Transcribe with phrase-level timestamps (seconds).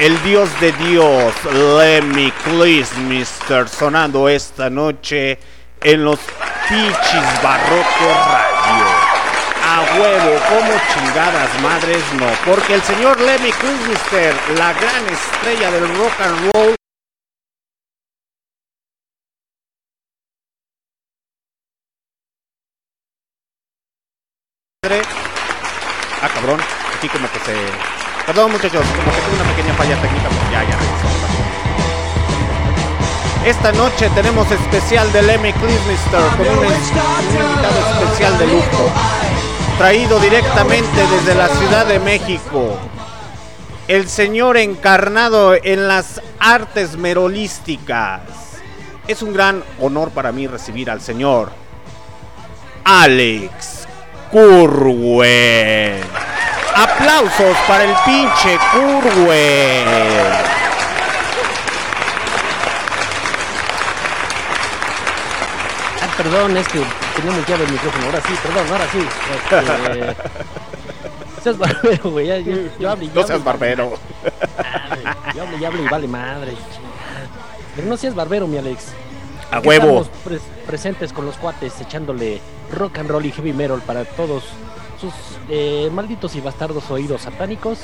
[0.00, 2.32] el dios de Dios, Lemmy
[3.08, 5.38] Mister, sonando esta noche
[5.80, 6.18] en los
[6.68, 8.86] Pichis Barroco Radio.
[9.64, 13.52] A huevo, como chingadas madres no, porque el señor Lemmy
[13.88, 16.76] Mister, la gran estrella del rock and roll,
[26.22, 26.60] Ah, cabrón.
[26.96, 28.05] Aquí como que se.
[28.26, 30.76] Perdón, muchachos, como que tuve una pequeña falla técnica, pero ya, ya
[33.48, 35.54] Esta noche tenemos especial del M.
[35.54, 38.90] Mister con un invitado especial de lujo.
[39.78, 42.76] Traído directamente desde la Ciudad de México.
[43.86, 48.22] El señor encarnado en las artes merolísticas.
[49.06, 51.52] Es un gran honor para mí recibir al señor
[52.82, 53.86] Alex
[54.32, 56.00] Curwen.
[56.76, 59.88] Aplausos para el pinche Curwen.
[66.02, 66.80] Ah, perdón, es que
[67.16, 68.04] tenía llave el micrófono.
[68.06, 68.98] Ahora sí, perdón, ahora sí.
[69.34, 70.16] Este,
[71.42, 72.44] seas barbero, güey.
[72.44, 73.94] Yo, yo hablo y No seas barbero.
[75.34, 76.52] yo hablo y hablo y vale madre.
[77.74, 78.88] Pero no seas barbero, mi Alex.
[79.50, 80.02] A huevo.
[80.02, 82.42] Estamos pres presentes con los cuates echándole
[82.72, 84.44] rock and roll y heavy metal para todos
[85.00, 85.12] sus
[85.48, 87.78] eh, malditos y bastardos oídos satánicos.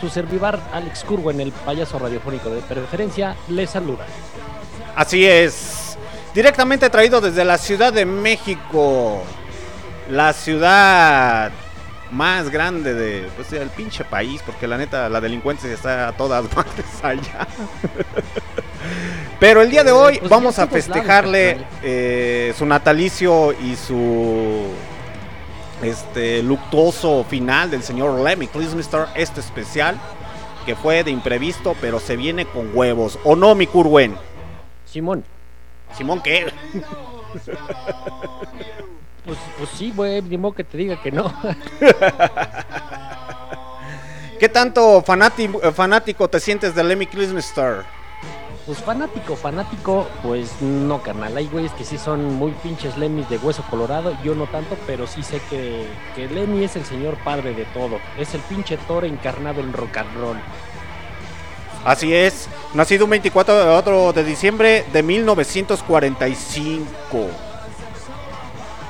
[0.00, 4.06] Su servivar Alex en el payaso radiofónico de preferencia, le saluda.
[4.96, 5.96] Así es.
[6.34, 9.22] Directamente traído desde la Ciudad de México.
[10.10, 11.52] La ciudad
[12.10, 16.46] más grande de pues el pinche país, porque la neta la delincuencia está a todas
[16.54, 17.46] partes allá.
[19.40, 24.68] Pero el día de eh, hoy pues vamos a festejarle eh, su natalicio y su
[25.84, 30.00] este luctuoso final del señor Lemmy Mister este especial
[30.64, 33.18] que fue de imprevisto, pero se viene con huevos.
[33.24, 34.16] ¿O no, mi Curwen?
[34.86, 35.24] Simón.
[35.96, 36.52] ¿Simón qué?
[39.24, 41.32] Pues, pues sí, güey, ni modo que te diga que no.
[44.38, 47.84] ¿Qué tanto fanático, fanático te sientes de Lemmy Mister
[48.66, 51.36] pues fanático, fanático, pues no, carnal.
[51.36, 54.16] Hay güeyes que sí son muy pinches Lemmys de hueso colorado.
[54.24, 57.98] Yo no tanto, pero sí sé que, que Lemmy es el señor padre de todo.
[58.18, 60.36] Es el pinche Thor encarnado en rock and roll.
[61.84, 66.86] Así es, nacido un 24 de diciembre de 1945.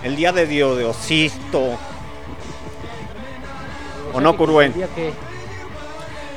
[0.04, 1.76] El día de Dios de Osito.
[4.12, 4.72] ¿O no, Curwen?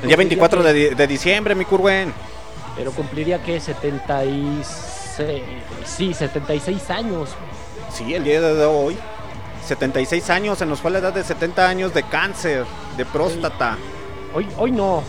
[0.02, 2.12] El día 24 de, de diciembre, mi Curwen
[2.78, 4.66] pero cumpliría que 76,
[5.84, 7.30] sí, 76 años.
[7.92, 8.96] Sí, el día de hoy.
[9.66, 12.64] 76 años, se nos fue la edad de 70 años de cáncer,
[12.96, 13.76] de próstata.
[14.32, 15.02] Hoy, hoy no,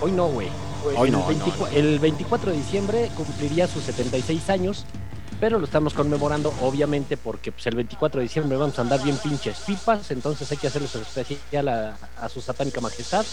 [0.00, 0.48] hoy no, güey.
[0.96, 1.26] Hoy el no,
[1.72, 4.86] El 24 de diciembre cumpliría sus 76 años,
[5.42, 9.16] pero lo estamos conmemorando obviamente porque pues, el 24 de diciembre vamos a andar bien
[9.16, 13.26] pinches pipas, entonces hay que hacerle su especial a, a su satánica majestad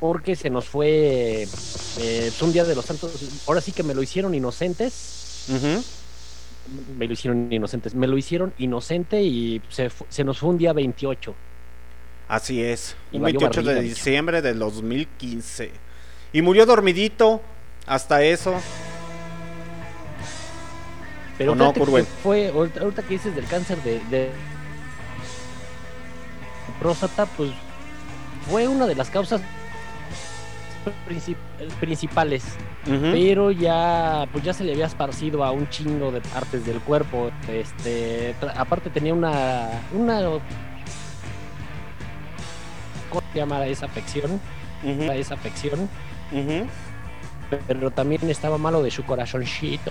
[0.00, 1.46] porque se nos fue
[1.98, 3.12] eh, un día de los santos.
[3.46, 5.44] Ahora sí que me lo hicieron inocentes.
[6.96, 7.94] Me lo hicieron inocentes.
[7.94, 11.34] Me lo hicieron inocente y se, se nos fue un día 28.
[12.28, 12.96] Así es.
[13.12, 15.70] un 28 de diciembre del 2015.
[16.32, 17.42] Y murió dormidito
[17.84, 18.54] hasta eso.
[21.36, 21.72] Pero no,
[22.22, 24.30] fue, ahorita, que dices del cáncer de, de
[26.78, 27.50] próstata, pues
[28.48, 29.40] fue una de las causas
[31.80, 32.44] principales,
[32.84, 37.30] pero ya pues ya se le había esparcido a un chingo de partes del cuerpo.
[37.48, 40.20] Este, aparte tenía una una
[43.08, 44.40] ¿cómo se llama esa afección?
[44.84, 45.88] Esa afección.
[47.66, 49.90] Pero también estaba malo de su corazoncito.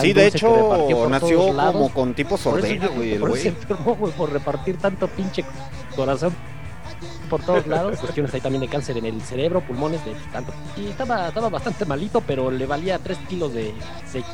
[0.00, 5.44] Sí, de hecho, nació como con tipo sordera, güey, por repartir tanto pinche
[5.96, 6.34] corazón
[7.30, 10.52] por todos lados, cuestiones ahí también de cáncer en el cerebro, pulmones, de tanto.
[10.76, 13.72] Y estaba, estaba bastante malito, pero le valía 3 kilos de,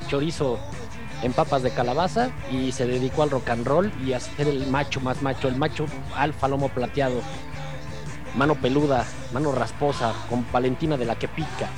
[0.08, 0.58] chorizo
[1.23, 4.67] en papas de calabaza y se dedicó al rock and roll y a ser el
[4.67, 7.20] macho más macho, el macho alfa lomo plateado,
[8.37, 11.70] mano peluda, mano rasposa, con palentina de la que pica.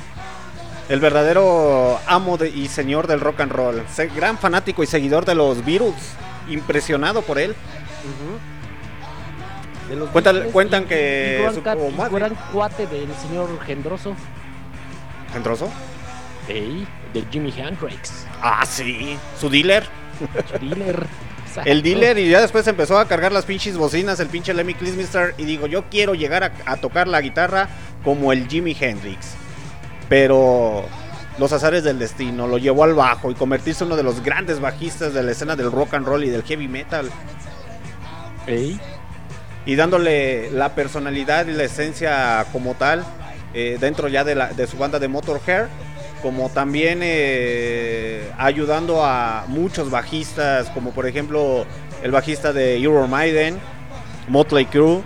[0.89, 3.83] El verdadero amo y señor del rock and roll,
[4.17, 6.15] gran fanático y seguidor de los Beatles,
[6.49, 7.55] impresionado por él.
[10.13, 14.15] Cuentan, cuentan que su gran cuate del señor Gendroso.
[15.33, 15.71] ¿Gendroso?
[16.47, 18.27] De Jimi Hendrix.
[18.41, 19.19] Ah, sí.
[19.39, 19.85] Su dealer.
[20.51, 21.07] Su dealer.
[21.65, 25.35] El dealer y ya después empezó a cargar las pinches bocinas, el pinche Lemmy Kilmister
[25.39, 27.69] y digo, yo quiero llegar a, a, tocar la guitarra
[28.05, 29.35] como el Jimi Hendrix.
[30.09, 30.85] Pero
[31.39, 34.61] los azares del destino lo llevó al bajo y convertirse en uno de los grandes
[34.61, 37.11] bajistas de la escena del rock and roll y del heavy metal.
[39.67, 43.05] Y dándole la personalidad y la esencia como tal
[43.53, 45.67] eh, dentro ya de, la, de su banda de Motorhead
[46.23, 51.65] como también eh, ayudando a muchos bajistas, como por ejemplo
[52.03, 53.59] el bajista de Euro Maiden,
[54.29, 55.03] Motley Crue.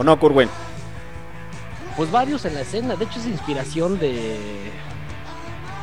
[0.00, 0.48] ¿O no, Kurwen?
[1.94, 4.38] Pues varios en la escena, de hecho es inspiración de...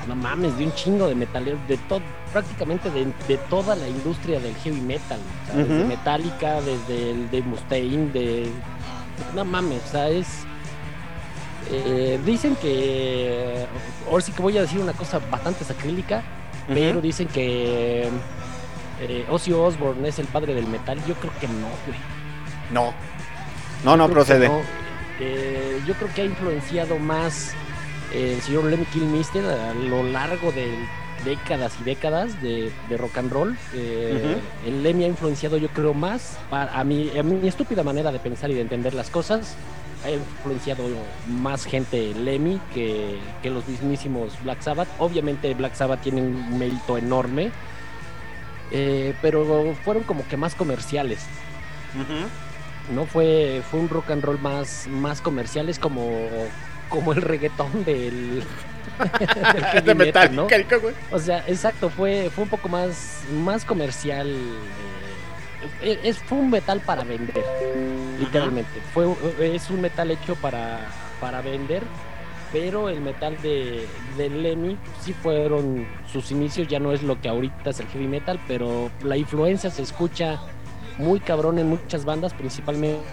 [0.08, 2.02] No mames, de un chingo de metaleros, de todo,
[2.34, 5.68] prácticamente de, de, toda la industria del heavy metal, o sea, uh -huh.
[5.68, 8.50] desde Metallica, desde el de Mustaine, de
[9.36, 10.28] no mames, o sea, es.
[11.70, 13.68] Eh, dicen que.
[14.10, 16.24] Ahora sí que voy a decir una cosa bastante sacrílica,
[16.68, 16.74] uh -huh.
[16.74, 18.10] pero dicen que.
[19.00, 20.98] Eh, Ozzy Osbourne es el padre del metal.
[21.06, 22.00] Yo creo que no, güey.
[22.72, 22.94] No.
[23.84, 24.48] No, no procede.
[24.48, 24.62] No.
[25.20, 27.54] Eh, yo creo que ha influenciado más
[28.14, 30.78] el señor Lemmy Kilmister a lo largo de
[31.26, 33.58] décadas y décadas de, de rock and roll.
[33.74, 34.68] Eh, uh -huh.
[34.68, 38.20] El Lemmy ha influenciado, yo creo, más para, a, mi, a mi estúpida manera de
[38.20, 39.56] pensar y de entender las cosas.
[40.06, 40.84] Ha influenciado
[41.28, 44.88] más gente Lemmy que, que los mismísimos Black Sabbath.
[45.00, 47.52] Obviamente, Black Sabbath tiene un mérito enorme,
[48.72, 51.20] eh, pero fueron como que más comerciales.
[51.96, 52.28] Uh -huh.
[52.94, 56.10] No fue, fue un rock and roll más, más comerciales como,
[56.90, 58.44] como el reggaetón del,
[59.84, 60.48] de metal, ¿no?
[60.48, 60.94] güey.
[61.12, 64.36] O sea, exacto, fue, fue un poco más, más comercial.
[65.82, 67.44] Eh, es, fue un metal para vender,
[68.20, 68.80] literalmente.
[68.94, 69.06] Fue,
[69.40, 70.80] es un metal hecho para,
[71.20, 71.84] para vender,
[72.52, 73.86] pero el metal de,
[74.18, 78.08] de Lemmy sí fueron sus inicios, ya no es lo que ahorita es el heavy
[78.08, 80.40] metal, pero la influencia se escucha
[80.98, 83.04] muy cabrón en muchas bandas, principalmente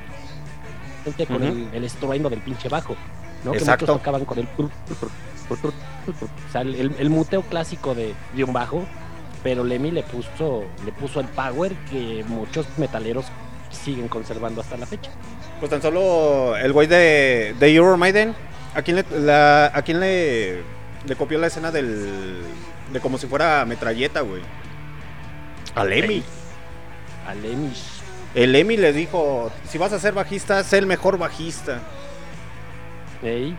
[1.27, 1.49] con uh -huh.
[1.49, 2.97] el, el estruendo del pinche bajo,
[3.45, 3.53] ¿no?
[3.53, 3.87] Exacto.
[3.87, 4.49] Que muchos tocaban con el
[5.51, 8.85] o sea, el, el, muteo clásico de, de, un bajo,
[9.43, 13.27] pero Lemmy le puso, le puso el power que muchos metaleros
[13.71, 15.11] siguen conservando hasta la fecha.
[15.61, 18.35] Pues tan solo el güey de, de Euro Maiden,
[18.75, 20.63] ¿a quién, le, la, ¿a quién le,
[21.07, 22.43] le copió la escena del.
[22.93, 24.43] de como si fuera metralleta, güey?
[25.75, 26.23] A Lemmy.
[27.27, 27.73] A Lemmy.
[28.35, 31.81] El Lemmy le dijo: si vas a ser bajista, sé el mejor bajista.
[33.23, 33.57] Ey.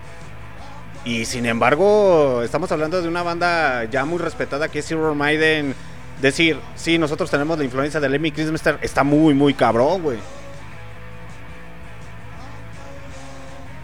[1.03, 5.75] Y sin embargo, estamos hablando de una banda ya muy respetada que es Zero Maiden.
[6.21, 10.17] Decir, sí, nosotros tenemos la influencia de Lemmy Christmaster, está muy, muy cabrón, güey.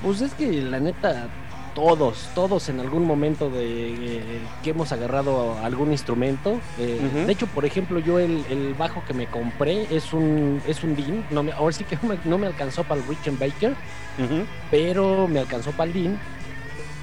[0.02, 1.28] Pues es que la neta,
[1.74, 6.60] todos, todos en algún momento de eh, que hemos agarrado algún instrumento.
[6.78, 7.26] Eh, uh -huh.
[7.26, 10.96] De hecho, por ejemplo, yo el, el, bajo que me compré es un es un
[10.96, 11.26] Dean.
[11.32, 14.46] No me, ahora sí que no me, no me alcanzó para el uh -huh.
[14.70, 16.20] pero me alcanzó para el Dean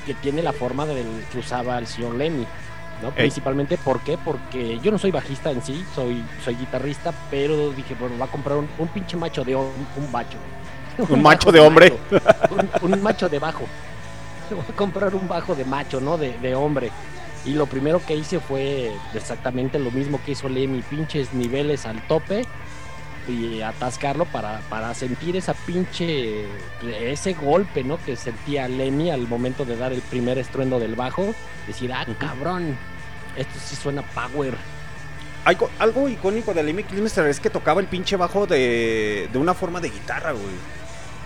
[0.07, 2.47] que tiene la forma del que usaba el señor Lemmy.
[3.03, 3.11] ¿no?
[3.11, 4.19] Principalmente, ¿por qué?
[4.19, 8.29] Porque yo no soy bajista en sí, soy, soy guitarrista, pero dije, bueno, va a
[8.29, 10.39] comprar un, un pinche macho de un, un macho.
[10.99, 11.93] Un, un macho de hombre.
[12.51, 13.65] Un, un, macho de bajo.
[14.55, 16.19] Voy a comprar un bajo de macho, ¿no?
[16.19, 16.90] De, de hombre.
[17.45, 22.07] Y lo primero que hice fue exactamente lo mismo que hizo Lemmy, pinches niveles al
[22.07, 22.45] tope
[23.28, 26.47] y atascarlo para, para sentir esa pinche
[26.83, 31.35] ese golpe no que sentía Lemmy al momento de dar el primer estruendo del bajo.
[31.67, 32.76] Decir ah cabrón
[33.37, 34.55] esto sí suena power
[35.45, 39.55] algo, algo icónico de Lemmy Kilmister es que tocaba el pinche bajo de, de una
[39.55, 40.77] forma de guitarra güey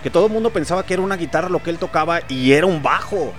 [0.03, 2.67] que todo el mundo pensaba que era una guitarra lo que él tocaba y era
[2.67, 3.33] un bajo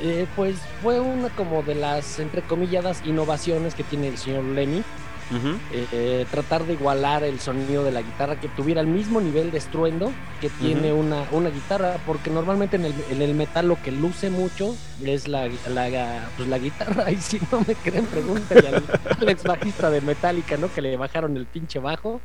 [0.00, 4.84] eh, pues fue una como de las entrecomilladas innovaciones que tiene el señor Lemmy
[5.30, 5.58] Uh -huh.
[5.72, 9.58] eh, tratar de igualar el sonido de la guitarra que tuviera el mismo nivel de
[9.58, 10.10] estruendo
[10.40, 11.00] que tiene uh -huh.
[11.00, 15.28] una, una, guitarra, porque normalmente en el, en el, metal lo que luce mucho es
[15.28, 18.84] la, la, pues la guitarra, y si no me creen, pregúntenle al,
[19.20, 20.72] al, ex bajista de Metallica, ¿no?
[20.72, 22.22] Que le bajaron el pinche bajo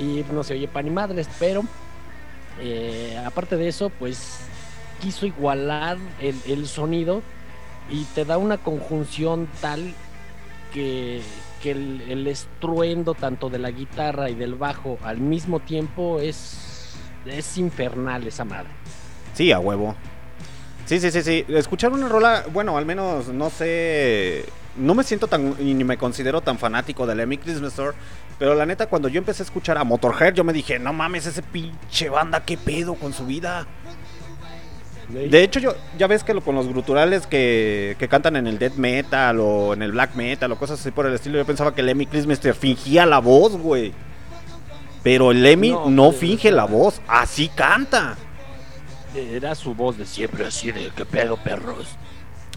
[0.00, 1.62] y no se oye pan ni madres, pero
[2.60, 4.40] eh, aparte de eso, pues
[5.00, 7.22] quiso igualar el, el sonido
[7.90, 9.94] y te da una conjunción tal
[10.72, 11.20] que,
[11.62, 16.94] que el, el, estruendo tanto de la guitarra y del bajo al mismo tiempo es,
[17.26, 18.70] es infernal esa madre.
[19.34, 19.94] Sí, a huevo.
[20.86, 21.44] Sí, sí, sí, sí.
[21.48, 24.44] Escuchar una rola, bueno, al menos no sé
[24.76, 27.96] no me siento tan, ni me considero tan fanático del Lemmy Christmas Store,
[28.38, 31.26] pero la neta, cuando yo empecé a escuchar a Motorhead, yo me dije, no mames,
[31.26, 33.66] ese pinche banda, qué pedo con su vida.
[35.08, 38.58] De hecho, yo ya ves que lo, con los gruturales que, que cantan en el
[38.58, 41.74] death metal o en el black metal o cosas así por el estilo, yo pensaba
[41.74, 43.92] que Lemmy Christmas fingía la voz, güey.
[45.02, 48.16] Pero el Lemmy no, no finge la voz, así canta.
[49.14, 51.88] Era su voz de siempre así de qué pedo perros.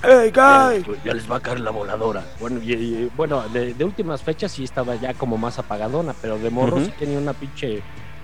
[0.05, 0.83] Hey guy.
[1.05, 2.25] Ya, les va a caer la voladora.
[2.38, 6.38] Bueno, y, y, bueno de, de, últimas fechas sí estaba ya como más apagadona, pero
[6.38, 6.86] de morro uh -huh.
[6.88, 7.81] sí tenía una pinche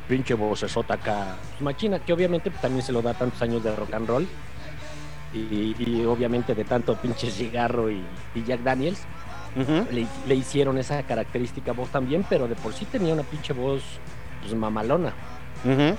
[0.09, 1.37] pinche vocesota acá.
[1.51, 4.27] Pues, machina, que obviamente también se lo da tantos años de rock and roll.
[5.33, 8.03] Y, y obviamente de tanto pinche cigarro y,
[8.35, 8.99] y Jack Daniels.
[9.55, 9.89] Uh -huh.
[9.89, 13.81] le, le, hicieron esa característica voz también, pero de por sí tenía una pinche voz
[14.41, 15.13] pues mamalona.
[15.63, 15.95] Uh -huh.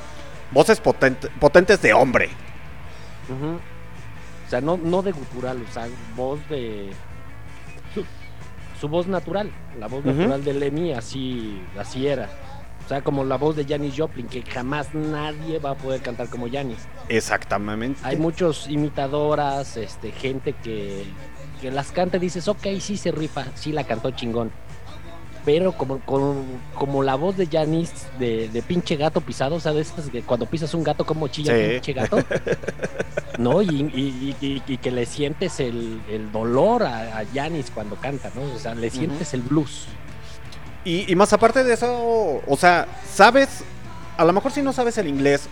[0.52, 2.28] Voces potente, potentes de hombre.
[3.28, 3.58] Uh -huh.
[4.50, 6.90] O sea, no, no de gutural, o sea, voz de.
[7.94, 8.04] Su,
[8.80, 12.28] su voz natural, la voz natural de Lemmy, así, así era.
[12.84, 16.28] O sea, como la voz de Janis Joplin, que jamás nadie va a poder cantar
[16.28, 16.78] como Janis.
[17.08, 18.00] Exactamente.
[18.02, 21.04] Hay muchos imitadoras, este, gente que,
[21.60, 24.50] que las canta y dices, ok, sí se rifa, sí la cantó chingón
[25.44, 26.44] pero como, como,
[26.74, 29.92] como, la voz de Janis de, de, pinche gato pisado, ¿sabes?
[30.12, 31.72] Que cuando pisas un gato, como chilla sí.
[31.72, 32.18] pinche gato,
[33.38, 33.62] ¿no?
[33.62, 38.30] Y, y, y, y, que le sientes el, el dolor a, a Janis cuando canta,
[38.34, 38.42] ¿no?
[38.54, 39.34] O sea, le sientes uh -huh.
[39.34, 39.86] el blues.
[40.84, 43.62] Y, más aparte de eso, o sea, sabes,
[44.16, 45.48] a lo mejor si no sabes el inglés,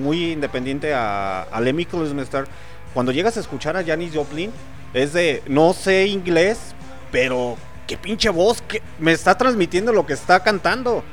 [0.00, 2.46] muy independiente a, a Lemmy Kilmister,
[2.94, 4.50] cuando llegas a escuchar a Janis Joplin,
[4.94, 6.74] es de, no sé inglés,
[7.12, 11.04] pero qué pinche voz que me está transmitiendo lo que está cantando.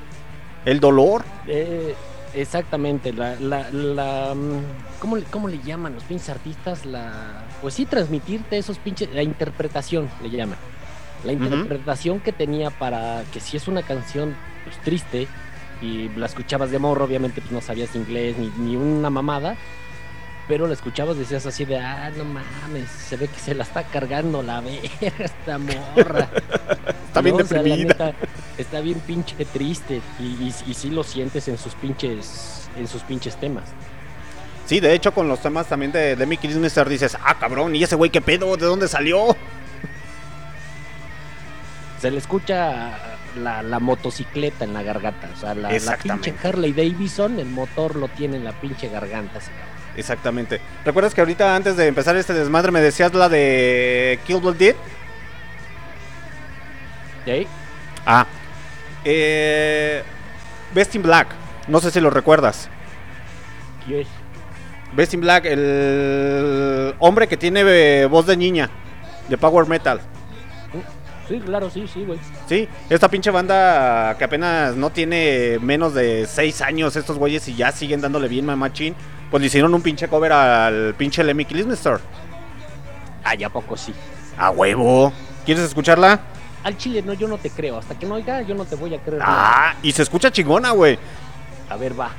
[0.66, 1.24] El dolor.
[1.48, 1.94] Eh,
[2.34, 6.86] exactamente, la, la, la mm, ¿cómo, ¿cómo, le llaman los pinches artistas?
[6.86, 10.58] La, pues sí, transmitirte esos pinches, la interpretación le llaman.
[11.26, 12.24] La interpretación uh -huh.
[12.24, 15.28] que tenía para que si es una canción pues, triste
[15.82, 19.56] y la escuchabas de morro, obviamente pues no sabías inglés ni, ni una mamada,
[20.48, 23.84] pero la escuchabas decías así de, ah, no mames, se ve que se la está
[23.84, 26.30] cargando la verga esta morra.
[27.08, 27.94] está bien no, deprimida.
[27.94, 28.14] O sea, neta,
[28.58, 33.02] está bien pinche triste y, y, y, sí lo sientes en sus pinches, en sus
[33.04, 33.66] pinches temas.
[34.66, 37.96] Sí, de hecho con los temas también de Demi Christmas dices, ah, cabrón, ¿y ese
[37.96, 38.56] güey qué pedo?
[38.58, 39.28] ¿De dónde salió?
[42.02, 42.98] Se le escucha
[43.38, 47.96] la, la motocicleta en la garganta, o sea, la, la pinche Harley Davidson, el motor
[47.96, 49.83] lo tiene en la pinche garganta, ese cabrón.
[49.96, 50.60] Exactamente.
[50.86, 54.76] ¿Recuerdas que ahorita antes de empezar este desmadre me decías la de Kill Bill Dead?
[57.26, 57.48] ¿Sí?
[58.06, 58.26] Ah.
[59.06, 60.04] Eh,
[60.74, 61.28] Best in Black.
[61.68, 62.70] No sé si lo recuerdas.
[63.88, 64.08] Yes.
[64.96, 68.70] Best in Black, el hombre que tiene eh, voz de niña.
[69.30, 70.02] De Power Metal.
[71.28, 72.20] Sí, claro, sí, sí, güey.
[72.48, 77.56] Sí, esta pinche banda que apenas no tiene menos de 6 años estos güeyes y
[77.56, 78.94] ya siguen dándole bien mamachín
[79.34, 82.00] pues le hicieron un pinche cover al pinche Lemmy Kilmister.
[83.24, 83.92] Ah, ya poco sí.
[84.38, 85.12] A huevo.
[85.44, 86.20] ¿Quieres escucharla?
[86.64, 87.80] Al chile no, yo no te creo.
[87.80, 89.24] Hasta que no oiga, yo no te voy a creer.
[89.26, 91.00] Ah, y se escucha chingona, güey.
[91.68, 92.12] A ver, va.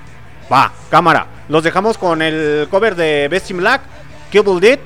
[0.52, 1.28] Va, cámara.
[1.49, 3.83] Los dejamos con el cover de Best in Black,
[4.33, 4.80] Kill Did,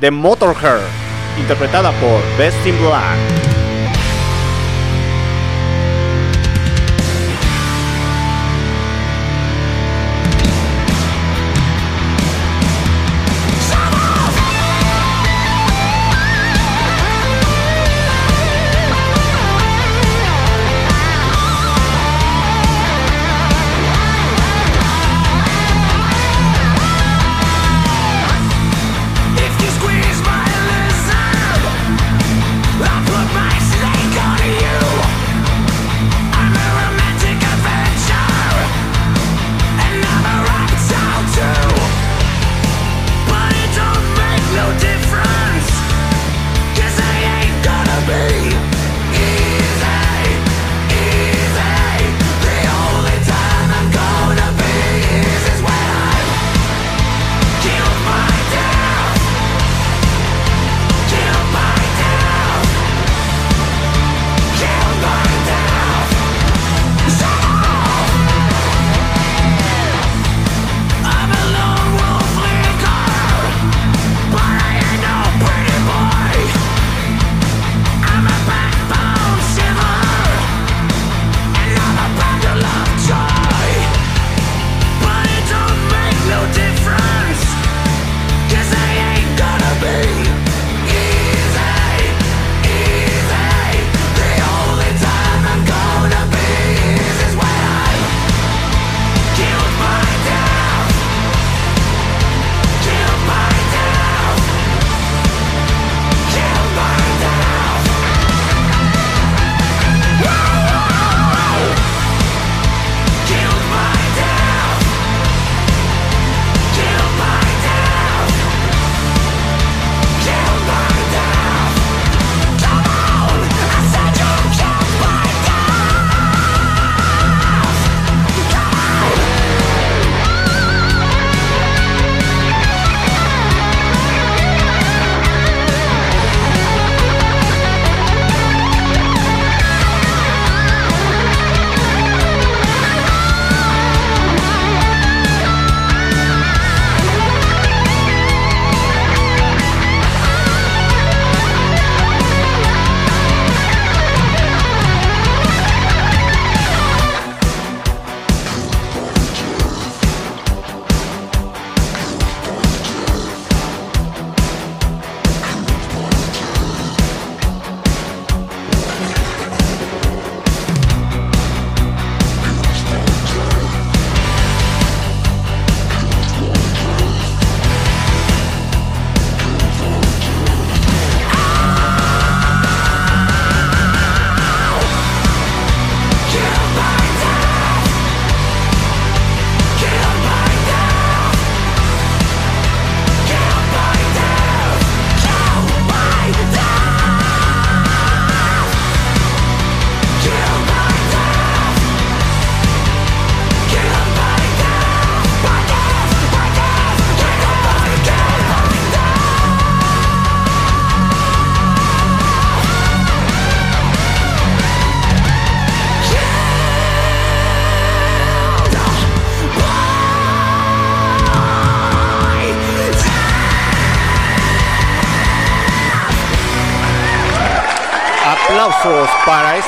[0.00, 0.80] de Motorhead,
[1.38, 3.55] interpretada por Best in Black.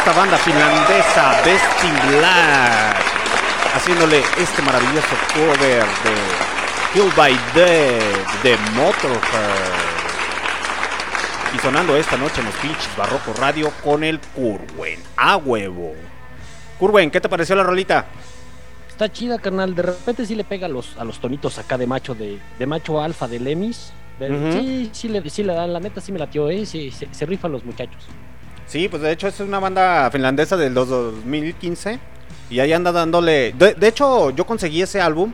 [0.09, 2.97] Esta banda finlandesa Best Black,
[3.75, 8.01] haciéndole este maravilloso cover de Kill by Dead
[8.43, 9.21] de Motorhead.
[11.55, 14.99] Y sonando esta noche en los pinches Barroco Radio con el Curwen.
[15.19, 15.95] A huevo.
[16.79, 18.07] Curwen, ¿qué te pareció la rolita?
[18.89, 19.75] Está chida, carnal.
[19.75, 22.67] De repente sí le pega a los, a los tonitos acá de macho de, de
[22.67, 23.93] macho alfa de Lemis.
[24.19, 26.65] Sí, sí le, sí le dan, la neta sí me latió, eh.
[26.65, 28.07] Sí, se, se rifan los muchachos.
[28.69, 31.99] Sí, pues de hecho es una banda finlandesa del 2015
[32.51, 33.53] y ahí anda dándole...
[33.55, 35.33] De, de hecho yo conseguí ese álbum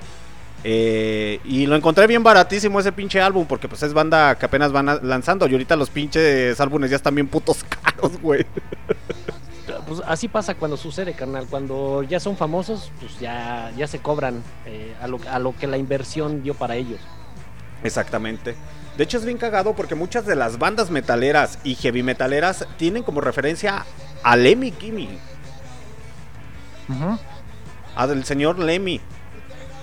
[0.63, 4.71] eh, y lo encontré bien baratísimo ese pinche álbum porque pues es banda que apenas
[4.73, 8.47] van lanzando y ahorita los pinches álbumes ya están bien putos caros, güey.
[9.87, 11.47] Pues así pasa cuando sucede, carnal.
[11.51, 15.67] Cuando ya son famosos, pues ya, ya se cobran eh, a, lo, a lo que
[15.67, 17.01] la inversión dio para ellos.
[17.83, 18.55] Exactamente.
[18.97, 23.03] De hecho es bien cagado porque muchas de las bandas metaleras y heavy metaleras tienen
[23.03, 23.85] como referencia
[24.23, 25.19] a Lemmy Kimmy.
[26.89, 27.19] Ujú.
[27.97, 29.01] A del señor Lemmy.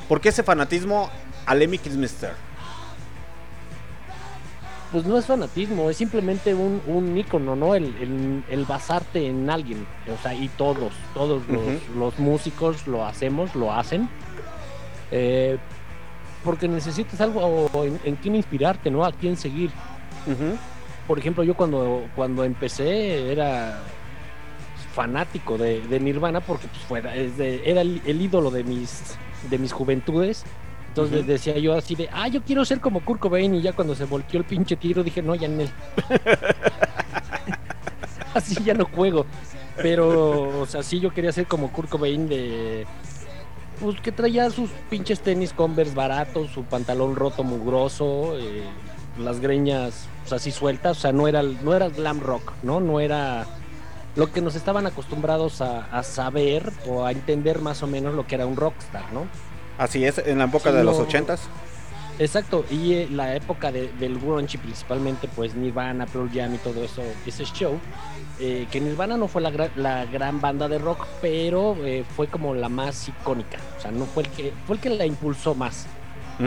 [0.08, 1.10] ¿Por qué ese fanatismo
[1.46, 2.34] a Lemmy Kilmister?
[4.92, 7.76] Pues no es fanatismo, es simplemente un, un ícono, ¿no?
[7.76, 9.88] El, el, el basarte en alguien.
[10.14, 11.64] O sea, y todos, todos los,
[11.96, 14.10] los músicos lo hacemos, lo hacen.
[15.12, 15.58] Eh,
[16.44, 19.06] porque necesitas algo en, en quién inspirarte, ¿no?
[19.06, 19.72] A quién seguir.
[21.08, 23.80] Por ejemplo, yo cuando, cuando empecé era
[24.94, 29.16] fanático de, de Nirvana porque pues, fuera, de- era el, el ídolo de mis,
[29.50, 30.44] de mis juventudes.
[30.90, 33.96] Entonces decía yo así de, ah, yo quiero ser como Kurt Cobain y ya cuando
[33.96, 35.70] se volteó el pinche tiro dije, no, ya en él.
[38.34, 39.26] así ya no juego.
[39.78, 42.86] Pero, o sea, sí yo quería ser como Kurt Cobain de...
[43.82, 48.64] Pues que traía sus pinches tenis Converse baratos, su pantalón roto mugroso, eh,
[49.18, 52.80] las greñas pues, así sueltas, o sea, no era, no era glam rock, ¿no?
[52.80, 53.46] No era
[54.16, 58.28] lo que nos estaban acostumbrados a, a saber o a entender más o menos lo
[58.28, 59.26] que era un rockstar, ¿no?
[59.78, 61.04] Así es, en la época Sí, de los no.
[61.04, 61.42] ochentas.
[62.26, 66.60] Exacto, y eh, la época de- del grunge y principalmente pues Nirvana, Pearl Jam y
[66.60, 67.80] todo eso, ese show,
[68.40, 72.28] eh, que Nirvana no fue la, gra- la gran banda de rock, pero eh, fue
[72.28, 75.56] como la más icónica, o sea, no fue el que, fue el que la impulsó
[75.56, 75.88] más.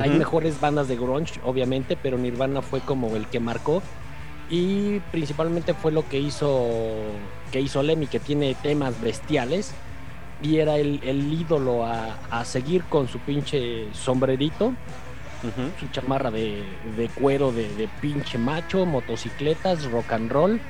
[0.00, 0.18] Hay Ujú.
[0.18, 3.82] mejores bandas de grunge, obviamente, pero Nirvana fue como el que marcó
[4.48, 6.68] y principalmente fue lo que hizo
[7.50, 9.72] que hizo Lemmy, que tiene temas bestiales
[10.42, 14.72] y era el, el ídolo a, a seguir con su pinche sombrerito
[15.78, 16.64] Su chamarra de,
[16.96, 20.60] de cuero de, de pinche macho, motocicletas, rock and roll,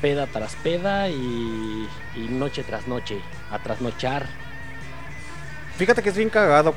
[0.00, 4.26] peda tras peda y, y noche tras noche, a trasnochar.
[5.76, 6.72] Fíjate que es bien cagado.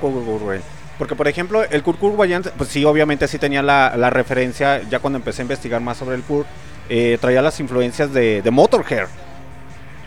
[0.97, 4.99] Porque, por ejemplo, el Kurt Cobain, pues sí, obviamente sí tenía la, la referencia, ya
[4.99, 6.47] cuando empecé a investigar más sobre el Kurt,
[6.89, 9.07] eh, traía las influencias de, de Motorhead.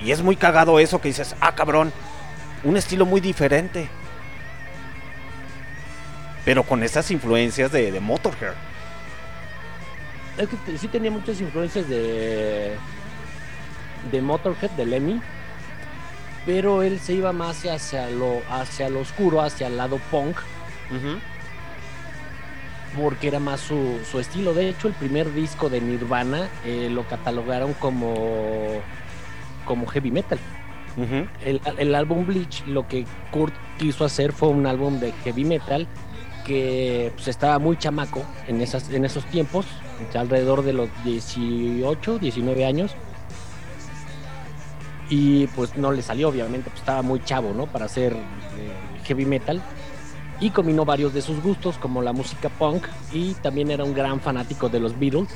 [0.05, 1.93] Y es muy cagado eso que dices, ah, cabrón,
[2.63, 3.89] un estilo muy diferente.
[6.45, 8.55] Pero con esas influencias de, de Motorhead.
[10.37, 12.75] Es que sí tenía muchas influencias de,
[14.11, 15.21] de Motorhead, de Lemmy,
[16.45, 20.37] pero él se iba más hacia lo, hacia lo oscuro, hacia el lado punk,
[23.01, 24.55] porque era más su, su estilo.
[24.55, 28.83] De hecho, el primer disco de Nirvana eh, lo catalogaron como,
[29.65, 30.39] como heavy metal.
[31.45, 35.89] El, el álbum Bleach, lo que Kurt quiso hacer fue un álbum de heavy metal
[36.45, 39.67] que pues, estaba muy chamaco en, esas, en esos tiempos,
[40.15, 42.93] alrededor de los 18, 19 años.
[45.09, 47.67] Y pues no le salió, obviamente, pues estaba muy chavo, ¿no?
[47.67, 48.17] Para hacer eh,
[49.05, 49.63] heavy metal.
[50.41, 54.21] Y combinó varios de sus gustos, como la música punk, y también era un gran
[54.21, 55.29] fanático de los Beatles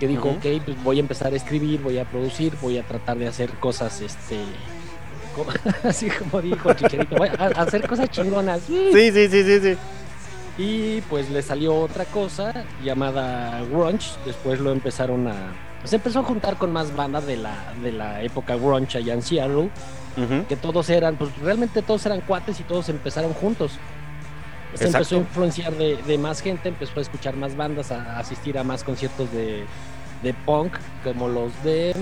[0.00, 0.36] que dijo, Ujú.
[0.36, 3.50] ok, pues voy a empezar a escribir, voy a producir, voy a tratar de hacer
[3.54, 4.36] cosas, este,
[5.84, 8.62] así como dijo Chicharito, voy a a hacer cosas chingonas.
[8.66, 9.76] Sí, sí, sí, sí, sí.
[10.58, 15.34] Y pues le salió otra cosa llamada grunge, después lo empezaron a...
[15.84, 19.22] Se empezó a juntar con más bandas de la, de la época grunge allá en
[19.22, 19.70] Seattle,
[20.48, 23.72] que todos eran, pues realmente todos eran cuates y todos empezaron juntos.
[24.74, 24.96] Se Exacto.
[24.96, 28.58] empezó a influenciar de, de más gente, empezó a escuchar más bandas, a, a asistir
[28.58, 29.64] a más conciertos de,
[30.22, 30.72] de punk,
[31.04, 31.94] como los de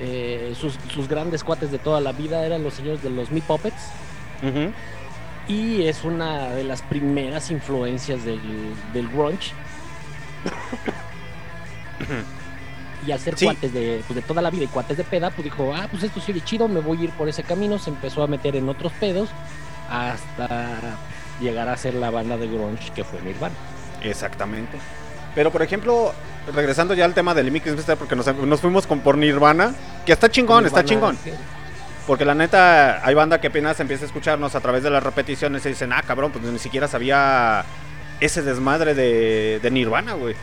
[0.00, 3.42] eh, sus, sus grandes cuates de toda la vida eran los señores de los Me
[3.42, 3.82] Puppets.
[5.50, 8.40] Y es una de las primeras influencias del,
[8.92, 9.52] del grunge.
[13.06, 13.46] y al ser Sí.
[13.46, 16.02] cuates de, pues, de toda la vida y cuates de peda, pues dijo, ah, pues
[16.04, 17.78] esto sí es chido, me voy a ir por ese camino.
[17.78, 19.28] Se empezó a meter en otros pedos
[19.90, 20.78] hasta
[21.40, 23.54] llegar a ser la banda de grunge que fue Nirvana.
[24.02, 24.78] Exactamente.
[25.34, 26.12] Pero por ejemplo,
[26.54, 29.74] regresando ya al tema del Kilmister, porque nos, nos fuimos con por Nirvana,
[30.06, 31.18] que está chingón, está chingón.
[32.10, 35.64] Porque la neta, hay banda que apenas empieza a escucharnos a través de las repeticiones
[35.64, 37.64] y dicen, ah, cabrón, pues ni siquiera sabía
[38.18, 40.34] ese desmadre de, de Nirvana, güey.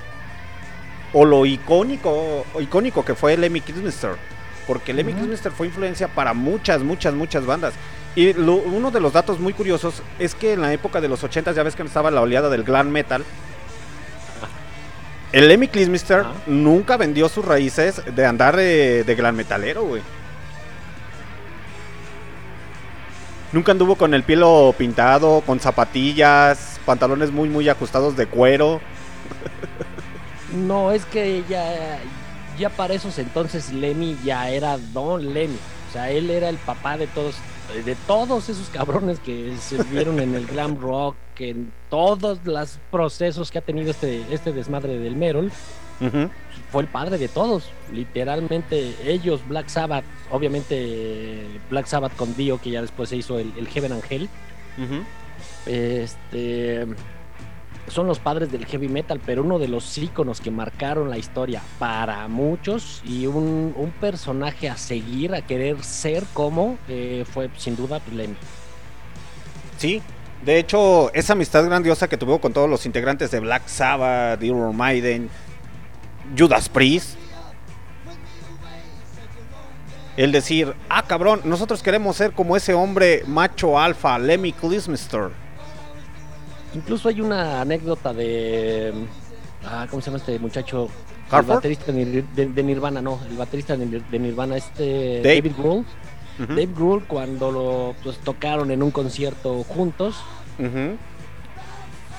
[1.11, 4.11] O lo icónico, o icónico que fue Lemmy Kilmister.
[4.65, 5.23] Porque Lemmy Ujú.
[5.23, 7.73] Kilmister fue influencia para muchas, muchas, muchas bandas.
[8.15, 11.21] Y lo- uno de los datos muy curiosos es que en la época de los
[11.25, 13.25] 80 ya ves que estaba la oleada del glam metal.
[15.33, 20.01] El Lemmy Kilmister nunca vendió sus raíces de andar de, de glam metalero, güey.
[23.53, 28.81] Nunca anduvo con el pelo pintado, con zapatillas, pantalones muy, muy ajustados de cuero.
[30.53, 31.99] No, es que ya,
[32.59, 35.57] ya para esos entonces Lemmy ya era Don Lemmy.
[35.89, 37.35] O sea, él era el papá de todos,
[37.85, 43.51] de todos esos cabrones que se vieron en el glam rock, en todos los procesos
[43.51, 45.51] que ha tenido este, este desmadre del Merol.
[46.71, 52.71] Fue el padre de todos, literalmente ellos, Black Sabbath, obviamente Black Sabbath con Dio, que
[52.71, 54.29] ya después se hizo el, el Heaven Angel,
[55.65, 56.85] este
[57.87, 61.61] son los padres del heavy metal, pero uno de los íconos que marcaron la historia
[61.79, 67.75] para muchos y un, un personaje a seguir, a querer ser como, eh, fue sin
[67.75, 68.35] duda Lemmy.
[69.77, 70.01] Sí,
[70.43, 74.75] de hecho, esa amistad grandiosa que tuvo con todos los integrantes de Black Sabbath, Iron
[74.75, 75.29] Maiden,
[76.37, 77.17] Judas Priest.
[80.15, 85.29] El decir, ah cabrón, nosotros queremos ser como ese hombre macho alfa, Lemmy Kilmister.
[86.73, 88.93] Incluso hay una anécdota de.
[89.63, 90.85] Ah, ¿Cómo se llama este muchacho?
[91.29, 91.55] El ¿Hartford?
[91.55, 93.19] baterista de, Nir- de- de Nirvana, no.
[93.29, 95.21] El baterista de, de Nirvana, este.
[95.21, 95.35] Dave.
[95.41, 95.79] David Grohl.
[96.39, 100.15] Ujú, Dave Grohl, cuando lo pues, tocaron en un concierto juntos,
[100.59, 100.95] ujú.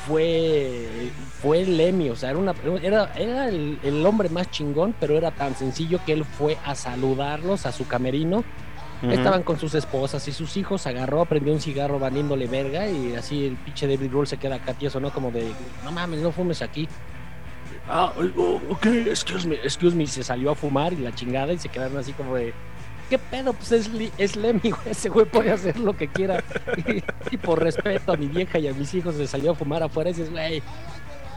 [0.09, 1.11] Fue
[1.43, 5.31] fue Lemmy, o sea, era, una, era, era el, el hombre más chingón, pero era
[5.31, 8.45] tan sencillo que él fue a saludarlos a su camerino.
[9.01, 13.47] Estaban con sus esposas y sus hijos, agarró, prendió un cigarro valiéndole verga y así
[13.47, 15.13] el pinche David Grohl se queda acá tieso, ¿no?
[15.13, 15.53] Como de,
[15.85, 16.89] no mames, no fumes aquí.
[17.89, 21.59] Ah, oh, ok, excuse me, excuse me, se salió a fumar y la chingada y
[21.59, 22.53] se quedaron así como de,
[23.09, 23.53] ¿qué pedo?
[23.53, 26.43] Pues es, es Lemmy, ese güey puede hacer lo que quiera.
[27.31, 30.11] Y, por respeto a mi vieja y a mis hijos se salió a fumar afuera
[30.11, 30.63] y dices, güey,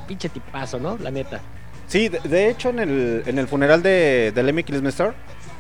[0.08, 0.98] pinche tipazo, ¿no?
[0.98, 1.42] La neta.
[1.88, 5.14] Sí, de, de hecho en el, en el funeral de, de Lemmy Kilmister,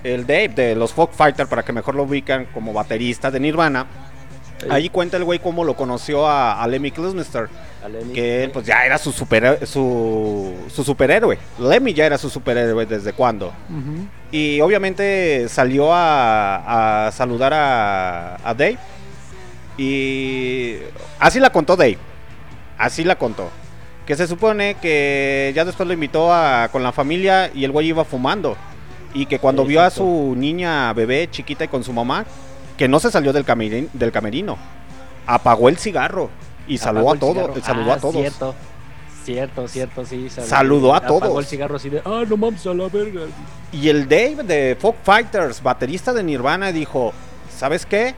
[0.03, 3.85] el Dave de los Folk Fighter, para que mejor lo ubican como baterista de Nirvana,
[4.69, 7.49] ahí cuenta el güey cómo lo conoció a, a Lemmy Kilmister.
[8.13, 11.37] Que él pues ya era su super su, su superhéroe.
[11.59, 13.47] Lemmy ya era su superhéroe desde cuando.
[13.47, 14.05] Ujú.
[14.31, 18.77] Y obviamente salió a, a saludar a, a Dave.
[19.77, 20.77] Y
[21.19, 21.97] así la contó Dave.
[22.77, 23.49] Así la contó.
[24.05, 27.87] Que se supone que ya después lo invitó a, con la familia y el güey
[27.87, 28.57] iba fumando.
[29.13, 32.25] Y que cuando vio a su niña bebé chiquita y con su mamá,
[32.81, 34.57] que no se salió del, camerín- del camerino.
[35.27, 36.31] Apagó el cigarro
[36.67, 37.61] y saludó Apagó a el todo, cigarro.
[37.63, 38.13] saludó Ah, a todos.
[38.15, 38.55] Cierto,
[39.23, 40.29] cierto, cierto, sí.
[40.31, 41.39] sal- Saludó a apagó todos.
[41.41, 43.21] el cigarro así de, ah, no mames a la verga.
[43.71, 47.13] Y el Dave de Folk Fighters, baterista de Nirvana, dijo,
[47.55, 48.15] ¿sabes qué?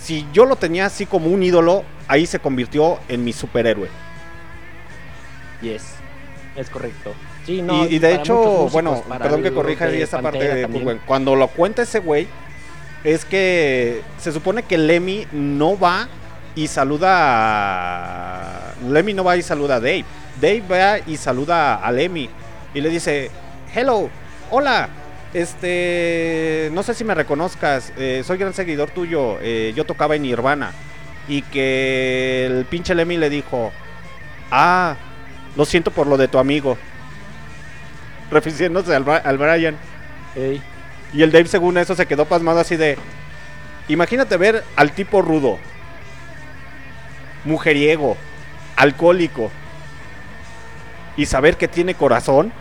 [0.00, 3.88] Si yo lo tenía así como un ídolo, ahí se convirtió en mi superhéroe.
[5.60, 5.82] Yes,
[6.54, 7.14] es correcto.
[7.44, 10.62] Sí, no, y, y de hecho, músicos, bueno, perdón que corrija ahí esa parte de
[10.62, 11.00] también.
[11.04, 12.28] Cuando lo cuenta ese güey,
[13.06, 16.08] es que se supone que Lemmy no va
[16.56, 18.74] y saluda a...
[18.88, 20.04] Lemmy no va y saluda a Dave.
[20.40, 22.28] Dave va y saluda a Lemmy
[22.74, 23.30] y le dice,
[23.72, 24.10] hello,
[24.50, 24.88] hola,
[25.32, 30.22] este, no sé si me reconozcas, eh, soy gran seguidor tuyo, eh, yo tocaba en
[30.22, 30.72] Nirvana.
[31.28, 33.70] Y que el pinche Lemmy le dijo,
[34.50, 34.96] ah,
[35.54, 36.76] lo siento por lo de tu amigo.
[38.32, 39.76] Refiriéndose al, al Brian.
[40.34, 40.60] Ey,
[41.16, 42.98] Y el Dave, según eso, se quedó pasmado así de.
[43.88, 45.58] Imagínate ver al tipo rudo,
[47.44, 48.16] mujeriego,
[48.76, 49.50] alcohólico,
[51.16, 52.52] y saber que tiene corazón.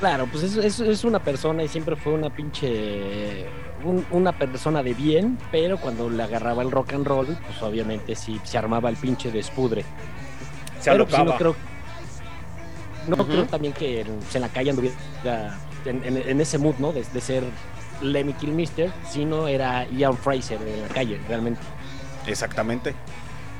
[0.00, 3.46] Claro, pues es, es- es una persona y siempre fue una pinche.
[3.84, 8.14] un- una persona de bien, pero cuando le agarraba el rock and roll, pues obviamente
[8.14, 9.84] sí se armaba el pinche despudre.
[10.80, 11.56] Se pero pues, no creo.
[13.06, 14.94] No creo también que en, en la calle anduviera
[15.84, 16.92] en, en- en ese mood, ¿no?
[16.94, 17.44] De, de ser
[18.02, 21.60] Lemmy Kilmister, sino era Ian Fraser en la calle, realmente.
[22.26, 22.94] Exactamente.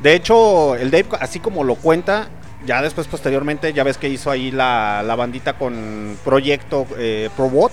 [0.02, 2.28] De hecho, el Dave, así como lo cuenta,
[2.66, 7.72] ya después, posteriormente, ya ves que hizo ahí la, la bandita con Proyecto eh, Probot.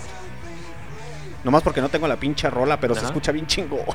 [1.43, 3.81] Nomás porque no tengo la pinche rola, pero se escucha bien chingón.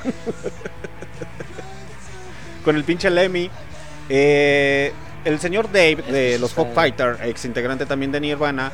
[2.64, 3.50] con el pinche Lemmy.
[4.08, 4.92] Eh,
[5.24, 6.70] el señor Dave de los eh.
[6.74, 8.72] Fighter, ex integrante también de Nirvana,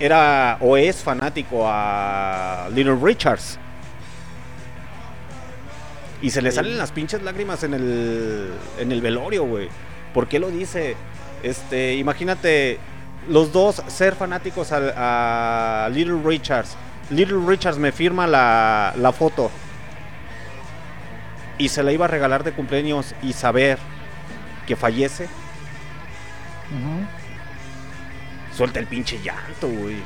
[0.00, 3.58] era o es fanático a Little Richards.
[6.22, 9.68] Y se le salen las pinches lágrimas en el, en el velorio, güey.
[10.12, 10.96] ¿Por qué lo dice?
[11.42, 12.78] Este, imagínate
[13.28, 16.76] los dos ser fanáticos a, a Little Richards.
[17.10, 19.50] Little Richards me firma la, la foto.
[21.58, 23.78] Y se la iba a regalar de cumpleaños y saber
[24.66, 25.28] que fallece.
[28.60, 29.96] Suelta el pinche llanto, güey.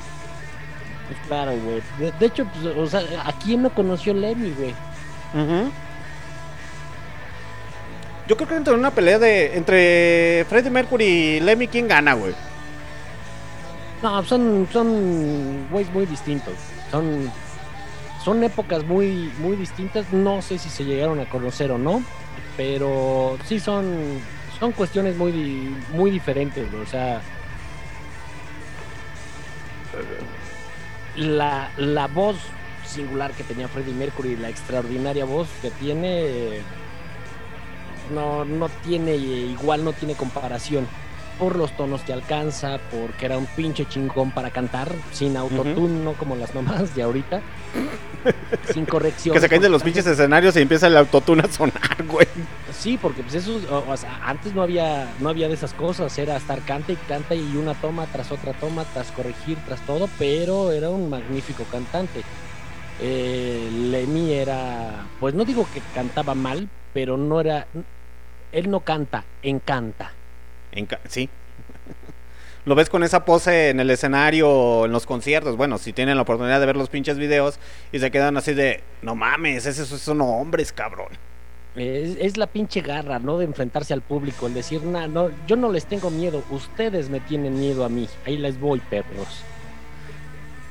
[1.09, 1.83] Pues claro, güey.
[1.99, 4.71] De, de hecho, pues, o sea, ¿a quién no conoció Lemmy, güey?
[5.35, 5.73] Ujú.
[8.29, 12.33] Yo creo que entre una pelea de entre Freddie Mercury y Lemmy, ¿quién gana, güey?
[14.05, 16.55] No, son, son güeyes muy distintos.
[16.93, 17.29] Son,
[18.25, 20.13] son épocas muy, muy distintas.
[20.13, 22.05] No sé si se llegaron a conocer o no,
[22.57, 24.21] pero sí son,
[24.61, 26.71] son cuestiones muy, di- muy diferentes.
[26.71, 26.85] güey.
[26.85, 27.21] O sea,
[31.17, 32.37] la, la voz
[32.87, 36.61] singular que tenía Freddie Mercury, la extraordinaria voz que tiene,
[38.13, 40.87] no, no tiene igual, no tiene comparación
[41.39, 46.15] por los tonos que alcanza, porque era un pinche chingón para cantar, sin autotune, no
[46.15, 47.43] como las mamás de ahorita,
[48.73, 49.35] sin corrección.
[49.35, 52.27] Que se caen de los pinches escenarios y empieza el autotune a sonar, güey.
[52.73, 56.17] Sí, porque pues eso, o, o sea, antes no había, no había de esas cosas,
[56.19, 60.09] era estar canta y canta y una toma tras otra toma, tras corregir, tras todo,
[60.19, 62.23] pero era un magnífico cantante.
[63.01, 67.67] Eh, Lemmy era, pues no digo que cantaba mal, pero no era,
[68.53, 70.13] él no canta, encanta.
[70.75, 71.29] En sí.
[72.67, 75.57] Lo ves con esa pose en el escenario, en los conciertos.
[75.57, 77.59] Bueno, si tienen la oportunidad de ver los pinches videos
[77.93, 81.09] y se quedan así de, no mames, esos son hombres, cabrón.
[81.77, 83.37] Es, es la pinche garra, ¿no?
[83.37, 87.21] De enfrentarse al público, el decir, nah, no, yo no les tengo miedo, ustedes me
[87.21, 89.45] tienen miedo a mí, ahí les voy, perros.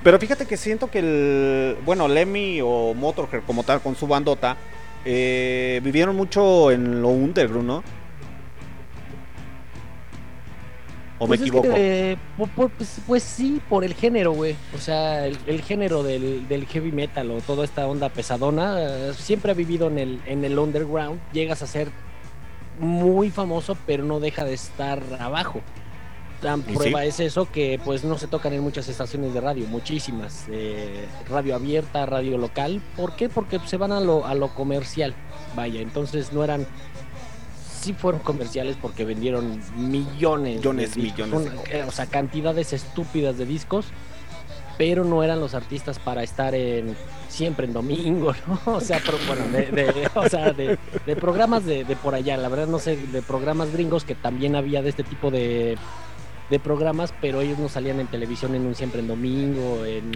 [0.04, 4.58] Pero fíjate que siento que el, bueno, Lemmy o Motorhead como tal con su bandota,
[5.06, 7.84] eh, vivieron mucho en lo underground, ¿no?
[11.24, 11.78] ¿O Pues me es que, equivoco?
[11.78, 12.18] eh,
[12.56, 14.56] pues, pues sí, por el género, güey.
[14.76, 19.14] O sea, el, el género del, del heavy metal o toda esta onda pesadona eh,
[19.18, 21.20] siempre ha vivido en el, en el underground.
[21.32, 21.90] Llegas a ser
[22.80, 25.62] muy famoso, pero no deja de estar abajo.
[26.42, 30.46] Tan prueba es eso que pues no se tocan en muchas estaciones de radio, muchísimas.
[30.50, 32.82] eh, radio abierta, radio local.
[32.98, 33.30] ¿Por qué?
[33.30, 35.14] Porque se van a lo, a lo comercial.
[35.56, 36.68] Vaya, entonces no eran
[37.84, 41.88] sí fueron comerciales porque vendieron millones, Millones, de discos, millones una- copias.
[41.88, 43.88] o sea, cantidades estúpidas de discos,
[44.78, 46.96] pero no eran los artistas para estar en
[47.30, 48.34] siempre en domingo,
[48.65, 48.74] ¿no?
[48.74, 52.38] O sea, pero, bueno, de, de- o sea, de, de programas de, de por allá,
[52.38, 55.78] la verdad no sé, de programas gringos que también había de este tipo de,
[56.50, 60.13] de programas, pero ellos no salían en televisión en un siempre en domingo, en,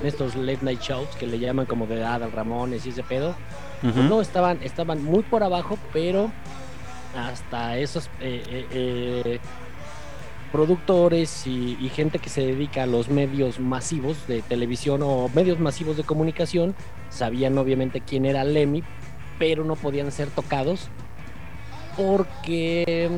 [0.00, 3.34] en estos late night shows que le llaman como de Adal Ramones y ese pedo.
[3.82, 6.32] Pues no, estaban, estaban muy por abajo, pero
[7.16, 9.38] hasta esos eh, eh, eh,
[10.52, 15.96] productores y, gente que se dedica a los medios masivos de televisión o medios masivos
[15.96, 16.74] de comunicación
[17.08, 18.82] sabían obviamente quién era Lemmy,
[19.38, 20.88] pero no podían ser tocados
[21.96, 23.08] porque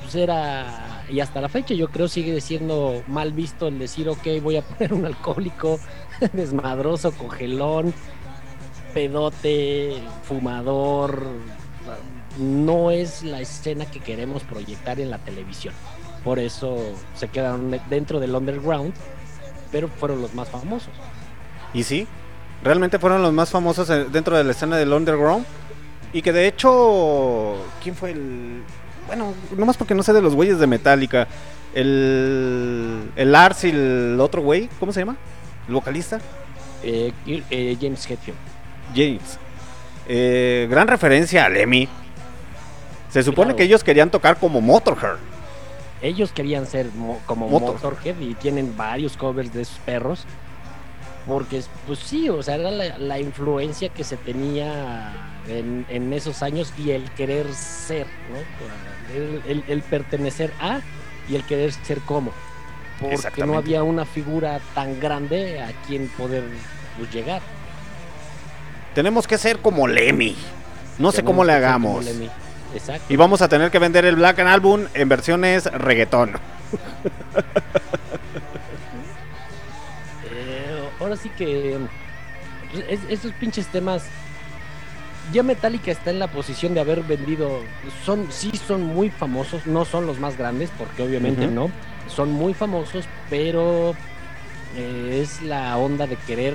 [0.00, 4.26] pues, era y hasta la fecha yo creo sigue siendo mal visto el decir ok
[4.42, 5.78] voy a poner un alcohólico
[6.32, 7.92] desmadroso cogelón
[8.94, 11.26] pedote fumador
[12.38, 15.74] no es la escena que queremos proyectar en la televisión
[16.24, 16.78] por eso
[17.14, 18.92] se quedaron dentro del underground
[19.70, 20.92] pero fueron los más famosos
[21.74, 22.06] Y sí,
[22.62, 25.44] realmente fueron los más famosos en- dentro de la escena del underground.
[26.12, 28.62] Y que de hecho, ¿quién fue el...?
[29.08, 31.26] Bueno, nomás porque no sé de los güeyes de Metallica.
[31.74, 35.16] El, el Lars y el otro güey, ¿cómo se llama?
[35.66, 36.20] ¿El vocalista?
[36.84, 38.38] Eh, eh, James Hetfield
[38.94, 39.38] James.
[40.06, 41.88] Eh, gran referencia a Lemmy.
[43.14, 43.56] Se supone Claro.
[43.56, 45.16] que ellos querían tocar como Motorhead.
[46.02, 47.74] ellos querían ser mo- como Motor.
[47.76, 50.24] Motorhead y tienen varios covers de esos perros.
[51.26, 55.12] Porque, pues sí, o sea, era la, la influencia que se tenía
[55.48, 59.16] en, en esos años y el querer ser, ¿no?
[59.16, 60.80] El, el- el pertenecer a
[61.28, 62.32] y el querer ser como.
[63.00, 66.42] Porque no había una figura tan grande a quien poder
[66.98, 67.40] pues, llegar.
[68.94, 70.36] Tenemos que ser como Lemmy.
[70.98, 72.04] No sé cómo le hagamos.
[72.74, 73.12] Exacto.
[73.12, 76.32] Y vamos a tener que vender el Black Album en versiones reggaetón.
[80.30, 81.78] Eh, ahora sí que
[82.88, 84.04] es- esos pinches temas
[85.32, 87.60] ya Metallica está en la posición de haber vendido
[88.04, 91.70] son sí son muy famosos no son los más grandes porque obviamente no
[92.08, 93.94] son muy famosos pero
[94.76, 96.54] eh, es la onda de querer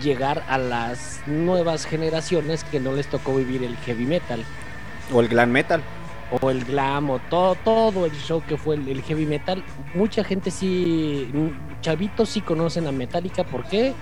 [0.00, 4.44] llegar a las nuevas generaciones que no les tocó vivir el heavy metal.
[5.12, 5.82] O el glam metal.
[6.40, 9.62] O el glam, o todo, todo el show que fue el, heavy metal.
[9.94, 11.30] Mucha gente sí,
[11.80, 13.44] chavitos sí conocen a Metallica.
[13.44, 13.94] ¿Por qué?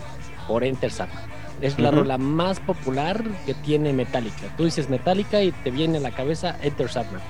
[0.49, 1.24] Por Enter Sandman.
[1.61, 4.55] Es la rola más popular que tiene Metallica.
[4.57, 7.20] Tú dices Metallica y te viene a la cabeza Enter Sandman.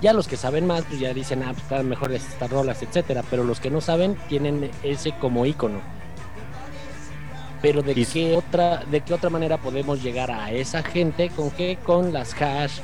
[0.00, 3.22] Ya los que saben más, pues ya dicen, ah, pues están mejores estas rolas, etcétera.
[3.30, 5.80] Pero los que no saben tienen ese como icono.
[7.62, 11.78] Pero de qué otra, de qué otra manera podemos llegar a esa gente, con qué,
[11.82, 12.80] con las hash,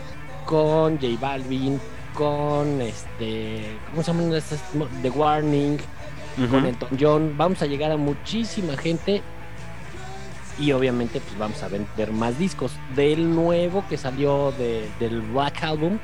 [0.46, 1.80] con J Balvin,
[2.14, 4.62] con este, ¿cómo se llaman estas?
[5.02, 5.78] The Warning,
[6.50, 7.34] con Elton John.
[7.36, 9.20] Vamos a llegar a muchísima gente
[10.58, 12.72] y obviamente pues vamos a vender más discos.
[12.94, 15.98] Del nuevo que salió del Black Album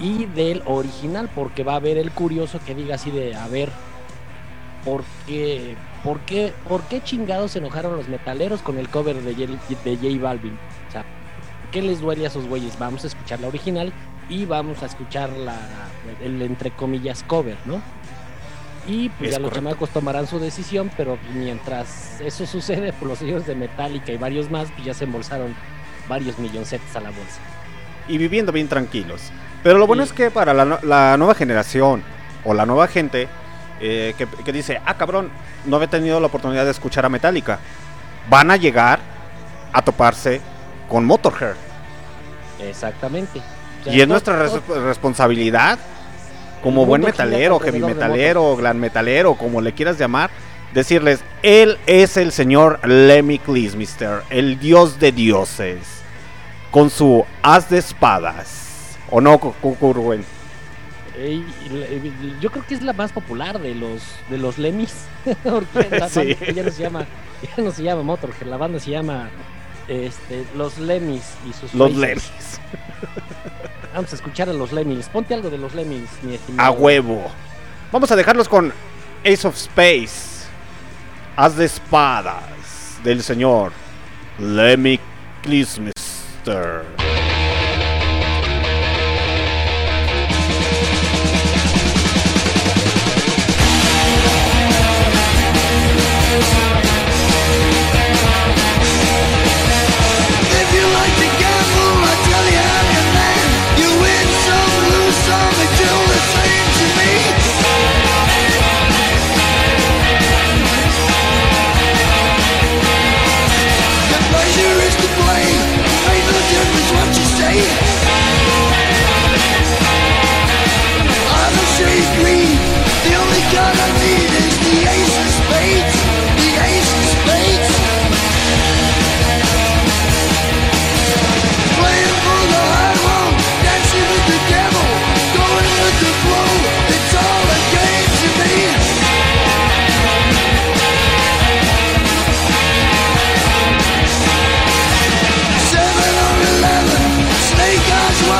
[0.00, 3.70] y del original porque va a haber el curioso que diga así de a ver
[4.84, 9.34] por qué ¿por qué, ¿por qué chingados se enojaron los metaleros con el cover de,
[9.34, 10.58] de J Balvin?
[10.88, 11.04] O sea,
[11.70, 12.78] ¿qué les duele a esos güeyes?
[12.78, 13.92] Vamos a escuchar la original
[14.28, 15.56] y vamos a escuchar la,
[16.22, 17.80] el entre comillas cover, ¿no?
[18.86, 23.46] Y pues ya los chamacos tomarán su decisión, pero mientras eso sucede, pues los señores
[23.46, 25.54] de Metallica y varios más, pues ya se embolsaron
[26.08, 27.40] varios milloncetes a la bolsa.
[28.08, 29.30] Y viviendo bien tranquilos.
[29.62, 32.02] Pero lo bueno es que para la, la nueva generación
[32.44, 33.28] o la nueva gente,
[33.80, 34.14] eh,
[34.44, 35.30] que, dice, ah cabrón,
[35.64, 37.58] no había tenido la oportunidad de escuchar a Metallica.
[38.28, 39.00] Van a llegar
[39.72, 40.40] a toparse
[40.88, 41.54] con Motorhead.
[42.60, 43.40] Exactamente.
[43.86, 44.46] y es nuestra
[44.84, 45.78] responsabilidad,
[46.62, 50.30] como buen metalero, heavy metalero, gran metalero, como le quieras llamar,
[50.74, 55.78] decirles, él es el señor Lemmy Klismister, el dios de dioses,
[56.70, 58.98] con su haz de espadas.
[59.10, 59.40] ¿O no,
[61.20, 62.40] Kurwen?
[62.40, 65.06] yo creo que es la más popular de los de los Lemis.
[65.42, 65.88] Porque
[66.54, 67.06] ya no se llama,
[67.42, 69.30] ya no se llama Motorhead, la banda se llama
[69.88, 72.30] este, Los Lemis y sus Los Lemis.
[73.94, 75.08] Vamos a escuchar a los Lemis.
[75.08, 76.68] Ponte algo de los Lemis, mi estimado.
[76.68, 77.24] A huevo.
[77.90, 78.72] Vamos a dejarlos con
[79.24, 80.46] Ace of Space.
[81.34, 83.72] Haz de espadas del señor
[84.38, 85.00] Lemmy
[85.42, 86.99] Klismister.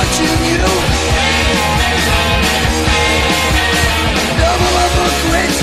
[0.00, 0.64] watching you.
[4.40, 5.54] Double up or quit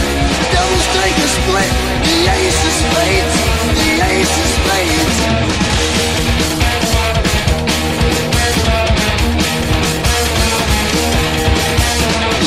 [0.53, 1.71] Devils take a split.
[2.05, 3.35] The ace is spades
[3.79, 5.17] The ace is spades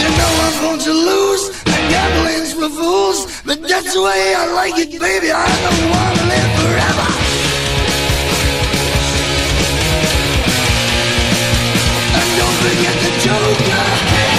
[0.01, 3.43] You know I'm going to lose The gambling's for fools.
[3.45, 5.33] But that's the way I like it, baby.
[5.33, 7.30] I don't want to live forever.
[12.61, 14.30] Forget the Joker.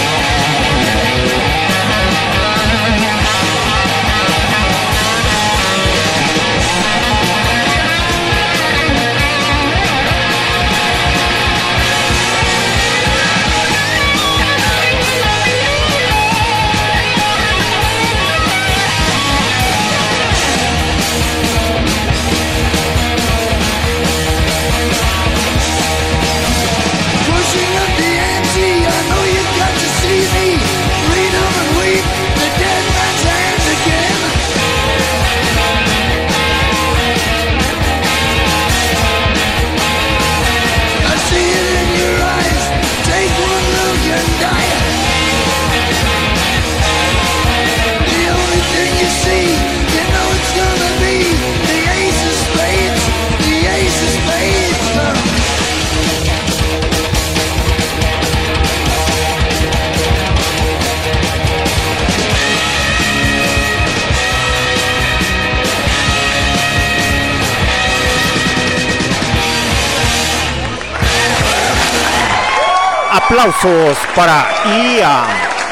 [73.13, 75.27] Aplausos para Ian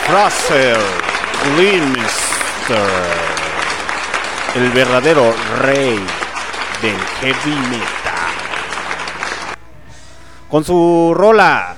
[0.05, 0.77] Fraser
[1.55, 2.77] Glimster,
[4.55, 5.97] el verdadero rey
[6.81, 7.87] del heavy metal.
[10.49, 11.77] Con su rola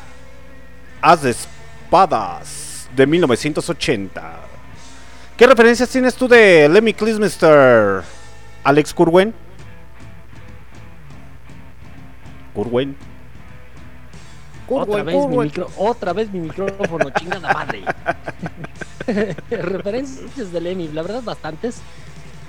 [1.00, 4.34] Haz de Espadas de 1980.
[5.38, 8.02] ¿Qué referencias tienes tú de Lemmy Kilmister,
[8.64, 9.32] Alex Curwen?
[12.56, 13.11] Curwen.
[14.68, 17.84] Otra vez, mi micro, otra vez mi micrófono, chingada madre.
[19.50, 21.82] Referencias de Lemmy, la verdad bastantes.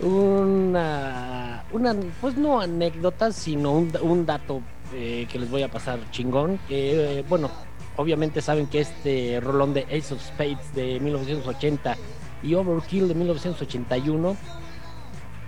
[0.01, 4.63] Una, una pues no anécdotas, sino un, un dato
[4.95, 6.59] eh, que les voy a pasar chingón.
[6.69, 7.51] Eh, bueno,
[7.97, 11.97] obviamente saben que este rolón de Ace of Spades de 1980
[12.43, 14.37] y Overkill de 1981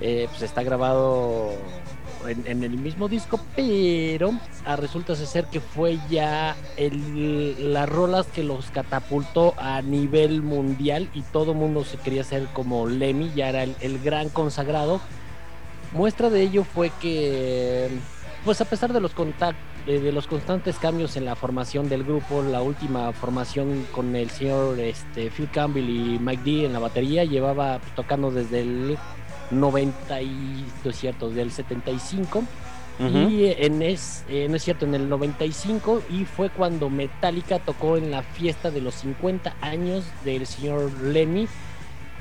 [0.01, 1.53] eh, pues está grabado
[2.29, 4.33] en, el mismo disco, pero
[4.64, 11.09] a resulta ser que fue ya el, las rolas que los catapultó a nivel mundial
[11.14, 15.01] y todo mundo se quería hacer como Lemmy, ya era el, gran consagrado.
[15.93, 17.91] Muestra de ello fue que,
[18.45, 19.14] pues a pesar de los
[19.87, 24.81] de los constantes cambios en la formación del grupo, la última formación con el señor
[24.81, 28.99] este, Phil Campbell y Mike D en la batería llevaba tocando desde el
[29.55, 32.44] 90 y no es cierto, del 75.
[33.00, 37.96] Y en es, eh, no es cierto, en el 95 y fue cuando Metallica tocó
[37.96, 41.48] en la fiesta de los 50 años del señor Lemmy,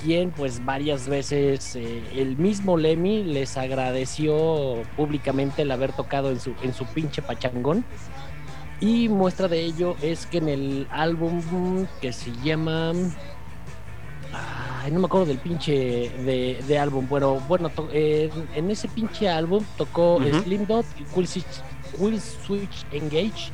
[0.04, 6.40] quien pues varias veces eh, el mismo Lemmy les agradeció públicamente el haber tocado en
[6.40, 7.86] su, en su pinche pachangón.
[8.82, 12.94] Y muestra de ello es que en el álbum que se llama
[14.92, 20.66] no me acuerdo del pinche de, álbum, pero bueno, en ese pinche álbum tocó Slim
[20.66, 23.52] Dot, Will Switch, Engage,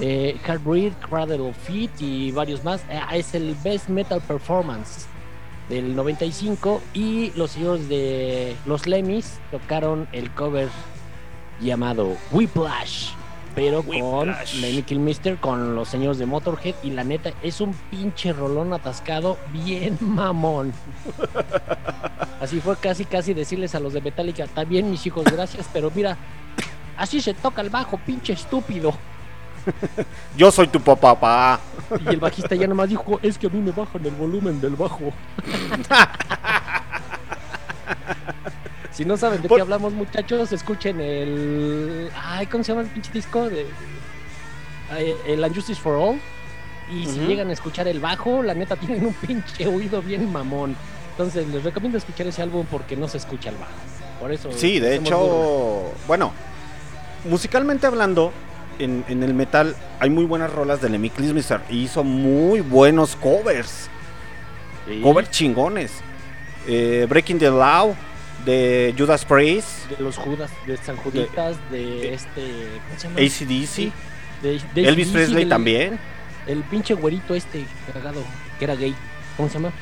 [0.00, 2.82] eh, Cradle of Feet y varios más.
[2.88, 5.06] Eh, es el Best Metal Performance
[5.68, 10.68] del 95 y los señores de los Lemmys tocaron el cover
[11.60, 13.10] llamado Whiplash
[13.56, 18.34] pero con Lemmy Kilmister, con los señores de Motorhead, y la neta es un pinche
[18.34, 20.74] rolón atascado bien mamón.
[22.38, 25.90] Así fue casi, casi decirles a los de Metallica, está bien mis hijos, gracias, pero
[25.94, 26.18] mira,
[26.98, 28.92] así se toca el bajo, pinche estúpido.
[30.36, 31.58] Yo soy tu papá.
[32.04, 34.76] Y el bajista ya nomás dijo, es que a mí me bajan el volumen del
[34.76, 35.00] bajo.
[38.96, 42.10] Si no saben de qué hablamos, muchachos, escuchen el.
[42.16, 43.46] Ay, ¿cómo se llama el pinche disco?
[43.50, 43.66] De...
[45.26, 46.18] El Unjustice for All.
[46.90, 50.74] Y si llegan a escuchar el bajo, la neta tienen un pinche oído bien mamón.
[51.10, 53.72] Entonces les recomiendo escuchar ese álbum porque no se escucha el bajo.
[54.18, 54.50] Por eso.
[54.50, 56.32] Sí, de hecho, bueno,
[57.28, 58.32] musicalmente hablando,
[58.78, 63.90] en, el metal hay muy buenas rolas de Lemmy Kilmister y hizo muy buenos covers.
[65.02, 65.92] Covers chingones.
[66.66, 67.94] Eh, Breaking the Law
[68.46, 72.42] de Judas Priest, de los Judas, de San Juditas, de, este,
[72.86, 73.20] ¿cómo se llama?
[73.20, 75.98] ACDC, de, Elvis Presley también.
[76.46, 78.22] El pinche güerito este cagado,
[78.58, 78.94] que era gay,
[79.36, 79.72] ¿cómo se llama?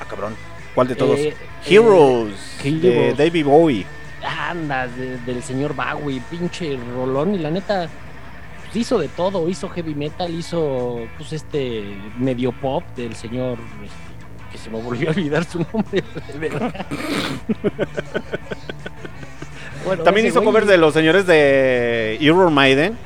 [0.00, 0.34] Ah, cabrón.
[0.74, 1.18] ¿Cuál de todos?
[1.18, 1.34] Eh,
[1.66, 3.86] Heroes, eh, de David Bowie.
[4.24, 7.88] Anda, del señor Bowie, pinche rolón, y la neta
[8.64, 11.82] pues, hizo de todo, hizo heavy metal, hizo pues este
[12.16, 14.15] medio pop del señor este,
[14.54, 16.04] se me volvió a olvidar su nombre.
[20.04, 22.98] También hizo cover de los señores de Iron Maiden.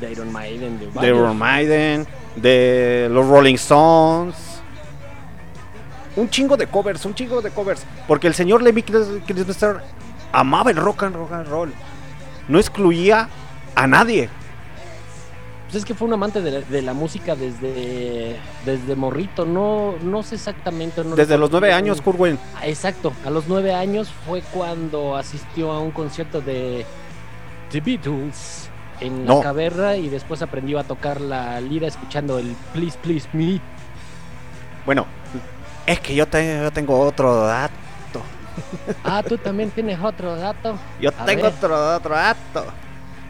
[0.00, 4.36] De Iron Maiden, de, Iron Maiden, de los Rolling Stones.
[6.16, 7.84] Un chingo de covers, un chingo de covers.
[8.06, 9.80] Porque el señor Lemmy Kilmister
[10.32, 11.72] amaba el rock and roll.
[12.48, 13.28] No excluía
[13.74, 14.28] a nadie.
[15.70, 20.34] Pues es que fue un amante de la, música desde, desde morrito, no, no sé
[20.34, 21.04] exactamente.
[21.04, 22.40] desde los nueve años, Kurwen.
[22.56, 26.84] Ah, exacto, a los nueve años fue cuando asistió a un concierto de
[27.70, 28.68] The Beatles
[28.98, 33.60] en la caverna y después aprendió a tocar la lira escuchando el Please Please Me.
[34.84, 35.06] Bueno,
[35.86, 37.74] es que yo, tengo otro dato.
[39.04, 40.76] Ah, tú también tienes otro dato.
[41.00, 42.64] Yo tengo otro, otro dato.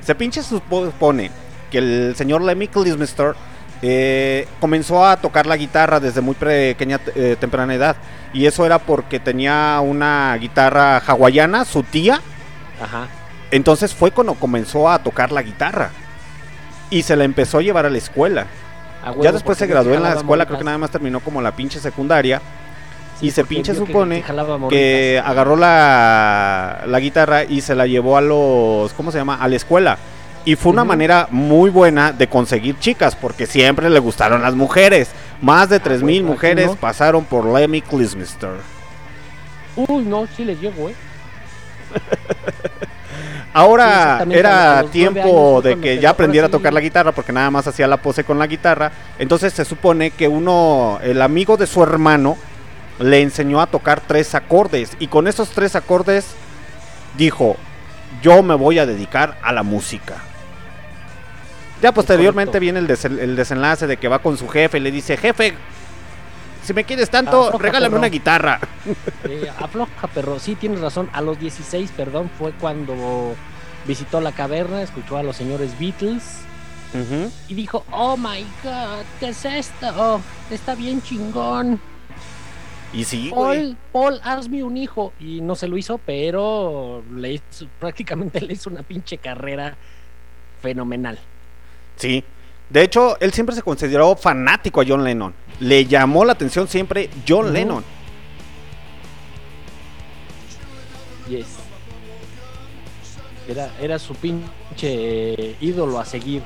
[0.00, 3.34] Se pinche supone que el señor Lemmy Kilmister
[3.82, 7.96] eh, comenzó a tocar la guitarra desde muy pequeña eh, temprana edad.
[8.32, 12.20] Y eso era porque tenía una guitarra hawaiana, su tía.
[12.80, 13.08] Ajá.
[13.50, 15.90] Entonces fue cuando comenzó a tocar la guitarra.
[16.90, 18.46] Y se la empezó a llevar a la escuela.
[19.22, 21.78] ya después se graduó en la escuela, creo que nada más terminó como la pinche
[21.80, 22.42] secundaria.
[23.20, 24.24] y se pinche supone
[24.68, 29.36] que, agarró la, la guitarra y se la llevó a los, ¿cómo se llama?
[29.40, 29.98] A la escuela
[30.44, 35.10] Y fue una manera muy buena de conseguir chicas, porque siempre le gustaron las mujeres.
[35.42, 38.50] Más de 3.000 mujeres pasaron por Lemmy Kilmister.
[39.76, 40.94] Uy, no, sí les llego, ¿eh?
[43.52, 47.88] Ahora era tiempo de que ya aprendiera a tocar la guitarra porque nada más hacía
[47.88, 48.92] la pose con la guitarra.
[49.18, 52.36] Entonces se supone que uno, el amigo de su hermano,
[53.00, 56.26] le enseñó a tocar tres acordes y con esos tres acordes
[57.16, 57.56] dijo,
[58.22, 60.16] yo me voy a dedicar a la música.
[61.82, 62.86] Ya posteriormente viene el,
[63.36, 65.54] desenlace de que va con su jefe y le dice, jefe,
[66.62, 68.60] si me quieres tanto, regálame una guitarra.
[69.58, 70.38] afloja, perro.
[70.38, 71.08] Sí, tienes razón.
[71.12, 73.34] A los 16, perdón, fue cuando
[73.86, 76.42] visitó la caverna, escuchó a los señores Beatles
[77.48, 79.86] y dijo, oh my god, ¿qué es esto?
[79.96, 80.20] Oh,
[80.50, 81.80] está bien chingón.
[82.92, 85.12] Y sí, Paul, Paul, hazme un hijo.
[85.20, 87.40] Y no se lo hizo, pero le
[87.78, 89.76] prácticamente le hizo una pinche carrera
[90.60, 91.18] fenomenal.
[92.00, 92.24] Sí.
[92.70, 95.34] De hecho, él siempre se consideró fanático a John Lennon.
[95.60, 97.84] Le llamó la atención siempre John Lennon.
[101.28, 101.46] Yes.
[103.46, 106.42] Era, era su pinche ídolo a seguir.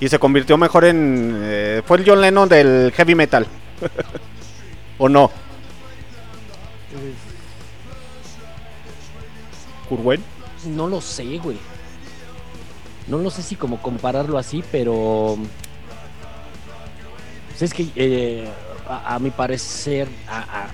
[0.00, 1.34] Y se convirtió mejor en...
[1.42, 3.46] Eh, fue el John Lennon del heavy metal.
[4.98, 5.30] ¿O no?
[9.88, 10.22] ¿Curwen?
[10.66, 11.58] No lo sé, güey.
[13.08, 15.36] No lo sé si como compararlo así, pero...
[17.48, 18.48] Pues es que eh,
[18.86, 20.08] a, mi parecer,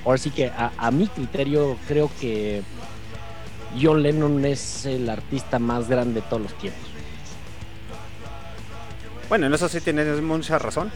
[0.04, 2.62] ahora sí que a, mi criterio, creo que
[3.80, 6.82] John Lennon es el artista más grande de todos los tiempos.
[9.28, 10.90] Bueno, en eso sí tienes mucha razón.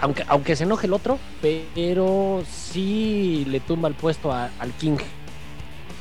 [0.00, 4.98] Aunque, aunque se enoje el otro, pero sí le tumba el puesto al King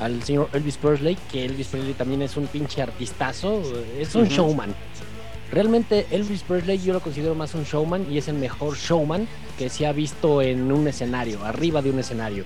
[0.03, 3.61] al señor Elvis Presley, que Elvis Presley también es un pinche artistazo,
[3.97, 4.75] es un showman.
[5.51, 9.27] Realmente Elvis Presley yo lo considero más un showman y es el mejor showman
[9.57, 12.43] que se ha visto en un escenario, arriba de un escenario.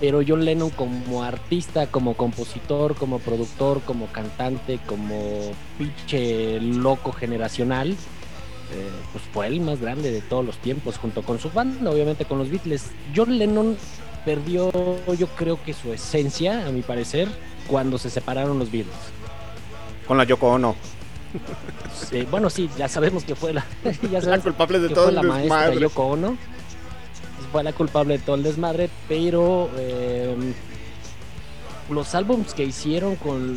[0.00, 7.90] Pero John Lennon como artista, como compositor, como productor, como cantante, como pinche loco generacional,
[7.90, 12.24] eh, pues fue el más grande de todos los tiempos, junto con su banda, obviamente
[12.24, 12.92] con los Beatles.
[13.14, 13.76] John Lennon
[14.24, 14.70] perdió
[15.14, 17.28] yo creo que su esencia, a mi parecer,
[17.66, 18.94] cuando se separaron los Beatles.
[20.06, 20.74] Con la Yoko Ono.
[22.30, 23.64] bueno, sí, ya sabemos que fue la,
[24.22, 26.36] la culpable de todo el la maestra Yoko Ono.
[27.52, 30.54] Fue la culpable de todo el desmadre, pero em,
[31.90, 33.56] los álbums que hicieron con,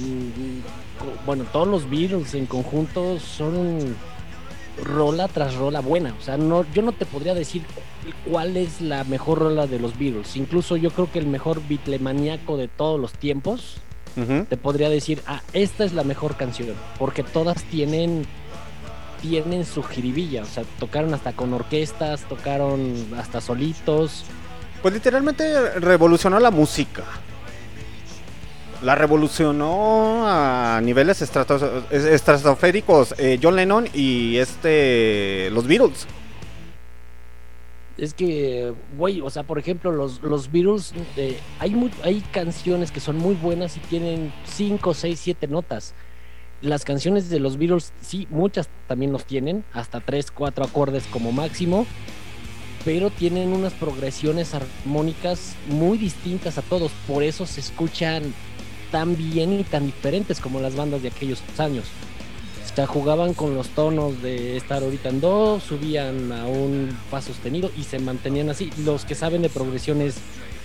[1.26, 3.96] bueno, todos los Beatles en conjunto son
[4.82, 6.16] rola tras rola buena.
[6.20, 7.64] O sea, no, yo no te podría decir
[8.30, 10.36] cuál es la mejor rola de los Beatles.
[10.36, 13.78] Incluso yo creo que el mejor bitlemaniaco de todos los tiempos
[14.48, 16.76] te podría decir, ah, esta es la mejor canción.
[17.00, 18.26] Porque todas tienen
[19.22, 20.44] tienen su jiribilla.
[20.44, 24.26] O sea, tocaron hasta con orquestas, tocaron hasta solitos.
[24.82, 27.04] Pues literalmente revolucionó la música
[28.84, 36.06] la revolucionó a niveles estratosféricos eh, John Lennon y este los Beatles.
[37.98, 43.00] Es que, güey, o sea, por ejemplo, los, los Beatles, eh, hay, hay canciones que
[43.00, 45.94] son muy buenas y tienen 5, 6, 7 notas.
[46.62, 51.32] Las canciones de los Beatles, sí, muchas también los tienen, hasta 3, 4 acordes como
[51.32, 51.86] máximo,
[52.84, 58.34] pero tienen unas progresiones armónicas muy distintas a todos, por eso se escuchan
[58.94, 61.86] tan bien y tan diferentes como las bandas de aquellos años.
[62.64, 67.20] O sea, jugaban con los tonos de estar ahorita en do, subían a un fa
[67.20, 68.70] sostenido y se mantenían así.
[68.86, 70.18] Los que saben de progresiones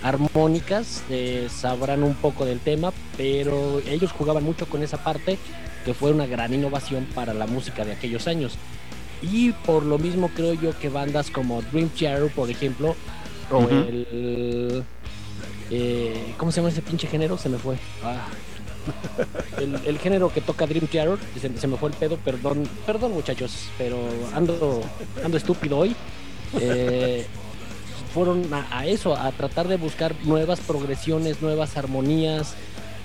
[0.03, 5.39] armónicas eh, sabrán un poco del tema, pero ellos jugaban mucho con esa parte
[5.83, 8.59] que fue una gran innovación para la música de aquellos años.
[9.23, 12.95] Y por lo mismo creo yo que bandas como Dream Theater, por ejemplo,
[13.51, 14.83] o el
[15.69, 17.37] eh, ¿Cómo se llama ese pinche género?
[17.37, 17.77] Se me fue.
[18.03, 18.27] Ah.
[19.59, 23.97] El, género que toca Dream Theater, se, me fue el pedo, perdón, perdón muchachos, pero
[24.33, 24.81] ando,
[25.23, 25.95] ando estúpido hoy.
[26.59, 27.27] Eh,
[28.13, 32.55] fueron a, eso, a tratar de buscar nuevas progresiones, nuevas armonías,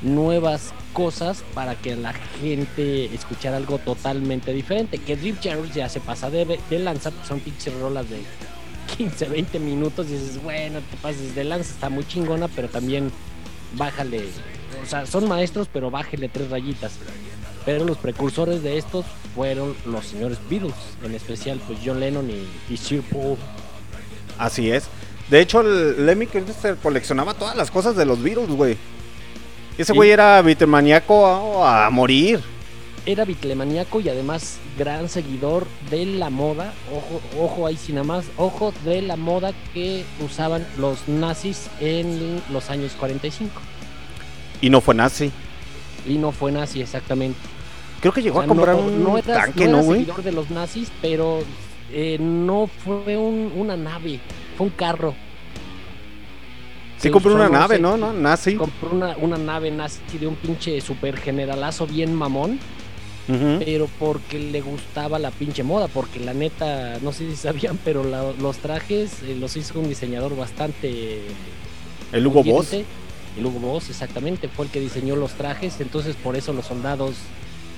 [0.00, 4.98] nuevas cosas para que la gente escuchara algo totalmente diferente.
[4.98, 8.22] Que Dream Theater ya se pasa de, de lanza, son pinches rolas de
[8.96, 13.10] 15, 20 minutos y dices, bueno, te pases de lanza, está muy chingona, pero también
[13.76, 14.24] bájale.
[14.82, 16.98] O sea, son maestros, pero bájale tres rayitas.
[17.64, 22.76] Pero los precursores de estos fueron los señores Beatles, en especial pues John Lennon y,
[22.76, 23.36] Sir Paul.
[24.38, 24.84] Así es.
[25.30, 26.28] De hecho, el Lemmy
[26.60, 28.76] se coleccionaba todas las cosas de los Beatles, güey.
[29.78, 32.53] Ese güey era Beatlemaniaco a, a morir.
[33.06, 36.72] Era bitlemaniaco y además gran seguidor de la moda.
[36.92, 38.24] Ojo, ojo ahí sin nada más.
[38.36, 43.52] Ojo de la moda que usaban los nazis en los años 45.
[44.60, 45.30] Y no fue nazi.
[46.06, 47.38] Y no fue nazi, exactamente.
[48.00, 50.00] Creo que llegó a comprar un tanque, ¿no, güey?
[50.00, 51.40] seguidor de los nazis, pero
[51.90, 54.20] eh, no fue una nave,
[54.56, 55.14] fue un carro.
[56.98, 57.96] Sí, compró una nave, ¿no?
[57.96, 58.12] ¿no?
[58.12, 58.56] Nazi.
[58.56, 62.58] Compró una, una nave nazi de un pinche super generalazo bien mamón
[63.26, 68.04] pero porque le gustaba la pinche moda, porque la neta, no sé si sabían, pero
[68.38, 71.22] los trajes eh, los hizo un diseñador bastante...
[72.12, 72.72] ¿El Hugo Boss?
[72.72, 77.14] El Hugo Boss, exactamente, fue el que diseñó los trajes, entonces por eso los soldados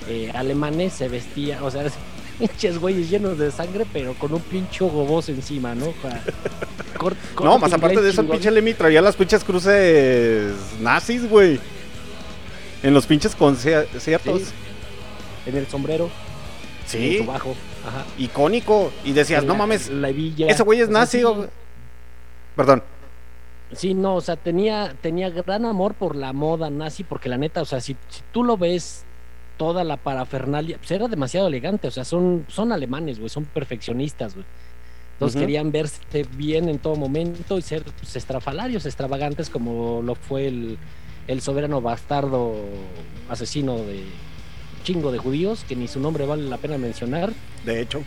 [0.09, 1.85] eh, alemanes se vestían, o sea,
[2.39, 5.87] pinches güeyes llenos de sangre, pero con un pinche Hugo Boss encima, ¿no?
[7.43, 11.61] no, más aparte de eso, el pinche Lemmy traía las pinches cruces nazis, güey.
[12.83, 14.53] En los pinches conciertos
[15.47, 16.11] en el sombrero.
[16.87, 17.19] Sí.
[17.19, 17.55] En bajo.
[17.87, 18.05] Ajá.
[18.19, 18.93] Icónico.
[19.05, 19.89] Y decías, no mames.
[19.89, 20.47] La villa.
[20.49, 21.23] Ese güey es nazi.
[22.55, 22.83] Perdón.
[23.73, 27.63] Sí, no, o sea, tenía, tenía gran amor por la moda nazi, porque la neta,
[27.63, 27.97] o sea, si,
[28.33, 29.05] tú lo ves,
[29.57, 34.35] toda la parafernalia, pues era demasiado elegante, o sea, son, son alemanes, güey, son perfeccionistas,
[34.35, 34.47] güey.
[35.15, 40.47] Entonces querían verse bien en todo momento y ser pues, estrafalarios, extravagantes, como lo fue
[40.47, 40.79] el,
[41.27, 42.55] el soberano bastardo
[43.31, 44.05] asesino de,
[44.87, 47.33] chingo de judíos que ni su nombre vale la pena mencionar.
[47.65, 48.03] De hecho.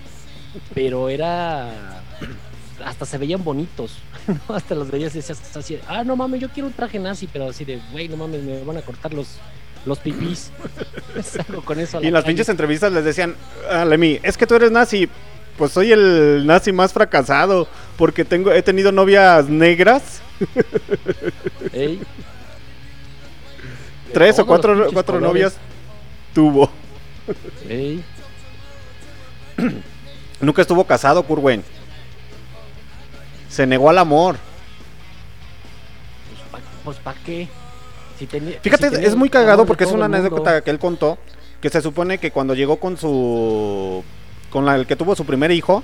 [0.74, 2.02] Pero era.
[2.86, 3.98] Hasta se veían bonitos.
[4.48, 7.50] hasta los veías y decías así: ah, no mames, yo quiero un traje nazi, pero
[7.50, 9.36] así de, güey, no mames, me van a cortar los,
[9.86, 10.52] los pipís.
[11.66, 12.02] con eso.
[12.02, 13.36] y en las pinches entrevistas les decían:
[13.86, 15.10] Lemmy, es que tú eres nazi.
[15.58, 17.68] Pues soy el nazi más fracasado
[17.98, 20.22] porque tengo he tenido novias negras.
[24.14, 25.58] Tres o cuatro, cuatro novias
[26.34, 26.70] tuvo.
[30.42, 31.64] Nunca estuvo casado, Kurwen.
[33.50, 34.38] Se negó al amor.
[36.84, 37.48] Pues ¿para qué?
[38.62, 41.18] Fíjate, es muy cagado porque es una anécdota que él contó.
[41.62, 44.04] Que se supone que cuando llegó con su.
[44.50, 45.84] con la, el que tuvo su primer hijo.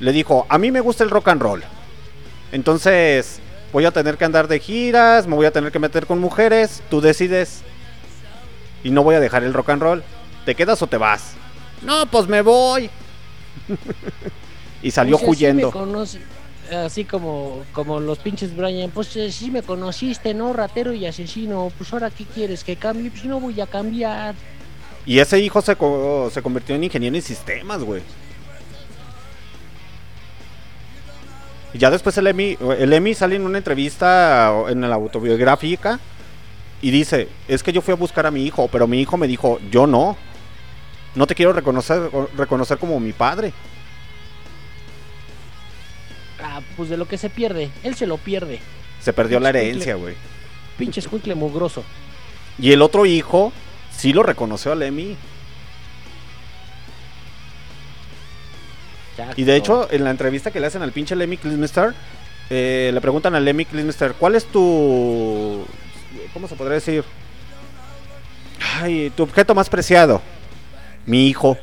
[0.00, 1.62] Le dijo: A mí me gusta el rock and roll.
[2.52, 3.40] Entonces,
[3.72, 6.82] voy a tener que andar de giras, me voy a tener que meter con mujeres.
[6.90, 7.62] Tú decides
[8.84, 10.04] y no voy a dejar el rock and roll.
[10.44, 11.32] ¿Te quedas o te vas?
[11.82, 12.88] No, pues me voy.
[14.82, 15.72] y salió huyendo.
[16.70, 20.52] así como, como los pinches Brian, pues eh, sí me conociste, ¿no?
[20.52, 24.34] Ratero y asesino, pues ahora qué quieres que cambie, pues no voy a cambiar.
[25.06, 25.76] Y ese hijo se,
[26.30, 28.02] se convirtió en ingeniero en sistemas, güey.
[31.72, 35.98] Y ya después el Emi, el Emi sale en una entrevista en la autobiográfica
[36.84, 39.26] y dice, es que yo fui a buscar a mi hijo, pero mi hijo me
[39.26, 40.18] dijo, yo no.
[41.14, 43.54] No te quiero reconocer, reconocer como mi padre.
[46.42, 48.60] Ah, pues de lo que se pierde, él se lo pierde.
[49.00, 50.14] Se perdió la herencia, güey.
[50.76, 51.82] Pinche escuincle mugroso.
[52.58, 53.50] Y el otro hijo
[53.90, 55.16] sí lo reconoció a Lemmy.
[59.36, 61.94] Y de hecho, en la entrevista que le hacen al pinche Lemmy Klismister,
[62.50, 65.64] eh, le preguntan a Lemmy Klismister, ¿cuál es tu
[66.34, 67.04] ¿cómo se podría decir?
[68.80, 70.20] Ay, tu objeto más preciado.
[71.06, 71.56] Mi hijo.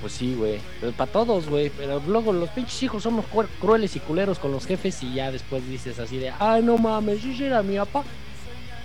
[0.00, 0.60] Pues sí, güey.
[0.96, 1.70] Para todos, güey.
[1.70, 3.26] Pero luego los pinches hijos somos
[3.60, 7.24] crueles y culeros con los jefes y ya después dices así de, ay, no mames,
[7.24, 8.02] ese era mi papá.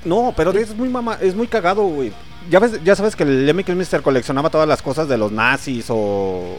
[0.06, 2.14] No, pero es muy mama, es muy cagado, güey.
[2.50, 5.88] Ya, ves, ya sabes que el Lemmy Mister coleccionaba todas las cosas de los nazis
[5.90, 6.56] o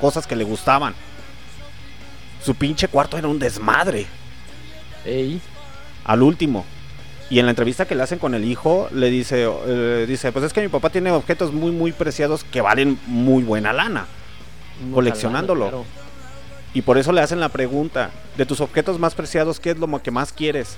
[0.00, 0.94] cosas que le gustaban.
[2.44, 4.06] Su pinche cuarto era un desmadre.
[6.04, 6.64] Al último.
[7.28, 10.44] Y en la entrevista que le hacen con el hijo, le dice, eh, dice, pues
[10.44, 14.06] es que mi papá tiene objetos muy, muy preciados que valen muy buena lana,
[14.94, 15.84] coleccionándolo.
[16.72, 19.88] Y por eso le hacen la pregunta, de tus objetos más preciados, ¿qué es lo
[20.02, 20.76] que más quieres?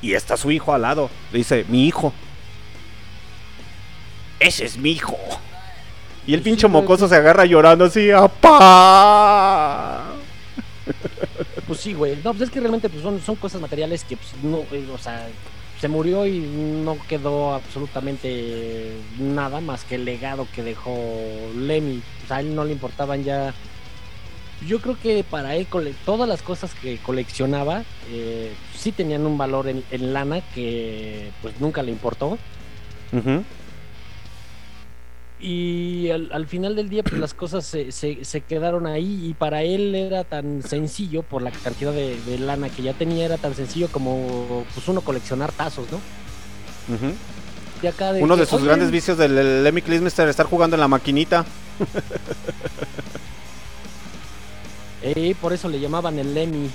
[0.00, 1.10] Y está su hijo al lado.
[1.32, 2.14] Le dice, mi hijo.
[4.40, 5.18] Ese es mi hijo.
[6.26, 10.04] Y el pinche mocoso se agarra llorando así, ¡apá!
[11.68, 12.16] Pues sí, güey.
[12.24, 14.96] No, pues es que realmente pues, son, son cosas materiales que, pues, no, eh, o
[14.98, 15.28] sea,
[15.78, 20.96] se murió y no quedó absolutamente nada más que el legado que dejó
[21.54, 22.02] Lemmy.
[22.24, 23.52] O sea, a él no le importaban ya.
[24.66, 25.68] Yo creo que para él
[26.04, 31.82] todas las cosas que coleccionaba eh, sí tenían un valor en, lana que pues nunca
[31.84, 32.38] le importó
[35.40, 39.94] y al, final del día pues las cosas se, se, quedaron ahí y para él
[39.94, 44.64] era tan sencillo por la cantidad de, lana que ya tenía era tan sencillo como
[44.74, 46.00] pues uno coleccionar tazos no
[47.86, 50.80] acá de Uno que, de sus "Oye, grandes vicios del Lemmy Kilmister estar jugando en
[50.80, 51.44] la maquinita.
[55.02, 56.70] eh, por eso le llamaban el Lemmy.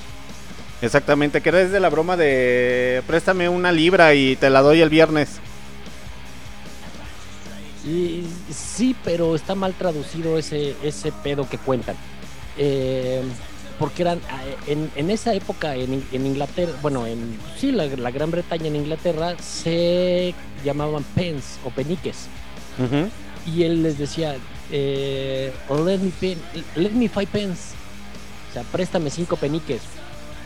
[0.82, 4.89] Exactamente, que era desde la broma de préstame una libra y te la doy el
[4.89, 5.39] viernes.
[7.86, 11.95] Y, sí, pero está mal traducido ese, ese pedo que cuentan.
[12.57, 13.21] Eh,
[13.79, 18.11] porque eran eh, en, en esa época en, en Inglaterra, bueno, en sí, la, la
[18.11, 22.27] Gran Bretaña en Inglaterra se llamaban pence o peniques.
[22.77, 23.09] Ujú.
[23.51, 24.36] Y él les decía,
[24.71, 25.51] eh,
[25.86, 26.41] let, me pen-
[26.75, 27.73] let me five pence.
[28.49, 29.81] O sea, préstame cinco peniques,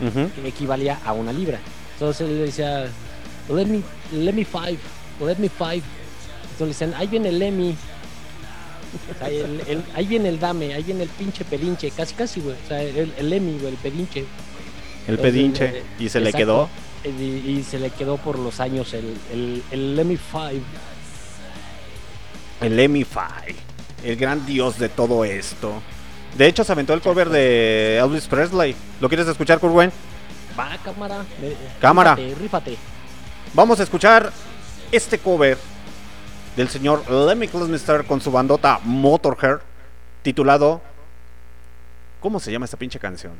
[0.00, 0.30] Ujú.
[0.34, 1.60] que equivalía a una libra.
[1.94, 2.88] Entonces él decía,
[3.48, 3.82] let me,
[4.12, 4.78] let me five,
[5.20, 5.82] let me five.
[6.66, 7.76] Le decían, ahí viene el Lemmy.
[9.14, 12.40] O sea, el- el- ahí viene el dame, ahí viene el pinche pedinche, casi casi,
[12.40, 12.56] güey.
[12.64, 14.20] O sea, el, el Lemmy, güey, el pedinche.
[14.20, 15.64] El Entonces, pedinche.
[15.78, 16.68] eh, Y se le quedó.
[17.04, 20.62] Y, y se le quedó por los años el, el, el Lemmy Five.
[22.60, 23.54] El Lemmy Five.
[24.04, 25.82] El gran dios de todo esto.
[26.36, 28.74] De hecho, se aventó el cover de Elvis Presley.
[29.00, 29.90] ¿Lo quieres escuchar, Kurwen?
[30.58, 31.24] Va, cámara.
[31.80, 32.14] Cámara.
[32.14, 32.76] Rífate, rífate.
[33.54, 34.32] Vamos a escuchar
[34.92, 35.56] este cover
[36.58, 39.60] del señor Lemmy Kilmister con su bandota Motorhead,
[40.22, 40.80] titulado.
[42.18, 43.34] ¿Cómo se llama esta pinche canción?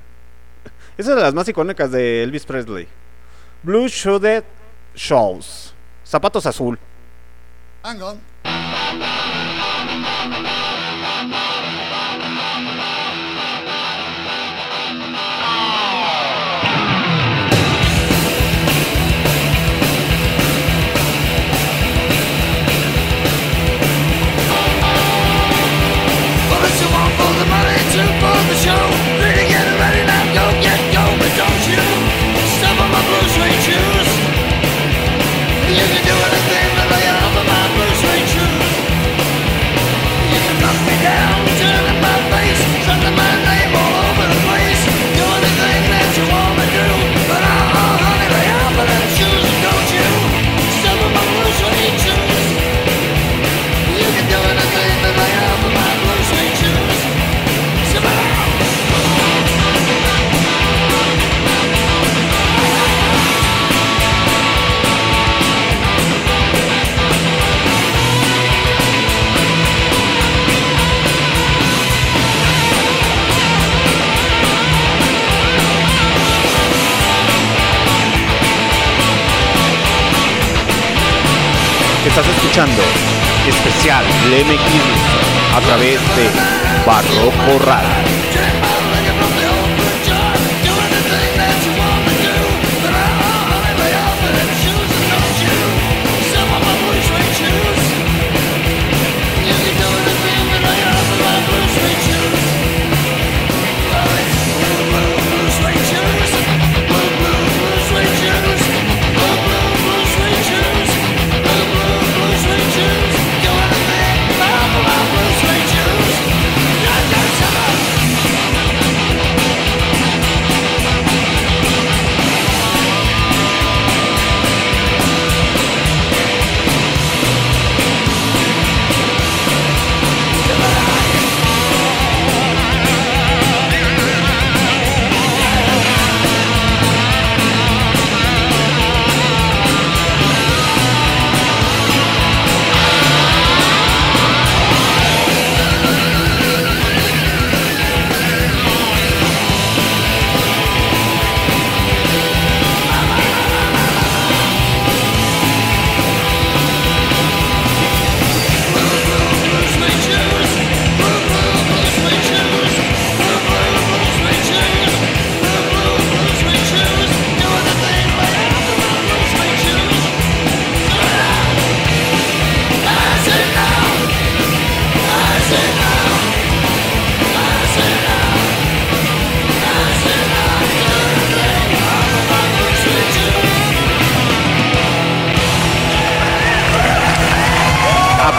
[0.97, 2.87] Es una de las más icónicas de Elvis Presley.
[3.65, 4.45] Blue Shoes
[4.95, 5.75] Shows.
[6.05, 6.79] Zapatos azul.
[7.83, 8.21] Hang on.
[82.19, 82.83] Estás escuchando
[83.47, 84.05] especial
[84.57, 85.21] Kilmister
[85.55, 86.29] a través de
[86.85, 88.18] Barroco Radio.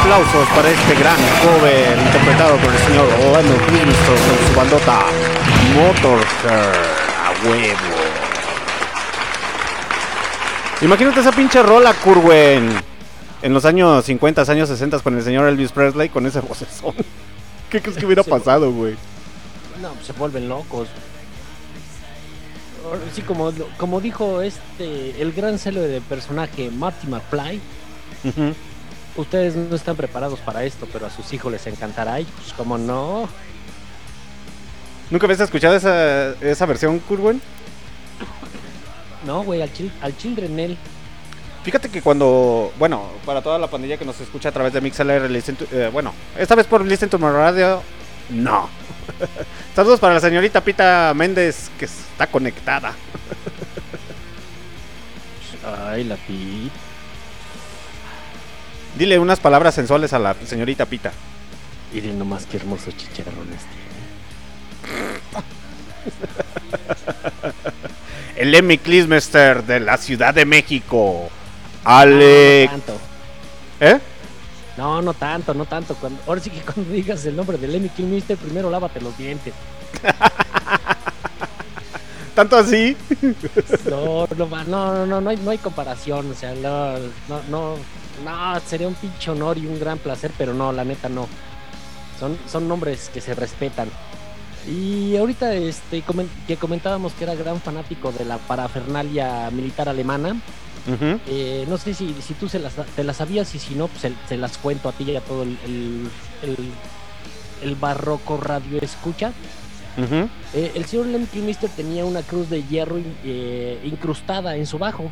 [0.09, 5.05] Aplausos para este gran cover interpretado por el señor Lemmy Kilmister con su bandota
[5.75, 6.73] Motorhead
[7.27, 7.77] a huevo.
[10.81, 12.81] Imagínate esa pinche rola, Kurwen.
[13.43, 16.95] En los años 50, años 60 con el señor Elvis Presley con ese vocesón.
[17.69, 18.95] ¿Qué crees que hubiera pasado, güey?
[19.79, 20.87] No, se vuelven locos.
[23.13, 27.61] sí, como, como dijo este, el gran celo de personaje Marty McFly,
[28.23, 28.55] Ujú.
[29.15, 32.19] Ustedes no están preparados para esto, pero a sus hijos les encantará.
[32.19, 33.27] Y pues, como no,
[35.09, 37.41] ¿Nunca habías escuchado esa, esa versión, Kurwen?
[39.25, 40.77] no, güey, al, chil, al Children él.
[41.63, 45.29] Fíjate que cuando, bueno, para toda la pandilla que nos escucha a través de MixLR,
[45.29, 47.81] listen to- eh, bueno, esta vez por Listen to My Radio,
[48.29, 48.69] no.
[49.75, 52.93] Saludos para la señorita Pita Méndez, que está conectada.
[55.87, 56.71] Ay, la pi.
[58.97, 61.11] Dile unas palabras sensuales a la señorita Pita.
[61.93, 63.61] Miren nomás qué hermosos chicharrones
[68.35, 71.29] El Emmy Klismester de la Ciudad de México.
[71.83, 71.83] tiene.
[71.83, 72.71] Alex.
[72.71, 72.99] No, no tanto.
[73.79, 73.99] ¿Eh?
[74.77, 75.95] No, no tanto, no tanto.
[75.95, 79.53] Cuando, ahora sí que cuando digas el nombre de Lemmy Kilmister, primero lávate los dientes.
[82.35, 82.95] ¿Tanto así?
[83.89, 86.31] No, no, no, no, no, no hay, no hay comparación.
[86.31, 87.75] O sea, no, no, no,
[88.23, 91.27] no, sería un pinche honor y un gran placer, pero no, la neta no.
[92.19, 93.89] Son, son nombres que se respetan.
[94.67, 96.03] Y ahorita este,
[96.47, 100.35] que comentábamos que era gran fanático de la parafernalia militar alemana,
[101.27, 104.01] eh, no sé si, si tú se las, te las sabías y si no, pues
[104.01, 106.09] se, se las cuento a ti y a todo el, el,
[106.43, 106.71] el-
[107.61, 109.31] el barroco radio escucha.
[110.53, 115.11] Eh, el señor Lemmy Kilmister tenía una cruz de hierro eh, incrustada en su bajo.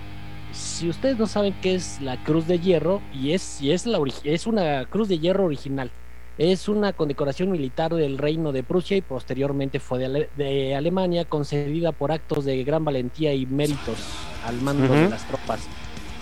[0.54, 4.00] Si ustedes no saben qué es la cruz de hierro, y es, y es, la
[4.24, 5.92] es una cruz de hierro original,
[6.38, 11.26] es una condecoración militar del Reino de Prusia y posteriormente fue de, Ale- de Alemania,
[11.26, 13.98] concedida por actos de gran valentía y méritos
[14.46, 15.62] al mando de las tropas.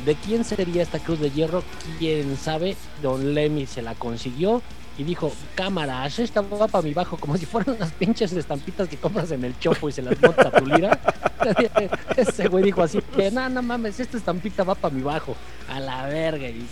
[0.06, 1.64] ¿De quién sería esta cruz de hierro?
[2.00, 2.76] Quién sabe.
[3.02, 4.62] Don Lemmy se la consiguió
[4.98, 8.98] y dijo, cámara, esta va para mi bajo, como si fueran las pinches estampitas que
[8.98, 11.00] compras en el chopo y se las monta a tu lira.
[12.16, 15.36] Ese güey dijo así, que no, no mames, esta estampita va para mi bajo,
[15.70, 16.48] a la verga.
[16.48, 16.66] Y,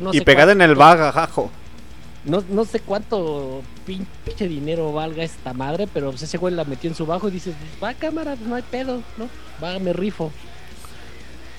[0.00, 1.50] no y pegada en el bagajo.
[2.24, 6.90] No, no sé cuánto pinche dinero valga esta madre, pero pues ese güey la metió
[6.90, 9.28] en su bajo y dices, va cámara, pues no hay pedo, ¿no?
[9.62, 10.32] Va, me rifo.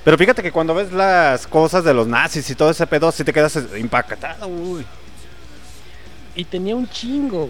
[0.08, 3.26] Pero fíjate que cuando ves las cosas de los nazis y todo ese pedo, sí
[3.26, 4.48] te quedas impactado.
[4.48, 4.86] Uy.
[6.34, 7.50] Y tenía un chingo.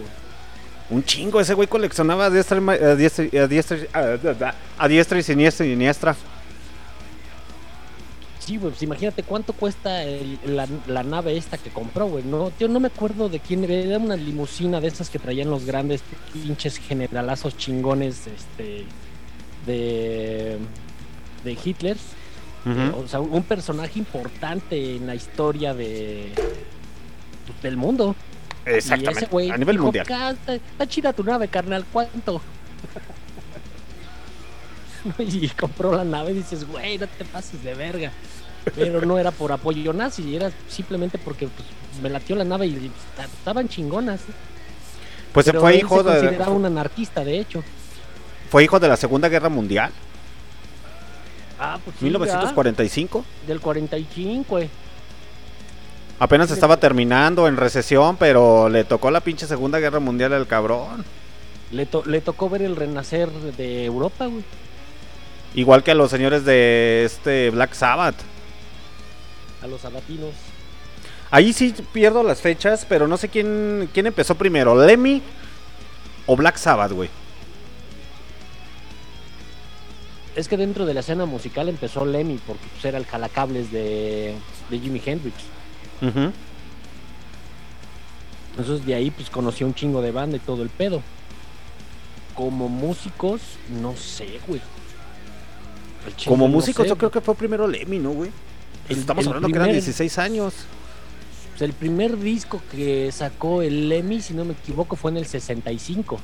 [0.90, 5.66] Un chingo, ese güey coleccionaba a diestra, a diestra, a diestra, a- diestra y siniestra
[5.66, 6.16] y siniestra.
[8.40, 12.24] Sí, güey, pues imagínate cuánto cuesta el- la, la nave esta que compró, güey.
[12.24, 15.48] No, yo no me acuerdo de quién era, era una limusina de esas que traían
[15.48, 16.02] los grandes
[16.32, 18.84] pinches generalazos chingones este,
[19.64, 20.58] de,
[21.44, 21.96] de Hitler.
[22.66, 23.04] Ujú.
[23.04, 26.32] O sea, un personaje importante en la historia de
[27.62, 28.14] del mundo.
[28.66, 30.06] Y ese Exactamente, güey a nivel dijo, mundial.
[30.10, 32.40] "Ah, Está, está chida tu nave, carnal, ¿cuánto?
[35.18, 38.12] y compró la nave y dices, güey, no te pases de verga.
[38.74, 41.66] Pero no era por apoyo nazi, era simplemente porque pues,
[42.02, 44.20] me latió la nave y esta- estaban chingonas.
[45.32, 47.62] Pues se fue hijo se de, consideraba un anarquista, de hecho.
[48.50, 49.90] fue hijo de la Segunda Guerra Mundial,
[51.58, 53.18] Ah, pues sí, 1945.
[53.18, 53.46] ¿verdad?
[53.46, 54.68] Del 45, güey.
[56.20, 61.04] Apenas estaba terminando en recesión, pero le tocó la pinche Segunda Guerra Mundial al cabrón.
[61.70, 64.42] Le, to- le tocó ver el renacer de Europa, güey.
[65.54, 68.16] Igual que a los señores de este Black Sabbath.
[69.62, 70.30] A los sabatinos.
[71.30, 75.22] Ahí sí pierdo las fechas, pero no sé quién, quién empezó primero, Lemmy
[76.26, 77.10] o Black Sabbath, güey.
[80.38, 84.34] Es que dentro de la escena musical empezó Lemmy porque pues, era el jalacables de,
[84.70, 85.34] de Jimi Hendrix.
[86.00, 86.30] Ujú.
[88.56, 91.02] Entonces de ahí pues conoció un chingo de banda y todo el pedo.
[92.34, 93.40] Como músicos,
[93.82, 94.60] no sé, güey.
[96.24, 98.30] Como no músicos, sé, yo creo que fue primero Lemmy, ¿no, güey?
[98.88, 100.54] El- Estamos el hablando que eran primer- 16 años.
[101.50, 105.26] pues, el primer disco que sacó el Lemmy, si no me equivoco, fue en el
[105.26, 106.20] 65.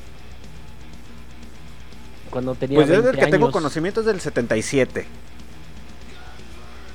[2.35, 5.07] Cuando tenía Pues yo 20 del que tengo conocimiento es del 77.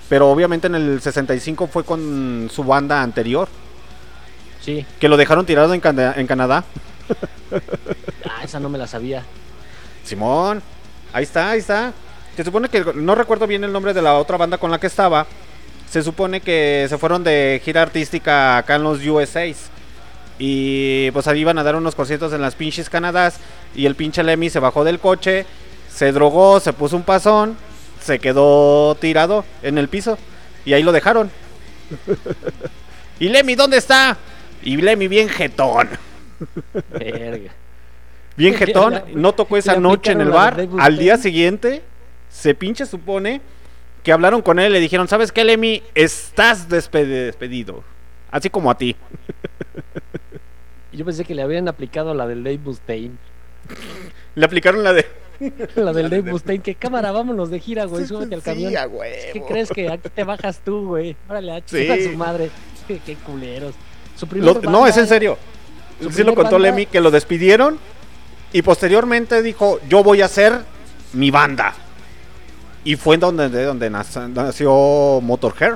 [0.09, 3.47] Pero obviamente en el 65 fue con su banda anterior,
[4.59, 6.65] Sí, que lo dejaron tirado en, en Canadá.
[8.25, 9.23] ah, esa no me la sabía.
[10.03, 10.61] Simón,
[11.13, 11.93] ahí está, ahí está.
[12.35, 14.87] Se supone que no recuerdo bien el nombre de la otra banda con la que
[14.87, 15.25] estaba.
[15.89, 19.69] Se supone que se fueron de gira artística acá en los USAs.
[20.39, 23.39] Y pues ahí iban a dar unos conciertos en las pinches Canadás.
[23.75, 25.45] Y el pinche Lemmy se bajó del coche,
[25.89, 27.57] se drogó, se puso un pasón,
[28.01, 30.17] se quedó tirado en el piso.
[30.65, 31.29] Y ahí lo dejaron.
[33.19, 34.17] ¿Y Lemmy dónde está?
[34.63, 35.89] Y Lemmy bien jetón.
[36.89, 37.51] Verga.
[38.37, 40.67] Bien jetón, no tocó esa noche en el bar.
[40.79, 41.81] Al día siguiente,
[42.29, 43.41] se pinche supone
[44.03, 45.83] que hablaron con él y le dijeron, ¿sabes qué, Lemmy?
[45.93, 47.83] Estás despe- despedido.
[48.31, 48.95] Así como a ti.
[50.91, 53.15] Yo pensé que le habían aplicado la del Dave Mustaine.
[54.35, 55.05] Le aplicaron la de...
[55.75, 56.61] La del Dave Mustaine.
[56.61, 58.05] Que cámara, vámonos de gira, güey.
[58.05, 58.75] Súbete al Sí, camión.
[58.75, 59.15] a huevo.
[59.31, 61.15] ¿Qué crees que aquí te bajas tú, güey?
[61.29, 61.87] Órale, a Sí.
[62.11, 62.49] su madre.
[62.87, 63.73] Qué, qué culeros.
[64.17, 64.29] Su Lo-
[64.59, 65.37] primer no, es en serio.
[66.11, 67.77] Sí lo contó banda- Lemmy que lo despidieron
[68.51, 70.59] y posteriormente dijo, yo voy a hacer
[71.13, 71.73] mi banda.
[72.83, 75.75] Y fue donde, de donde nac- nació Motorhead.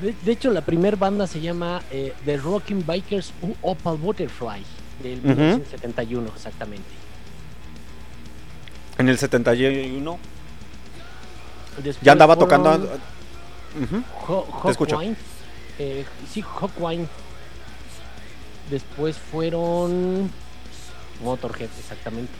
[0.00, 4.62] De, de hecho, la primer banda se llama eh, The Rocking Bikers U Opal Butterfly.
[5.02, 5.28] Del Ujú.
[5.28, 6.84] 1971, exactamente.
[8.98, 10.18] En el 71
[11.76, 12.98] Después ya andaba fueron tocando...
[13.80, 14.02] Ujú.
[14.32, 14.96] Ho- Te escucho.
[14.96, 15.16] Hawkwind.
[15.78, 17.06] Eh, sí, Hawkwind.
[18.70, 20.30] Después fueron
[21.22, 22.32] Motorhead, exactamente.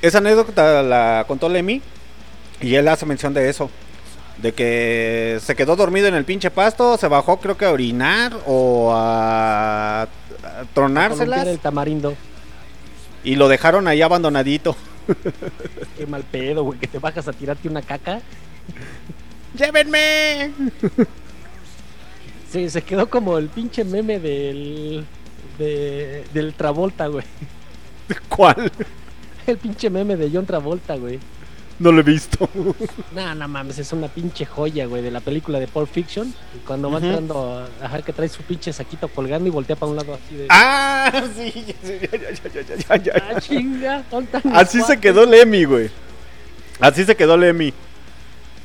[0.00, 1.82] Esa anécdota la contó Lemmy
[2.60, 3.68] y él hace mención de eso.
[4.38, 8.32] De que se quedó dormido en el pinche pasto, se bajó creo que a orinar
[8.46, 10.08] o a, a
[10.74, 12.14] tronárselas el tamarindo.
[13.22, 14.76] y lo dejaron ahí abandonadito.
[15.96, 18.20] Qué mal pedo, güey, que te bajas a tirarte una caca.
[19.58, 20.52] ¡Llévenme!
[22.50, 25.04] Sí, se quedó como el pinche meme del.
[25.58, 27.24] De, del Travolta, güey.
[28.28, 28.70] ¿Cuál?
[29.46, 31.20] El pinche meme de John Travolta, güey.
[31.78, 32.48] No lo he visto.
[33.14, 36.34] No, no mames, es una pinche joya, güey, de la película de Pulp Fiction.
[36.66, 37.06] Cuando va Ujú.
[37.06, 40.46] entrando, ajá, que trae su pinche saquito colgando y voltea para un lado así de.
[40.50, 41.12] ¡Ah!
[41.36, 43.12] Sí, ya, ya, ya.
[43.30, 44.02] ¡Ah, chinga!
[44.10, 45.90] ¿dónde están mis Así se quedó Lemmy, güey.
[46.80, 47.72] Así se quedó Lemmy.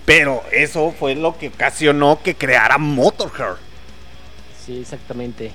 [0.06, 3.56] Pero eso fue lo que ocasionó que creara Motorhead.
[4.66, 5.52] Sí, exactamente.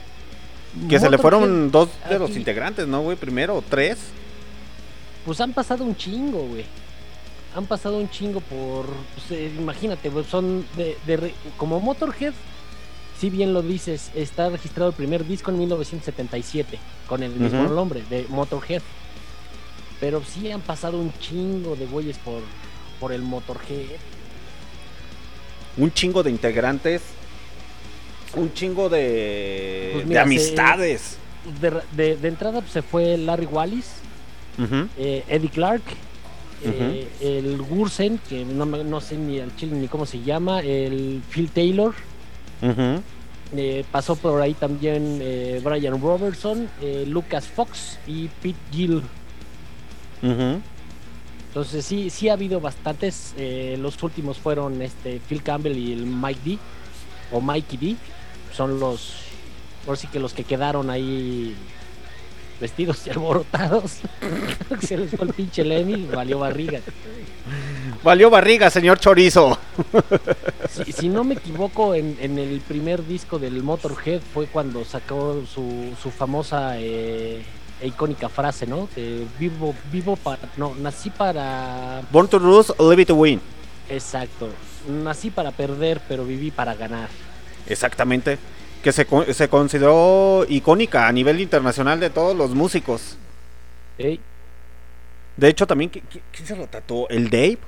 [0.88, 3.16] Que se le fueron dos de los aquí- integrantes, ¿no, güey?
[3.16, 3.98] Primero, tres.
[5.24, 6.64] Pues han pasado un chingo, güey.
[7.55, 8.86] Han pasado un chingo por.
[9.14, 10.96] pues, eh, imagínate, güey, son de,
[11.57, 12.32] Como Motorhead,
[13.20, 18.02] si bien lo dices, está registrado el primer disco en 1977, con el mismo nombre,
[18.11, 18.82] de Motorhead.
[20.00, 22.42] Pero sí han pasado un chingo de güeyes por,
[22.98, 23.86] por el Motorhead.
[25.76, 27.02] Un chingo de integrantes.
[28.34, 31.18] Un chingo de, Pues de mira, amistades.
[31.61, 33.86] De, de- de entrada pues, se fue Larry Wallis,
[34.98, 35.82] eh, Eddie Clark,
[36.65, 40.61] eh, el Gursen, que no, me- no sé ni al chile ni cómo se llama,
[40.61, 41.95] el Phil Taylor.
[43.57, 49.03] Eh, pasó por ahí también eh, Brian Robertson, eh, Lucas Fox y Pete Gill.
[51.49, 53.35] Entonces sí, sí ha habido bastantes.
[53.78, 56.59] los últimos fueron este Phil Campbell y el Mike D
[57.32, 57.97] o Mikey D.
[58.53, 59.15] Son los,
[59.86, 61.55] por sí que los que quedaron ahí
[62.65, 63.99] vestidos y alborotados.
[64.81, 66.81] Se les fue el pinche Lemmy, valió barriga.
[68.03, 69.59] Valió barriga, señor Chorizo.
[70.70, 75.43] Si, si no me equivoco, en, en el primer disco del Motorhead fue cuando sacó
[75.47, 77.43] su, su famosa eh,
[77.82, 78.89] e icónica frase, ¿no?
[78.97, 83.41] De vivo, vivo para, no, nací para, Born to lose, live to win.
[83.91, 84.49] exacto,
[84.89, 87.11] nací para perder, pero viví para ganar.
[87.66, 88.39] Exactamente.
[88.85, 93.16] Que se, se consideró icónica a nivel internacional de todos los músicos.
[93.98, 94.20] Ey,
[95.36, 97.09] De hecho, también, ¿qui- qui- ¿quién se lo tatuó?
[97.09, 97.59] ¿El Dave?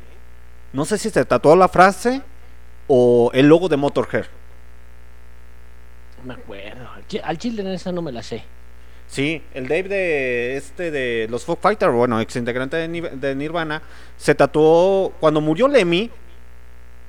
[0.74, 2.20] No sé si se tatuó la frase
[2.86, 4.26] o el logo de Motorhead.
[6.18, 6.86] no me acuerdo.
[6.94, 8.44] Al chi- Al chile en esa no me la sé.
[9.08, 13.80] Sí, el Dave de este de los Foo Fighters, bueno, ex integrante de Nirvana,
[14.18, 16.10] se tatuó cuando murió Lemmy.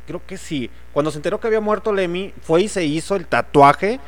[0.07, 0.69] Creo que sí.
[0.93, 3.99] Cuando se enteró que había muerto Lemmy, fue y se hizo el tatuaje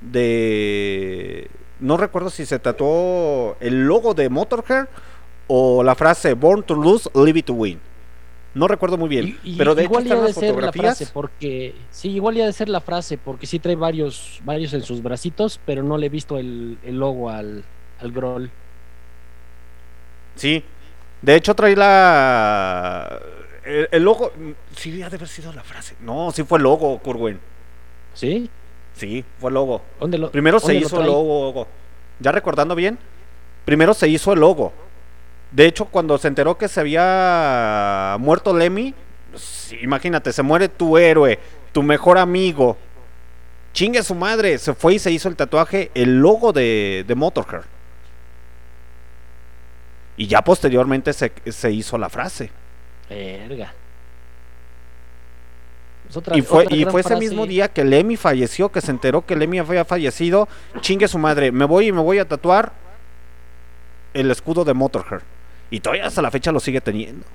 [0.00, 4.86] de no recuerdo si se tatuó el logo de Motorhead
[5.48, 7.80] o la frase Born to lose, live it to win.
[8.54, 12.10] No recuerdo muy bien, Y- pero de hecho están las ser la frase porque sí,
[12.10, 15.82] igual ya de ser la frase porque sí trae varios varios en sus bracitos, pero
[15.82, 17.64] no le he visto el, el logo al
[18.00, 18.50] al Groll.
[20.36, 20.64] Sí.
[21.20, 23.18] De hecho trae la
[23.68, 24.32] el, el logo,
[24.76, 25.94] sí ha de haber sido la frase.
[26.00, 27.38] No, sí fue el logo, Kurwen.
[28.14, 28.50] ¿Sí?
[28.94, 29.82] Sí, fue el logo.
[30.00, 31.68] ¿Dónde lo Primero se dónde hizo el logo.
[32.18, 32.98] Ya recordando bien,
[33.64, 34.72] primero se hizo el logo.
[35.52, 38.94] De hecho, cuando se enteró que se había muerto Lemmy,
[39.80, 41.38] imagínate, se muere tu héroe,
[41.72, 42.76] tu mejor amigo.
[43.72, 47.62] Chingue su madre, se fue y se hizo el tatuaje, el logo de, de Motorhead.
[50.16, 52.50] Y ya posteriormente se, se hizo la frase.
[53.08, 53.72] Verga.
[56.14, 57.20] Otra- Y fue, otra y fue ese frase.
[57.20, 60.48] mismo día que Lemmy falleció, que se enteró que Lemmy había fallecido.
[60.80, 62.72] Chingue su madre, me voy y me voy a tatuar
[64.14, 65.20] el escudo de Motorhead.
[65.70, 67.26] Y todavía hasta la fecha lo sigue teniendo.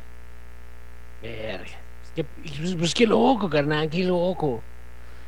[1.21, 1.65] Verga.
[2.03, 4.61] Es que, pues, pues qué loco, carnal, qué loco.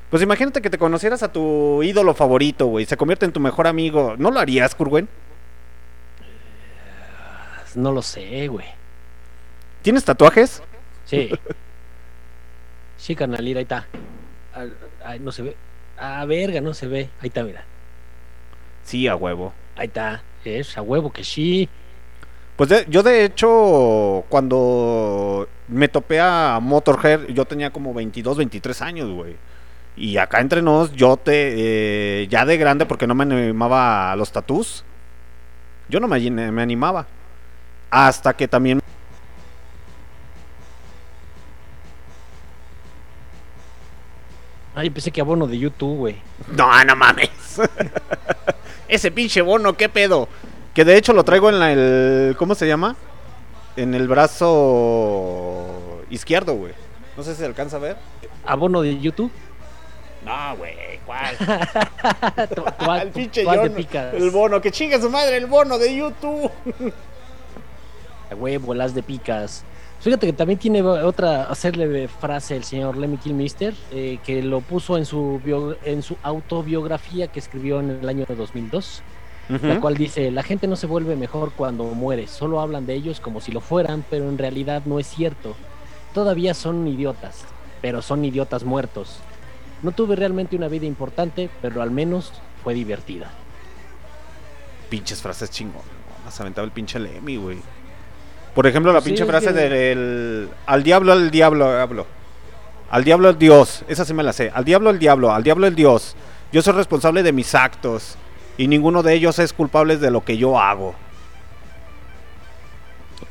[0.09, 2.85] Pues imagínate que te conocieras a tu ídolo favorito, güey.
[2.85, 4.15] Se convierte en tu mejor amigo.
[4.17, 5.07] ¿No lo harías, Kurwen?
[7.75, 8.65] No lo sé, güey.
[9.85, 10.63] ¿Tienes tatuajes?
[11.05, 11.29] Sí.
[12.97, 13.87] Sí, carnalita, ahí está.
[15.03, 15.55] Ay, no se ve.
[15.95, 17.09] Ah, verga, no se ve.
[17.21, 17.63] Ahí está, mira.
[18.83, 19.53] Sí, a huevo.
[19.75, 20.23] Ahí está.
[20.43, 21.69] Es a huevo que sí.
[22.55, 28.81] Pues de- yo de hecho, cuando me topé a Motorhead, yo tenía como 22, 23
[28.81, 29.35] años, güey.
[29.95, 34.15] Y acá entre nos, yo te, eh, ya de grande, porque no me animaba a
[34.15, 34.83] los tatús,
[35.89, 37.05] yo no me, me animaba.
[37.91, 38.81] Hasta que también...
[44.75, 46.15] Ay, pensé que abono de YouTube, güey.
[46.55, 47.29] No, no mames.
[48.87, 50.27] Ese pinche bono, ¿qué pedo?
[50.73, 52.35] Que de hecho lo traigo en la, el...
[52.37, 52.95] ¿Cómo se llama?
[53.77, 56.73] En el brazo izquierdo, güey.
[57.17, 57.97] No sé si se alcanza a ver.
[58.45, 59.31] ¿Abono de YouTube?
[60.25, 60.75] No, güey,
[61.05, 61.35] ¿cuál?
[62.55, 64.13] Tú vas- el pinche de John, picas.
[64.13, 66.51] el bono, que chinga su madre, el bono de YouTube.
[68.31, 69.63] A huevo, las de picas.
[70.01, 74.97] Fíjate que también tiene otra hacerle frase el señor Lemmy Kilmister, eh, que lo puso
[74.97, 79.01] en su, bio- en su autobiografía que escribió en el año 2002,
[79.49, 83.19] la cual dice, la gente no se vuelve mejor cuando muere, solo hablan de ellos
[83.19, 85.55] como si lo fueran, pero en realidad no es cierto.
[86.13, 87.45] Todavía son idiotas,
[87.81, 89.17] pero son idiotas muertos.
[89.81, 92.31] No tuve realmente una vida importante, pero al menos
[92.63, 93.31] fue divertida.
[94.89, 95.81] Pinches frases chingón.
[96.23, 97.57] Más aventaba el pinche Lemmy, güey.
[98.55, 100.49] Por ejemplo, la pinche frase que- del...
[100.65, 102.07] Al diablo, al diablo, hablo.
[102.89, 103.83] Al diablo, el Dios.
[103.87, 104.51] Esa sí me la sé.
[104.53, 105.31] Al diablo, el diablo.
[105.33, 106.15] Al diablo, el Dios.
[106.53, 108.15] Yo soy responsable de mis actos.
[108.57, 110.95] Y ninguno de ellos es culpable de lo que yo hago.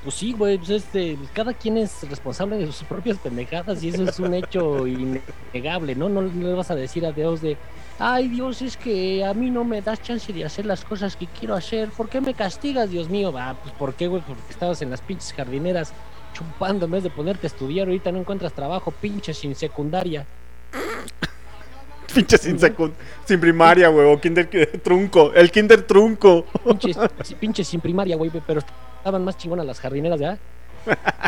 [0.03, 4.05] Pues sí, güey, pues este, cada quien es responsable de sus propias pendejadas y eso
[4.05, 4.87] es un hecho
[5.55, 6.09] innegable, ¿no?
[6.11, 7.57] No, no le vas a decir a Dios de,
[7.99, 11.27] ay Dios, es que a mí no me das chance de hacer las cosas que
[11.27, 13.33] quiero hacer, ¿por qué me castigas, Dios mío?
[13.33, 14.23] Va, pues ¿por qué, güey?
[14.23, 15.93] Porque estabas en las pinches jardineras
[16.33, 20.27] chupando en vez de ponerte a estudiar, ahorita no encuentras trabajo, pinche sin secundaria.
[22.15, 22.93] Pinche sin secund...
[23.25, 24.07] Sin primaria, güey.
[24.07, 24.49] O kinder
[24.85, 25.33] trunco.
[25.35, 26.45] El kinder trunco.
[26.65, 26.97] Pinches,
[27.41, 28.61] pinches sin primaria, güey, pero
[28.99, 30.39] estaban más chingonas las jardineras, ¿ya?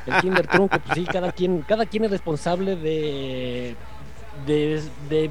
[0.06, 3.74] El Kinder Trunco, pues sí, cada quien, cada quien es responsable de,
[4.46, 5.30] de, de,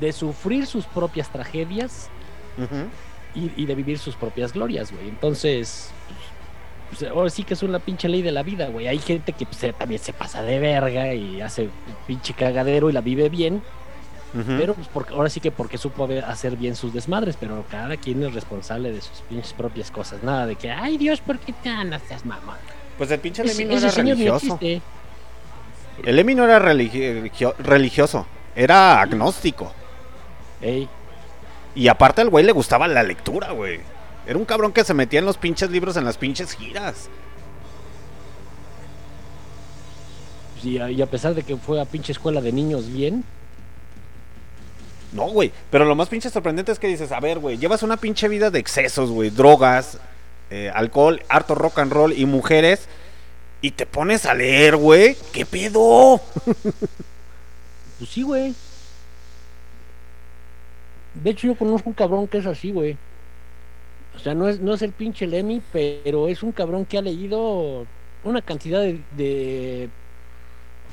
[0.00, 2.08] de sufrir sus propias tragedias
[3.34, 5.08] y, y de vivir sus propias glorias, güey.
[5.08, 5.90] Entonces,
[6.88, 8.88] pues, pues, ahora sí que es una pinche ley de la vida, güey.
[8.88, 11.68] Hay gente que pues, también se pasa de verga y hace
[12.06, 13.62] pinche cagadero y la vive bien,
[14.58, 18.22] pero pues porque, ahora sí que porque supo hacer bien sus desmadres, pero cada quien
[18.22, 20.22] es responsable de sus pinches propias cosas.
[20.22, 21.70] Nada de que, ay Dios, ¿por qué te
[22.08, 22.56] seas mamá?
[22.96, 24.58] Pues el pinche Lemmy no era religioso.
[26.04, 28.26] El Lemmy no era religio- religioso.
[28.54, 29.72] Era agnóstico.
[30.60, 30.88] Ey,
[31.74, 33.80] Y aparte al güey le gustaba la lectura, güey.
[34.26, 37.08] Era un cabrón que se metía en los pinches libros en las pinches giras.
[40.62, 43.24] y, a, y a pesar de que fue a pinche escuela de niños bien,
[45.12, 45.50] No, güey.
[45.70, 48.50] Pero lo más pinche sorprendente es que dices, a ver, güey, llevas una pinche vida
[48.50, 49.30] de excesos, güey.
[49.30, 49.98] Drogas,
[50.50, 52.86] eh, alcohol, harto rock and roll y mujeres.
[53.62, 55.16] Y te pones a leer, güey.
[55.32, 56.20] ¿Qué pedo?
[57.98, 58.54] pues sí, güey.
[61.14, 62.96] De hecho, yo conozco un cabrón que es así, güey.
[64.14, 67.02] O sea, no es, no es el pinche Lemmy, pero es un cabrón que ha
[67.02, 67.86] leído
[68.22, 69.88] una cantidad de, de,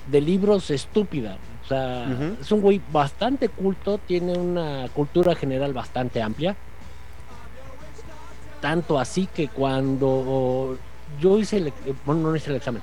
[0.09, 1.37] de libros estúpida.
[1.63, 2.07] O sea,
[2.39, 6.55] es un güey bastante culto, tiene una cultura general bastante amplia.
[8.61, 10.77] Tanto así que cuando
[11.19, 11.73] yo hice el,
[12.05, 12.81] bueno, no hice el examen,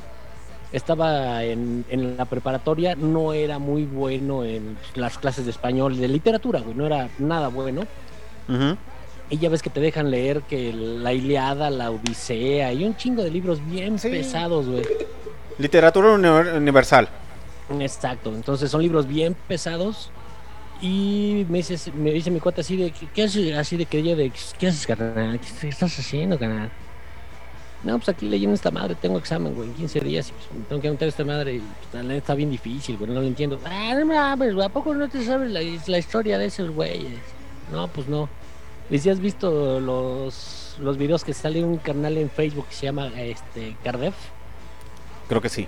[0.76, 6.08] estaba en, en la preparatoria, no era muy bueno en las clases de español, de
[6.08, 7.82] literatura, güey, no era nada bueno.
[9.30, 13.22] Y ya ves que te dejan leer que la Iliada, la Odisea y un chingo
[13.22, 14.10] de libros bien Sí.
[14.10, 14.82] pesados, güey.
[15.58, 17.08] Literatura uni- universal.
[17.80, 20.10] Exacto, entonces son libros bien pesados.
[20.82, 23.56] Y me dice, me dice mi cuate así de, ¿qué, qué haces?
[23.56, 25.40] Así de que ella de, ¿qué haces, carnal?
[25.60, 26.68] ¿Qué estás haciendo, carnal?
[27.84, 30.64] No, pues aquí leyendo esta madre, tengo examen, güey, en 15 días y pues me
[30.64, 31.62] tengo que meter esta madre y
[31.92, 33.60] pues, la está bien difícil, güey, no lo entiendo.
[33.66, 37.18] Ah, no mames, güey, ¿a poco no te sabes la, la historia de esos güeyes?
[37.70, 38.28] No, pues no.
[38.90, 42.86] ¿Y si has visto los, los videos que sale un canal en Facebook que se
[42.86, 44.14] llama este Cardef?
[45.28, 45.66] Creo que sí.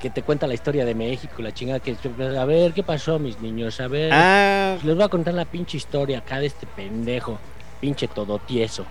[0.00, 1.96] que te cuenta la historia de México, la chingada que
[2.38, 4.10] a ver qué pasó, mis niños, a ver.
[4.12, 7.38] Ah, Les voy a contar la pinche historia acá de este pendejo,
[7.80, 8.84] pinche todo tieso.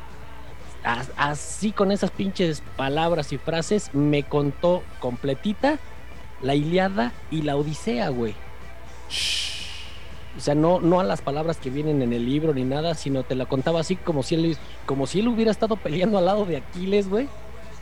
[0.83, 5.77] As- Así con esas pinches palabras y frases me contó completita
[6.41, 8.33] la Iliada y la Odisea, güey.
[10.37, 13.23] O sea, no, no a las palabras que vienen en el libro ni nada, sino
[13.23, 16.45] te la contaba así como si él, como si él hubiera estado peleando al lado
[16.45, 17.27] de Aquiles, güey.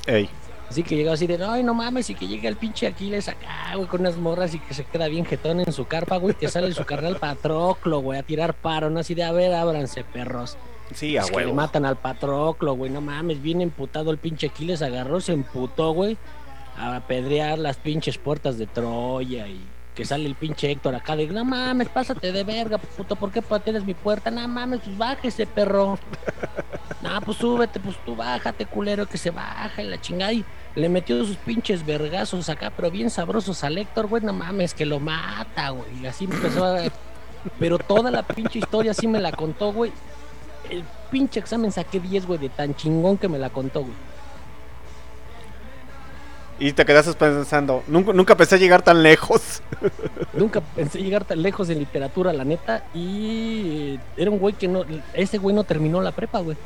[0.08, 0.30] ey.
[0.68, 3.74] Así que llegaba así de, ay, no mames, y que llega el pinche Aquiles acá,
[3.76, 6.48] güey, con unas morras y que se queda bien jetón en su carpa, güey, que
[6.48, 9.00] sale su carnal Patroclo, güey, a tirar paro, ¿no?
[9.00, 10.58] Así de, a ver, ábranse, perros.
[10.94, 14.48] Sí, a Es que le matan al Patroclo, güey, no mames, bien emputado el pinche
[14.48, 16.18] Aquiles, agarró, se emputó, güey,
[16.78, 19.62] a apedrear las pinches puertas de Troya y
[19.96, 23.42] que sale el pinche Héctor acá de, no mames, pásate de verga, puto, ¿por qué
[23.42, 24.32] pateas mi puerta?
[24.32, 26.00] No mames, pues bájese, perro.
[27.02, 30.34] No, pues súbete, pues tú bájate, culero, que se baja y la chingada.
[30.34, 30.44] Y
[30.76, 34.86] le metió sus pinches vergazos acá, pero bien sabrosos al Héctor, güey, no mames, que
[34.86, 36.02] lo mata, güey.
[36.02, 36.82] Y así empezó a...
[37.58, 39.94] Pero toda la pinche historia así me la contó, güey.
[40.70, 43.94] El pinche examen saqué 10, güey, de tan chingón que me la contó, güey.
[46.62, 49.62] Y te quedaste pensando, nunca, nunca pensé llegar tan lejos.
[50.34, 52.84] Nunca pensé llegar tan lejos en literatura, la neta.
[52.94, 54.84] Y era un güey que no.
[55.14, 56.58] Ese güey no terminó la prepa, güey.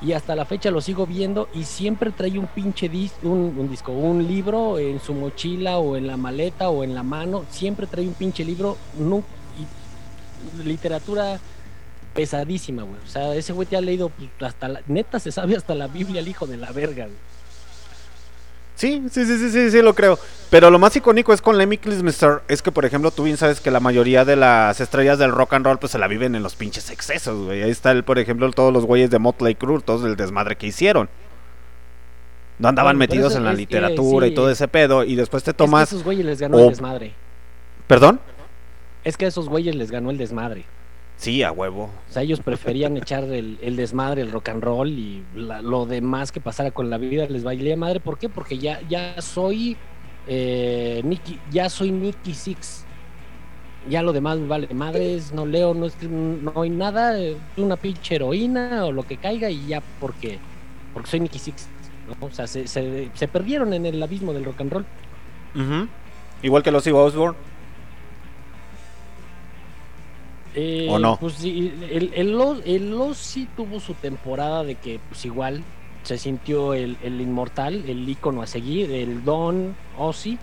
[0.00, 3.68] Y hasta la fecha lo sigo viendo y siempre trae un pinche dis, un, un
[3.68, 7.44] disco, un libro en su mochila o en la maleta o en la mano.
[7.50, 8.76] Siempre trae un pinche libro.
[8.96, 9.24] nu-
[9.58, 11.38] y literatura
[12.14, 13.00] pesadísima, güey.
[13.04, 14.10] O sea, ese güey te ha leído
[14.40, 14.80] hasta la.
[14.86, 17.16] Neta se sabe hasta la Biblia, el hijo de la verga, güey.
[18.76, 20.18] Sí, sí, sí, sí, sí, sí, lo creo.
[20.48, 23.60] Pero lo más icónico es con Lemmy Kilmister, es que, por ejemplo, tú bien sabes
[23.60, 26.42] que la mayoría de las estrellas del rock and roll, pues se la viven en
[26.42, 27.62] los pinches excesos, güey.
[27.62, 30.66] Ahí está, el, por ejemplo, todos los güeyes de Motley Crue, todos el desmadre que
[30.66, 31.10] hicieron.
[32.58, 35.50] No andaban Bueno, metidos en la que literatura y todo ese pedo, y después te
[35.50, 35.88] Es que tomas...
[35.92, 37.12] esos güeyes les ganó o- el desmadre.
[37.86, 38.18] ¿Perdón?
[39.04, 40.64] Es que a esos güeyes les ganó el desmadre.
[41.20, 41.90] Sí, a huevo.
[42.08, 45.84] O sea, ellos preferían echar el, el desmadre, el rock and roll y la- lo
[45.84, 48.00] demás que pasara con la vida les valía madre.
[48.00, 48.30] ¿Por qué?
[48.30, 49.76] Porque ya, ya soy
[50.26, 52.86] eh, Nicky, ya soy Nicky Six.
[53.88, 57.14] Ya lo demás me vale madres, no leo, no, es- no hay nada,
[57.58, 60.38] una pinche heroína o lo que caiga y ya porque,
[60.94, 61.68] porque soy Nicky Six.
[62.18, 62.26] ¿no?
[62.28, 64.86] O sea, se, se- se perdieron en el abismo del rock and roll.
[66.42, 67.36] Igual que los Ozzy Osbourne.
[70.54, 71.16] Eh, ¿O no?
[71.18, 75.62] Pues sí, el, el, sí tuvo su temporada de que pues igual
[76.02, 80.38] se sintió el, el inmortal, el ícono a seguir, el Don Ozzy.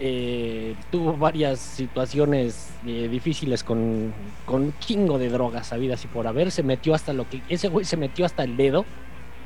[0.00, 4.12] Eh, tuvo varias situaciones eh, difíciles con,
[4.44, 6.50] con un chingo de drogas sabidas y por haber.
[6.50, 7.40] Se metió hasta lo que...
[7.48, 8.84] Ese güey se metió hasta el dedo.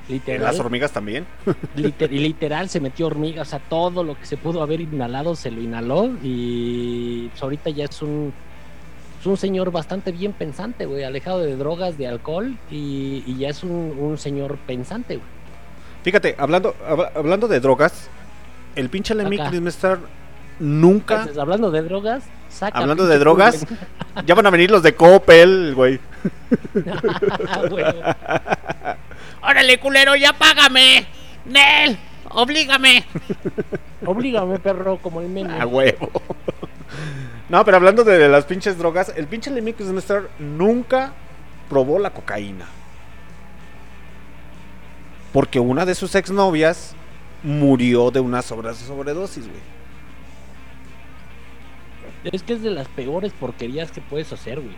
[0.09, 0.43] Literal.
[0.43, 1.25] las hormigas también.
[1.77, 5.51] Liter- literal se metió hormigas, o sea, todo lo que se pudo haber inhalado se
[5.51, 8.33] lo inhaló y pues, ahorita ya es un
[9.23, 13.49] es un señor bastante bien pensante, güey, alejado de drogas, de alcohol y, y ya
[13.51, 15.29] es un, un señor pensante, güey.
[16.03, 18.09] Fíjate, hablando, hab- hablando de drogas,
[18.75, 19.39] el pinche Lemmy.
[19.39, 19.99] Kilmister
[20.59, 21.15] nunca...
[21.15, 23.65] Entonces, hablando de drogas, saca Hablando de drogas,
[24.27, 26.01] ya van a venir los de Coppel, güey.
[27.71, 27.85] Güey,
[29.43, 31.07] Órale, culero, ya págame.
[31.45, 31.97] Nel,
[32.31, 33.05] oblígame.
[34.05, 35.61] Oblígame, perro, como el meme.
[35.61, 36.11] A huevo.
[37.53, 41.13] No, pero hablando de las pinches drogas, el pinche Lemmy Kilmister nunca
[41.69, 42.65] probó la cocaína.
[45.35, 46.95] Porque una de sus exnovias
[47.43, 49.61] murió de una sobre- sobredosis, güey.
[52.33, 54.75] Es que es de las peores porquerías que puedes hacer, güey.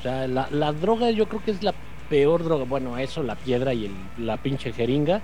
[0.00, 1.72] O sea, la, la droga yo creo que es la
[2.10, 2.64] peor droga.
[2.64, 5.20] Bueno, eso, la piedra y el- la pinche jeringa.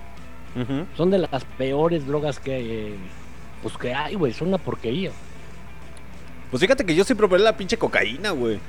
[0.97, 2.95] Son de las peores drogas que eh,
[3.65, 5.11] pues que hay, güey, son una porquería.
[6.55, 8.61] Pues fíjate que yo sí probé la pinche cocaína, güey.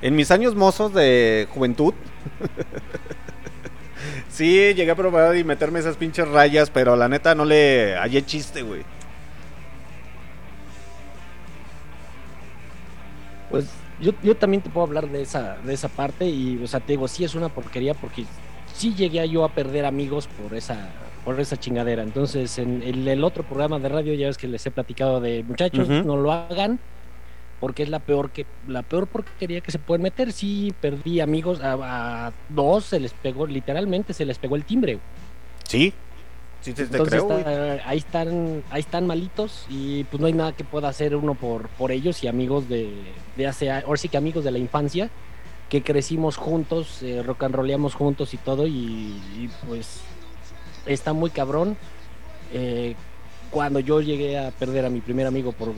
[0.00, 1.92] En mis años mozos de juventud.
[4.28, 8.24] sí, llegué a probar y meterme esas pinches rayas, pero la neta no le hallé
[8.24, 8.84] chiste, güey.
[13.50, 13.66] Pues
[14.00, 16.92] yo, yo también te puedo hablar de esa de esa parte y o sea, te
[16.92, 18.24] digo, sí es una porquería porque
[18.72, 20.90] sí llegué yo a perder amigos por esa
[21.26, 22.02] por esa chingadera.
[22.04, 25.42] Entonces, en el, el otro programa de radio ya ves que les he platicado de
[25.42, 26.78] muchachos, no lo hagan
[27.60, 30.32] porque es la peor que la peor porquería que se pueden meter.
[30.32, 34.98] Sí perdí amigos a, a dos se les pegó literalmente se les pegó el timbre.
[35.64, 35.92] Sí,
[36.60, 40.32] sí te, te Entonces creo, está- ahí están, ahí están malitos y pues no hay
[40.32, 42.92] nada que pueda hacer uno por, por ellos y amigos de,
[43.36, 45.10] de hace, ahora sí que amigos de la infancia,
[45.68, 50.02] que crecimos juntos, eh, rock and rollamos juntos y todo y, y, pues
[50.86, 51.76] está muy cabrón.
[52.52, 52.94] eh,
[53.50, 55.72] cuando yo llegué a perder a mi primer amigo por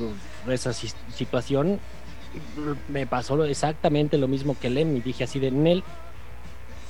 [0.51, 1.78] esa si- situación,
[2.89, 5.85] me pasó exactamente lo mismo que Lem y dije así de Nel,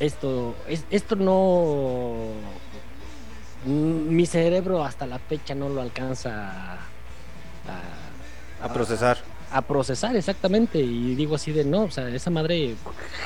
[0.01, 2.29] esto, es, esto no,
[3.67, 9.19] mm, mi cerebro hasta la fecha no lo alcanza a, A procesar.
[9.51, 12.75] a procesar exactamente y digo así de no, o sea, esa madre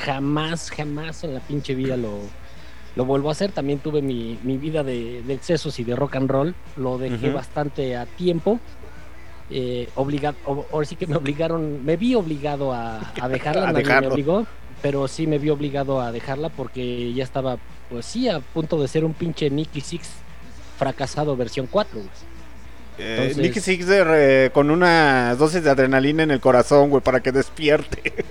[0.05, 2.19] jamás, jamás en la pinche vida lo,
[2.95, 3.51] lo vuelvo a hacer.
[3.51, 7.31] También tuve mi, mi vida de, de excesos y de rock and roll, lo dejé
[7.31, 8.59] bastante a tiempo.
[9.49, 13.73] Eh, obliga- o- ahora sí que me obligaron, me vi obligado a, a dejarla, A
[13.73, 14.47] nadie me obligó,
[14.81, 17.57] pero sí me vi obligado a dejarla porque ya estaba,
[17.89, 20.09] pues sí, a punto de ser un pinche Nicky Six
[20.79, 21.93] fracasado versión 4.
[21.99, 22.07] güey.
[22.99, 27.03] Eh, Entonces- Nicky Six de re- con una dosis de adrenalina en el corazón, güey,
[27.03, 28.13] para que despierte.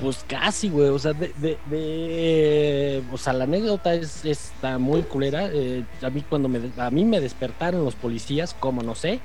[0.00, 0.88] Pues casi, güey.
[0.88, 5.50] O sea, de, de, de- o sea, la anécdota es está muy culera.
[5.52, 9.20] Eh, a mí cuando me a mí me despertaron los policías, como no sé,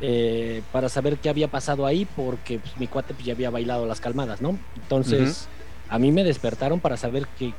[0.00, 3.86] eh, para saber qué había pasado ahí, porque pues, mi cuate pues, ya había bailado
[3.86, 4.58] las calmadas, ¿no?
[4.76, 5.46] Entonces,
[5.88, 7.52] a mí me despertaron para saber qué,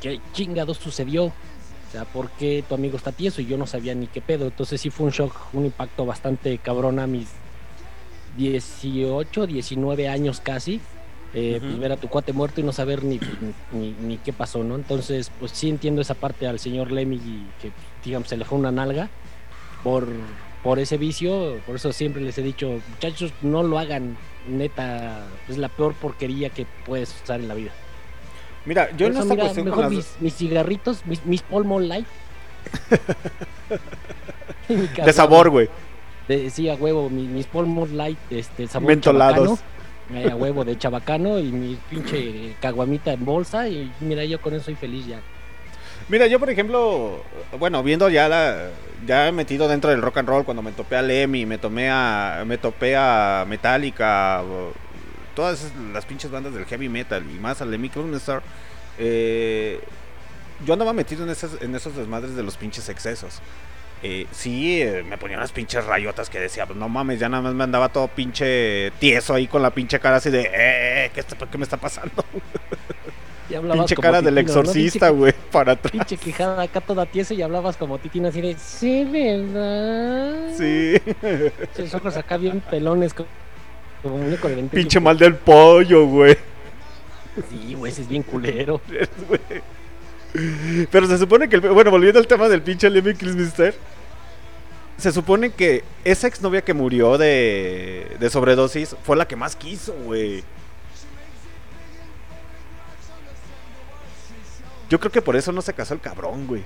[0.00, 1.26] qué chingados sucedió.
[1.26, 4.46] O sea, por qué tu amigo está tieso y yo no sabía ni qué pedo.
[4.46, 7.28] Entonces sí fue un shock, un impacto bastante cabrón a mis
[8.38, 10.80] 18, 19 años casi.
[11.34, 13.18] Eh, pues ver a tu cuate muerto y no saber ni,
[13.72, 14.74] ni, ni qué pasó, ¿no?
[14.76, 17.72] Entonces, pues sí entiendo esa parte al señor Lemmy y que,
[18.04, 19.08] digamos, se le fue una nalga
[19.82, 20.06] por,
[20.62, 21.58] por ese vicio.
[21.66, 24.16] Por eso siempre les he dicho, muchachos, no lo hagan,
[24.48, 27.70] neta, es la peor porquería que puedes usar en la vida.
[28.64, 31.80] Mira, yo en esta mira, cuestión mejor con las- mis, mis cigarritos, mis, mis Polmo
[31.80, 32.06] Light.
[35.04, 35.68] De sabor, güey.
[36.50, 39.36] sí, a huevo, mi- mis Polmos Light, este, sabor Mentolados.
[39.58, 39.58] chabacano,
[40.14, 44.54] eh, a huevo de chabacano y mi pinche caguamita en bolsa y mira, yo con
[44.54, 45.20] eso soy feliz ya.
[46.08, 47.22] Mira, yo por ejemplo,
[47.58, 48.70] bueno, viendo ya la
[49.06, 52.44] ya metido dentro del rock and roll cuando me topé a Lemmy, me tomé a
[52.46, 54.42] me topé a Metallica,
[55.34, 58.40] todas las pinches bandas del heavy metal y más a Lemmy Kilmister,
[58.98, 59.80] eh,
[60.64, 63.40] yo andaba metido en esas en esos desmadres de los pinches excesos.
[64.04, 67.42] Eh, sí, eh, me ponía unas pinches rayotas que decía, pues no mames, ya nada
[67.42, 71.20] más me andaba todo pinche tieso ahí con la pinche cara así de, eh, ¿qué,
[71.20, 72.24] está- ¿qué me está pasando?
[73.50, 75.92] Y Pinche cara del Titino, exorcista, güey, para atrás.
[75.92, 80.54] Pinche quijada acá toda tiesa y hablabas como Titina así de, sí, ¿verdad?
[80.56, 80.94] Sí.
[81.76, 83.28] Esos ojos acá bien pelones como,
[84.42, 86.38] 20 Pinche mal del pollo, güey.
[87.50, 88.80] Sí, güey, ese es bien culero.
[90.90, 93.74] Pero se supone que, el- bueno, volviendo al tema del pinche Lemmy Kilmister,
[95.02, 99.92] se supone que esa exnovia que murió de, de sobredosis fue la que más quiso,
[100.04, 100.44] güey.
[104.88, 106.62] Yo creo que por eso no se casó el cabrón, güey.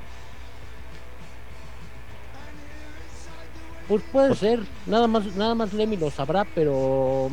[3.89, 7.31] Pues puede ser, nada más, nada más Lemmy lo sabrá, pero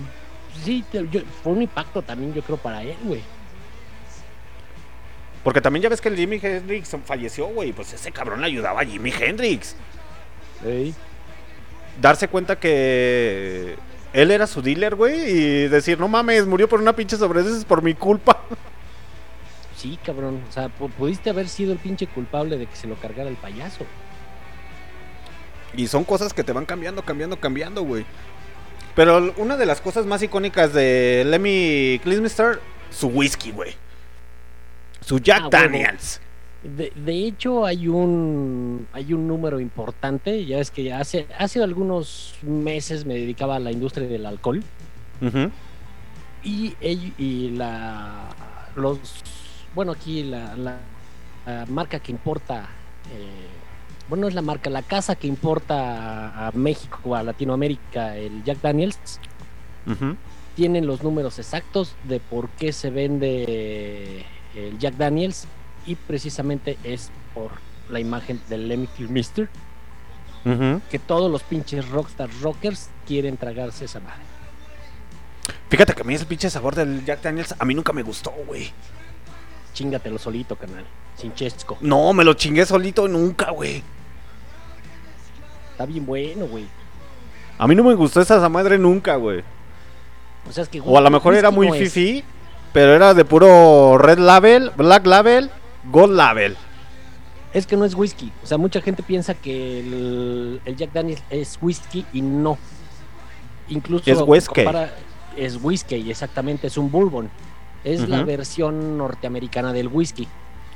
[0.63, 3.21] sí, te- yo- fue un impacto también, yo creo, para él, güey.
[5.43, 7.73] Porque también ya ves que el Jimi Hendrix falleció, güey.
[7.73, 9.75] Pues ese cabrón le ayudaba a Jimi Hendrix.
[12.01, 13.75] Darse cuenta que
[14.13, 15.19] él era su dealer, güey.
[15.29, 18.39] Y decir, no mames, murió por una pinche sobredosis por mi culpa.
[19.75, 22.95] Sí, cabrón, o sea, pu- pudiste haber sido el pinche culpable de que se lo
[22.95, 23.85] cargara el payaso.
[25.75, 28.05] Y son cosas que te van cambiando, cambiando, cambiando, güey.
[28.95, 32.61] Pero una de las cosas más icónicas de Lemmy Kilmister,
[32.91, 33.75] su whisky, güey.
[35.01, 35.49] Su Jack Ah.
[35.51, 36.21] Daniels.
[36.63, 40.45] De, de hecho, hay un hay un número importante.
[40.45, 44.63] Ya es que hace, hace algunos meses me dedicaba a la industria del alcohol.
[46.43, 48.29] Y, ell- y la
[48.75, 48.99] los
[49.75, 50.79] bueno aquí la, la-
[51.45, 52.67] la marca que importa
[53.13, 53.47] eh,
[54.09, 58.43] bueno es la marca la casa que importa a, a México o a Latinoamérica el
[58.43, 58.97] Jack Daniels
[60.55, 64.25] tienen los números exactos de por qué se vende
[64.55, 65.47] el Jack Daniels
[65.85, 67.51] y precisamente es por
[67.89, 69.49] la imagen del Lemmy Kilmister
[70.45, 70.81] Ujú.
[70.89, 74.21] que todos los pinches rockstar rockers quieren tragarse esa madre.
[75.69, 78.31] Fíjate que a mí el pinche sabor del Jack Daniels a mí nunca me gustó,
[78.47, 78.71] güey.
[79.73, 80.85] Chingatelo solito, canal,
[81.17, 81.77] sin chesco.
[81.81, 83.81] No, me lo chingué solito nunca, güey.
[85.71, 86.65] Está bien bueno, güey.
[87.57, 89.43] A mí no me gustó esa madre nunca, güey.
[90.47, 92.23] O sea, es que O a lo mejor era muy no fifi,
[92.73, 95.49] pero era de puro red label, black label,
[95.91, 96.55] gold label.
[97.53, 98.31] Es que no es whisky.
[98.43, 102.57] O sea, mucha gente piensa que el, el Jack Daniels es whisky y no.
[103.69, 104.63] Incluso Es whisky.
[104.63, 104.91] compara-
[105.37, 107.29] es whisky, exactamente, es un bourbon.
[107.83, 110.27] Es la versión norteamericana del whisky.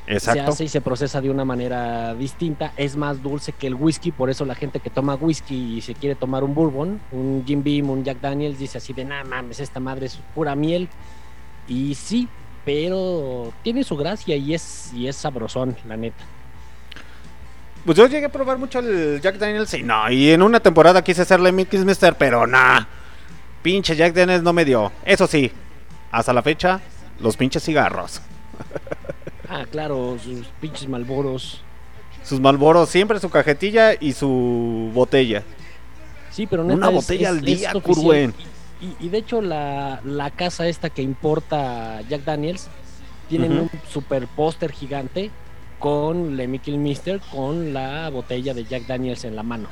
[0.08, 0.52] se Exacto.
[0.52, 2.72] hace y se procesa de una manera distinta.
[2.78, 5.94] Es más dulce que el whisky, por eso la gente que toma whisky y se
[5.96, 9.60] quiere tomar un bourbon, un Jim Beam, un Jack Daniels, dice así de, nada mames,
[9.60, 10.88] esta madre es pura miel.
[11.68, 12.28] Y sí,
[12.68, 16.22] pero tiene su gracia y es, y es sabrosón, la neta.
[17.86, 21.02] Pues yo llegué a probar mucho el Jack Daniels y no, y en una temporada
[21.02, 22.82] quise hacerle Mickey's Mister, pero nah.
[23.64, 24.92] Pinche Jack Daniels no me dio.
[25.06, 25.50] Eso sí,
[26.12, 26.82] hasta la fecha,
[27.22, 28.22] los pinches cigarros.
[29.50, 31.62] Ah, claro, sus pinches malboros.
[32.22, 35.42] Sus Malboros, siempre su cajetilla y su botella.
[36.32, 37.72] Sí, pero neta Una es- botella es- al día.
[37.82, 38.34] Curwen.
[38.82, 42.70] Y, y de hecho la, la casa esta que importa Jack Daniels
[43.30, 45.32] tienen un super póster gigante
[45.80, 49.68] con Lemmy Kilmister con la botella de Jack Daniels en la mano.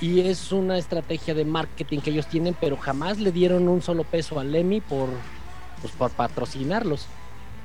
[0.00, 4.04] Y es una estrategia de marketing que ellos tienen, pero jamás le dieron un solo
[4.04, 5.08] peso a Lemmy por,
[5.80, 7.06] pues, por patrocinarlos.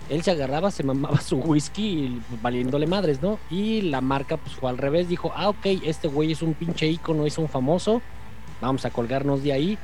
[0.09, 3.39] Él se agarraba, se mamaba su whisky valiéndole madres, ¿no?
[3.49, 6.87] Y la marca pues fue al revés, dijo, ah, ok, este güey es un pinche
[6.87, 8.01] ícono, es un famoso,
[8.61, 9.77] vamos a colgarnos de ahí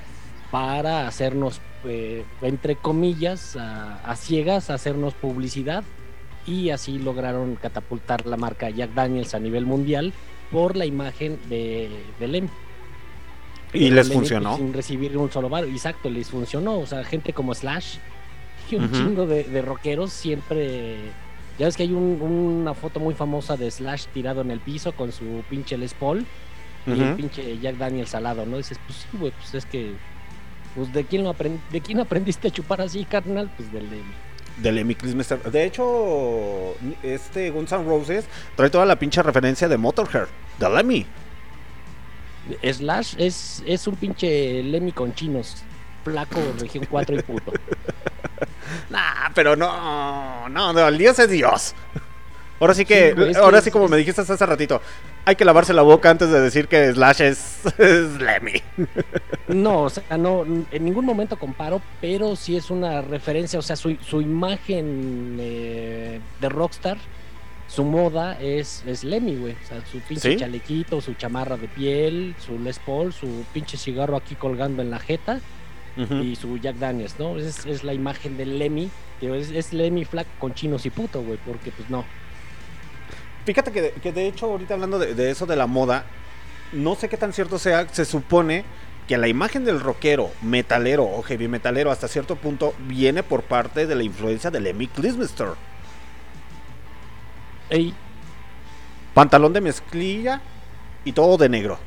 [0.51, 5.83] para hacernos, eh, entre comillas, a, a ciegas, hacernos publicidad
[6.47, 10.13] y así lograron catapultar la marca Jack Daniels a nivel mundial
[10.51, 11.89] por la imagen de,
[12.19, 12.47] de Lem.
[13.73, 14.49] Y les Lemmy, funcionó.
[14.51, 16.77] pues, sin recibir un solo bar, exacto, les funcionó.
[16.79, 17.97] O sea, gente como Slash
[18.71, 20.97] y un chingo de, de rockeros siempre.
[21.59, 24.91] Ya ves que hay un- una foto muy famosa de Slash tirado en el piso
[24.93, 26.25] con su pinche Les Paul
[26.87, 28.57] y el pinche Jack Daniels al lado, ¿no?
[28.57, 29.93] Dices, pues sí, güey, pues es que.
[30.75, 33.49] Pues de quién, lo aprend- ¿de quién aprendiste a chupar así, carnal?
[33.55, 34.13] Pues del Lemmy.
[34.57, 35.41] Del Kilmister.
[35.51, 38.25] De hecho, este Guns N' Roses
[38.55, 40.27] trae toda la pinche referencia de Motorhead,
[40.59, 41.05] de Lemmy.
[42.71, 45.63] Slash es, es un pinche Lemmy con chinos.
[46.03, 47.51] Flaco, región 4 y puto.
[48.89, 51.75] Nah, pero no, no, no, el Dios es Dios.
[52.59, 54.45] Ahora sí que, Sí, güey, es que ahora es- sí como es- me dijiste hace
[54.45, 54.81] ratito,
[55.25, 58.61] hay que lavarse la boca antes de decir que Slash es, es Lemmy.
[59.49, 63.75] No, o sea, no, en ningún momento comparo, pero sí es una referencia, o sea,
[63.75, 66.97] su, su imagen eh, de rockstar,
[67.67, 69.53] su moda es, es Lemmy, güey.
[69.53, 70.37] O sea, su pinche ¿Sí?
[70.37, 74.99] chalequito, su chamarra de piel, su Les Paul, su pinche cigarro aquí colgando en la
[74.99, 75.39] jeta
[75.97, 77.37] y su Jack Daniels, ¿no?
[77.37, 78.89] Es, es la imagen de Lemmy,
[79.21, 82.03] digo, es, es Lemmy flaco con chinos y puto, güey, porque pues no.
[83.45, 86.05] Fíjate que de, que de hecho, ahorita hablando de, de eso de la moda,
[86.71, 88.65] no sé qué tan cierto sea, se supone
[89.07, 93.85] que la imagen del rockero, metalero o heavy metalero hasta cierto punto viene por parte
[93.85, 95.49] de la influencia de Lemmy Kilmister.
[97.69, 97.93] Ey,
[99.13, 100.41] Pantalón de mezclilla
[101.03, 101.79] y todo de negro.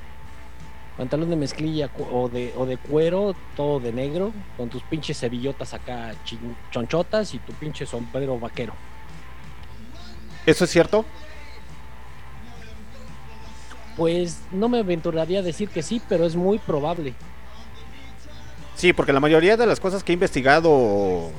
[0.97, 5.73] pantalón de mezclilla o de, o de cuero, todo de negro, con tus pinches cebillotas
[5.75, 8.75] acá chin- chonchotas y tu pinche sombrero vaquero.
[10.47, 11.05] ¿Eso es cierto?
[13.99, 17.13] Pues no me aventuraría a decir que sí, pero es muy probable.
[18.77, 21.33] Sí, porque la mayoría de las cosas que he investigado, o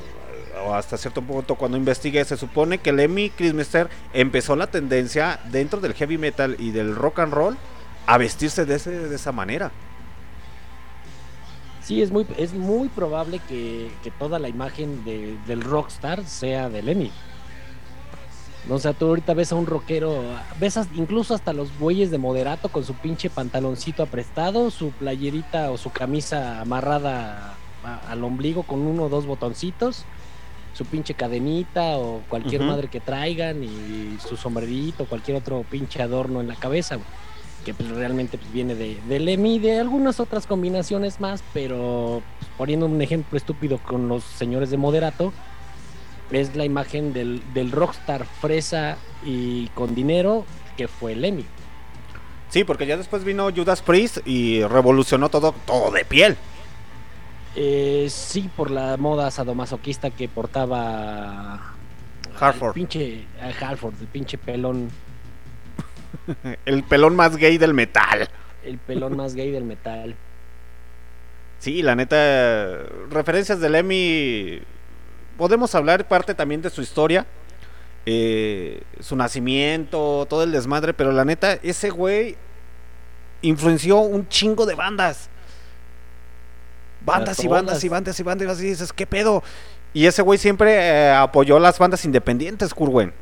[0.74, 5.94] hasta cierto punto cuando investigué, se supone que Lemmy Kilmister empezó la tendencia dentro del
[5.94, 7.58] heavy metal y del rock and roll
[8.06, 9.72] a vestirse de, ese- de esa manera.
[11.82, 16.70] Sí, es muy, es muy probable que, que toda la imagen de- del rockstar sea
[16.70, 17.12] de Lemmy.
[18.68, 20.22] No, O sea, tú ahorita ves a un rockero,
[20.60, 25.78] ves incluso hasta los bueyes de moderato con su pinche pantaloncito aprestado, su playerita o
[25.78, 30.06] su camisa amarrada a- al ombligo con uno o dos botoncitos,
[30.74, 36.42] su pinche cadenita o cualquier madre que traigan y su sombrerito, cualquier otro pinche adorno
[36.42, 37.08] en la cabeza, güey,
[37.66, 42.22] que pues, realmente pues, viene de, de Lemmy y de algunas otras combinaciones más, pero
[42.40, 45.34] pues, poniendo un ejemplo estúpido con los señores de moderato,
[46.32, 50.46] es la imagen del, del rockstar fresa y con dinero
[50.78, 51.46] que fue Lemmy.
[52.50, 56.36] Sí, porque ya después vino Judas Priest y revolucionó todo, todo de piel.
[57.56, 61.76] Eh, sí, por la moda sadomasoquista que portaba
[62.40, 62.70] Hartford.
[62.70, 64.90] El pinche a Halford, el pinche pelón,
[66.66, 68.30] El pelón más gay del metal.
[68.64, 70.16] el pelón más gay del metal.
[71.60, 72.78] Sí, la neta,
[73.10, 74.62] referencias de Lemmy,
[75.40, 77.26] podemos hablar parte también de su historia,
[78.06, 82.36] eh, su nacimiento, todo el desmadre, pero la neta, ese güey
[83.42, 85.30] influenció un chingo de bandas.
[87.06, 89.42] Bandas y bandas y bandas y bandas y vas y dices, ¿qué pedo?
[89.94, 93.14] Y ese güey siempre eh, apoyó las bandas independientes, Curwen.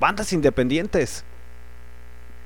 [0.00, 1.24] Bandas independientes.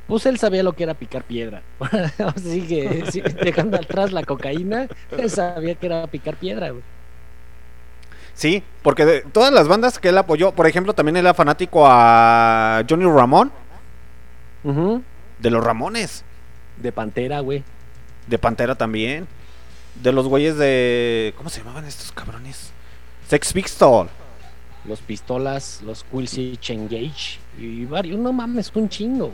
[0.08, 1.62] Pues él sabía lo que era picar piedra.
[2.36, 3.02] Así que,
[3.42, 6.68] dejando atrás la cocaína, él sabía que era picar piedra.
[6.68, 6.82] güey.
[8.36, 11.86] Sí, porque de todas las bandas que él apoyó, por ejemplo, también él era fanático
[11.86, 13.50] a Johnny Ramón,
[14.62, 16.22] de los Ramones,
[16.76, 17.64] De Pantera, güey.
[18.26, 19.26] de Pantera también,
[20.02, 21.32] de los güeyes de...
[21.38, 22.72] ¿Cómo se llamaban estos cabrones?
[23.26, 24.08] Sex Pistol.
[24.84, 28.18] Los pistolas, los Quilsich Engage y varios.
[28.20, 29.32] No mames, un chingo.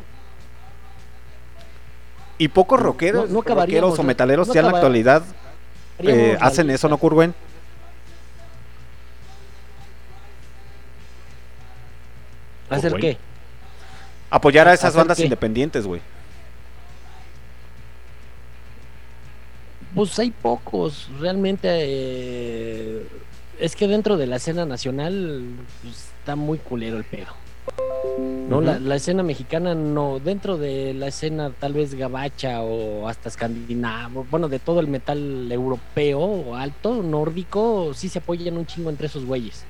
[2.39, 5.23] Y pocos rockeros, no rockeros o metaleros no ya en la actualidad
[5.99, 6.89] eh, hacen eso.
[6.89, 7.35] ¿no, Curwen?
[12.73, 13.19] ¿Hacer qué?
[14.31, 15.25] Apoyar a esas ¿Hacer bandas qué?
[15.25, 16.01] independientes, güey.
[19.95, 21.69] Pues hay pocos, realmente.
[21.71, 23.07] eh,
[23.63, 25.45] es que dentro de la escena nacional
[25.83, 27.29] pues, está muy culero el pedo.
[28.19, 34.27] No, la, escena mexicana no, dentro de la escena tal vez gabacha o hasta escandinavo,
[34.31, 39.07] bueno, de todo el metal europeo o alto, nórdico, sí se apoyan un chingo entre
[39.07, 39.65] esos güeyes.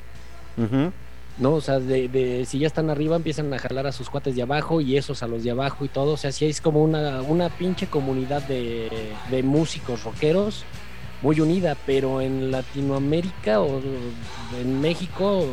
[1.39, 1.55] ¿No?
[1.55, 4.43] O sea, de, de- si ya están arriba empiezan a jalar a sus cuates de
[4.43, 6.13] abajo y esos a los de abajo y todo.
[6.13, 8.89] O sea, sí es como una, una pinche comunidad de,
[9.31, 10.65] de músicos rockeros
[11.23, 13.81] muy unida, pero en Latinoamérica o
[14.61, 15.47] en México,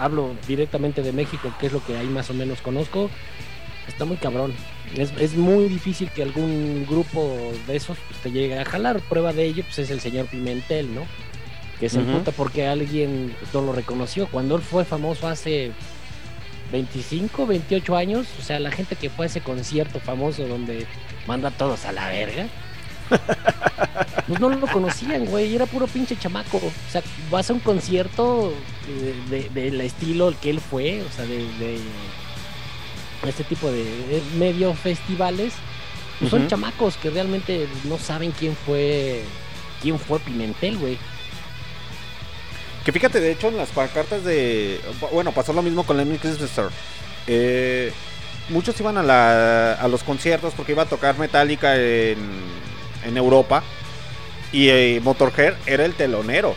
[0.00, 3.08] hablo directamente de México, que es lo que ahí más o menos conozco,
[3.86, 4.52] está muy cabrón.
[4.96, 9.00] Es, es muy difícil que algún grupo de esos pues, te llegue a jalar.
[9.00, 11.02] Prueba de ello pues, es el señor Pimentel, ¿no?
[11.80, 12.10] Que se Ujú.
[12.10, 14.26] emputa porque alguien no lo reconoció.
[14.28, 15.72] Cuando él fue famoso hace
[16.72, 20.86] 25, 28 años, o sea, la gente que fue a ese concierto famoso donde
[21.26, 22.46] manda a todos a la verga.
[24.26, 26.56] Pues no lo conocían, güey, era puro pinche chamaco.
[26.56, 28.52] O sea, vas a un concierto
[28.88, 31.78] eh, de- del estilo que él fue, o sea, de, de
[33.28, 35.52] este tipo de, de medio festivales,
[36.18, 39.22] pues son chamacos que realmente no saben quién fue
[39.82, 40.98] quién fue Pimentel, güey.
[42.86, 44.80] Que fíjate, de hecho, en las pancartas de.
[45.12, 46.66] Bueno, pasó lo mismo con Lemmy Kilmister.
[47.26, 47.92] Eh,
[48.48, 52.18] muchos iban a, la, a los conciertos porque iba a tocar Metallica en,
[53.04, 53.64] en Europa.
[54.52, 56.54] Y eh, Motorhead era el telonero.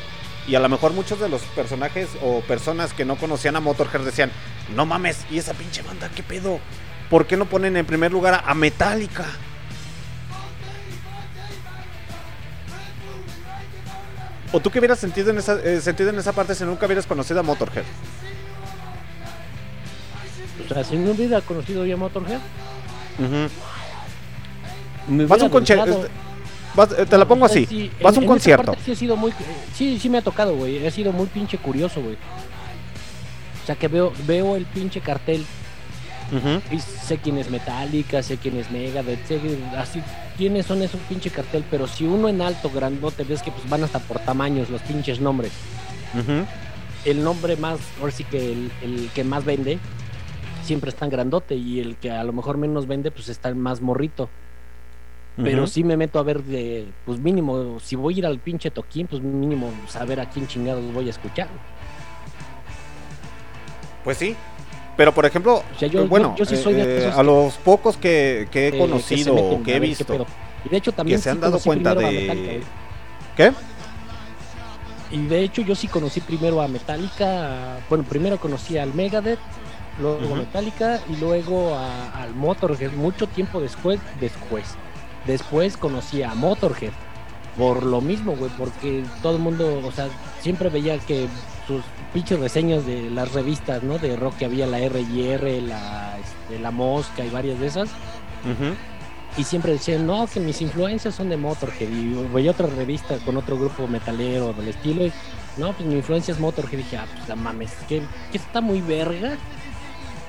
[0.47, 4.01] Y a lo mejor muchos de los personajes o personas que no conocían a Motorhead
[4.01, 4.31] decían:
[4.75, 6.59] No mames, ¿y esa pinche banda qué pedo?
[7.09, 9.25] ¿Por qué no ponen en primer lugar a, a Metallica?
[14.51, 17.05] ¿O tú qué hubieras sentido en esa, eh, sentido en esa parte si nunca hubieras
[17.05, 17.83] conocido a Motorhead?
[20.65, 22.39] O sea, si no hubiera conocido yo a Motorhead,
[25.07, 26.05] me Vas a un concierto.
[26.05, 27.65] eh, te la pongo así.
[27.65, 28.75] sí, Vas a un concierto.
[28.85, 29.33] Sí, ha sido muy.
[29.75, 30.85] Sí, sí me ha tocado, güey.
[30.85, 32.15] Ha sido muy pinche curioso, güey.
[33.63, 35.45] O sea, que veo, veo el pinche cartel
[36.71, 39.39] Y sé quién es Metallica, sé quién es Megadeth, sé
[39.77, 40.01] así
[40.37, 43.83] quiénes son esos pinche cartel, pero si uno en alto, grandote, ves que pues van
[43.83, 45.51] hasta por tamaños los pinches nombres.
[47.05, 49.79] El nombre más, ahora sí que el, el que más vende,
[50.63, 53.81] siempre está en grandote y el que a lo mejor menos vende, pues está más
[53.81, 54.29] morrito.
[55.35, 55.71] Pero Ujú.
[55.71, 59.07] sí me meto a ver de, pues mínimo, si voy a ir al pinche toquín,
[59.07, 61.47] pues mínimo saber a quién chingados voy a escuchar.
[64.03, 64.35] Pues sí.
[64.99, 67.13] Pero por ejemplo, O sea, yo- eh, bueno, yo- yo sí soy de eh, esos
[67.13, 69.79] a que- los pocos que, que he Eh, que conocido meten o que he qué
[69.79, 70.27] visto.
[70.65, 72.61] Y de hecho también se han dado cuenta de- Metallica, güey.
[73.37, 73.53] ¿qué?
[75.11, 79.39] Y de hecho yo sí conocí primero a Metallica, bueno, primero conocí al Megadeth,
[80.01, 82.91] luego a Metallica y luego a- al Motorhead.
[82.91, 84.65] Mucho tiempo después, después,
[85.25, 86.91] después conocí a Motorhead.
[87.59, 90.07] Por lo mismo, güey, porque todo el mundo, o sea,
[90.39, 91.27] siempre veía que
[91.67, 91.83] sus
[92.13, 93.99] pinches reseñas de las revistas, ¿no?
[93.99, 97.89] De rock que había la R&R, la, este, la Mosca y varias de esas.
[97.89, 98.73] Ujú.
[99.37, 101.89] Y siempre decían, no, que mis influencias son de Motorhead.
[101.89, 105.05] Y veía otra revista con otro grupo metalero del estilo.
[105.05, 105.13] Y,
[105.57, 106.73] no, pues mi influencia es Motorhead.
[106.73, 109.37] Y dije, ah, pues la mames, que, que está muy verga.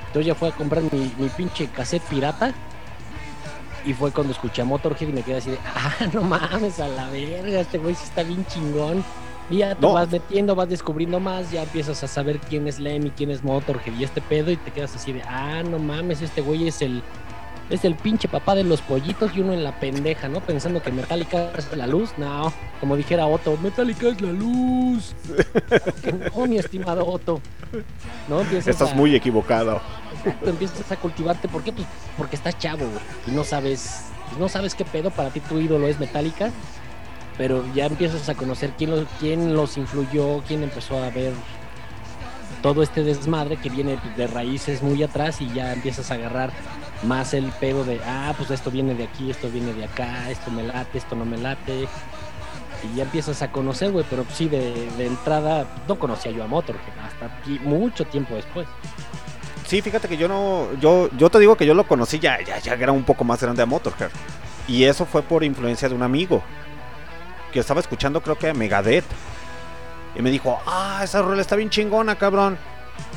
[0.09, 2.53] Entonces ya fue a comprar mi, mi pinche cassette pirata.
[3.87, 6.89] Y fue cuando escuché a Motorhead y me quedé así de, ah, no mames, a
[6.89, 9.03] la verga, este güey sí está bien chingón.
[9.49, 9.95] Y ya te No.
[9.95, 13.95] vas metiendo, vas descubriendo más, ya empiezas a saber quién es Lemmy, quién es Motorhead
[13.99, 17.03] y este pedo, y te quedas así de, ah, no mames, este güey es el,
[17.71, 20.41] es el pinche papá de los pollitos y uno en la pendeja, ¿no?
[20.41, 22.11] Pensando que Metallica es la luz.
[22.19, 25.15] No, como dijera Otto, Metallica es la luz.
[26.35, 27.41] No, mi estimado Otto.
[28.29, 29.81] No, empiezas Estás a, muy equivocado.
[30.19, 31.49] Exacto, empiezas a cultivarte.
[31.49, 31.73] ¿Por qué?
[31.73, 31.87] Pues
[32.17, 33.01] porque estás chavo, güey.
[33.29, 34.07] Y no sabes,
[34.39, 35.11] no sabes qué pedo.
[35.11, 36.51] Para ti tu ídolo es Metallica.
[37.39, 41.33] Pero ya empiezas a conocer quién los, quién los influyó, quién empezó a ver
[42.63, 46.53] todo este desmadre que viene de raíces muy atrás y ya empiezas a agarrar
[47.05, 50.51] más el pedo de, ah, pues esto viene de aquí, esto viene de acá, esto
[50.51, 51.89] me late, esto no me late.
[52.83, 56.99] y ya empiezas a conocer, güey, pero sí, de, entrada no conocía yo a Motorhead
[57.05, 58.67] hasta ti- mucho tiempo después.
[59.67, 60.67] Sí, fíjate que yo no.
[60.81, 63.41] Yo, yo te digo que yo lo conocí ya, ya, ya era un poco más
[63.41, 64.11] grande a Motorhead.
[64.67, 66.43] Y eso fue por influencia de un amigo.
[67.53, 69.05] Que estaba escuchando, creo que a Megadeth.
[70.17, 72.59] Y me dijo, ah, esa rola está bien chingona, cabrón.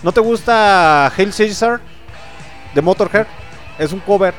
[0.04, 1.82] ¿No te gusta Hail Caesar?
[2.76, 3.26] De Motorhead.
[3.80, 4.34] Es un cover.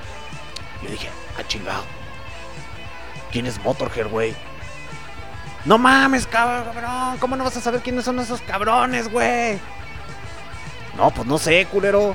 [0.82, 1.08] Le dije,
[1.38, 1.82] ah, chingado.
[3.32, 4.34] ¿Quién es Motorhead, güey?
[5.64, 7.16] No mames, cabrón.
[7.18, 9.58] ¿Cómo no vas a saber quiénes son esos cabrones, güey?
[10.96, 12.14] No, pues no sé, culero.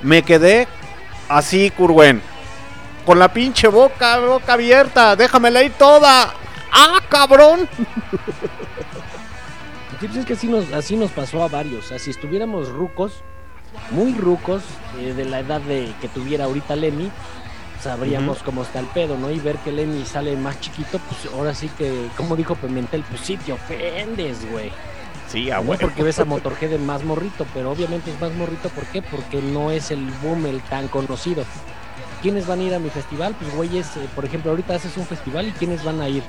[0.00, 0.66] Me quedé
[1.28, 2.22] así, Curwen.
[3.04, 5.16] Con la pinche boca, boca abierta.
[5.16, 6.34] Déjamela ahí toda.
[6.72, 7.68] ¡Ah, cabrón!
[10.00, 11.86] Es que así nos, así nos pasó a varios.
[11.86, 13.22] O sea, si estuviéramos rucos,
[13.90, 14.62] muy rucos,
[14.98, 17.10] eh, de la edad de que tuviera ahorita Lemmy,
[17.82, 19.30] sabríamos cómo está el pedo, ¿no?
[19.30, 23.20] Y ver que Lemmy sale más chiquito, pues ahora sí que, como dijo Pimentel, pues
[23.22, 24.70] sí te ofendes, güey.
[25.28, 25.82] Sí, a No huevo.
[25.82, 29.02] porque ves a Motorhead en más morrito, pero obviamente es más morrito, ¿por qué?
[29.02, 31.44] Porque no es el boom el tan conocido.
[32.22, 33.34] ¿Quiénes van a ir a mi festival?
[33.38, 36.22] Pues güeyes, eh, por ejemplo, ahorita haces un festival y ¿quiénes van a ir?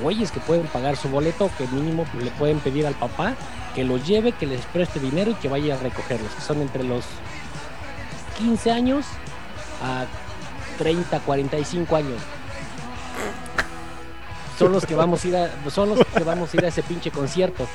[0.00, 3.34] Güeyes que pueden pagar su boleto, que mínimo pues, le pueden pedir al papá
[3.76, 6.82] que los lleve, que les preste dinero y que vaya a recogerlos, que son entre
[6.82, 7.04] los
[8.38, 9.04] 15 años
[9.82, 10.06] a
[10.78, 12.22] 30, 45 años.
[14.58, 16.82] Son los que vamos a ir a, son los que vamos a ir a ese
[16.82, 17.66] pinche concierto.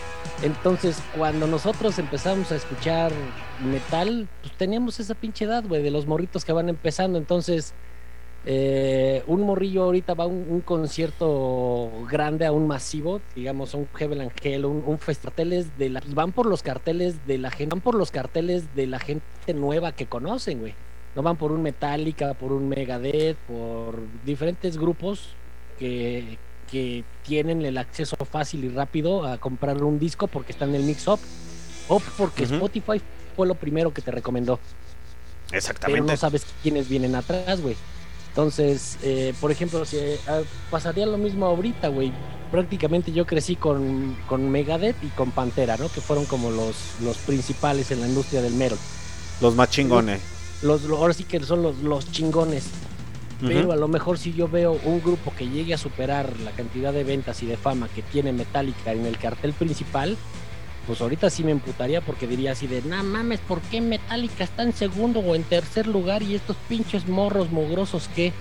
[0.42, 3.12] Entonces, cuando nosotros empezamos a escuchar
[3.64, 7.20] metal, pues teníamos esa pinche edad, güey, de los morritos que van empezando.
[7.20, 7.76] Entonces,
[8.46, 13.78] eh, un morrillo ahorita va a un, un concierto grande, a un masivo, digamos, a
[13.78, 15.00] un Heaven Angel, un, un
[15.78, 19.00] de la, van por los carteles de la gente, van por los carteles de la
[19.00, 20.74] gente nueva que conocen, güey.
[21.16, 25.36] No van por un Metallica, por un Megadeth, por diferentes grupos
[25.78, 26.38] que,
[26.72, 30.84] que tienen el acceso fácil y rápido a comprar un disco porque están en el
[30.84, 31.20] mix-up
[31.90, 32.44] o porque.
[32.44, 33.02] Spotify
[33.36, 34.60] fue lo primero que te recomendó
[35.52, 36.12] pero Exactamente.
[36.12, 37.76] no sabes quiénes vienen atrás, güey.
[38.32, 40.40] Entonces, eh, por ejemplo, si, eh, ah,
[40.70, 42.14] pasaría lo mismo ahorita, güey.
[42.50, 45.90] Prácticamente yo crecí con, con Megadeth y con Pantera, ¿no?
[45.90, 48.78] Que fueron como los, los principales en la industria del metal.
[49.42, 50.22] Los más chingones.
[50.62, 52.66] Los, lo- ahora sí que son los, los chingones.
[53.42, 53.72] Pero Ujú.
[53.72, 57.04] a lo mejor si yo veo un grupo que llegue a superar la cantidad de
[57.04, 60.16] ventas y de fama que tiene Metallica en el cartel principal,
[60.88, 64.64] pues ahorita sí me emputaría porque diría así de, no mames, ¿por qué Metallica está
[64.64, 68.34] en segundo o en tercer lugar y estos pinches morros mugrosos qué?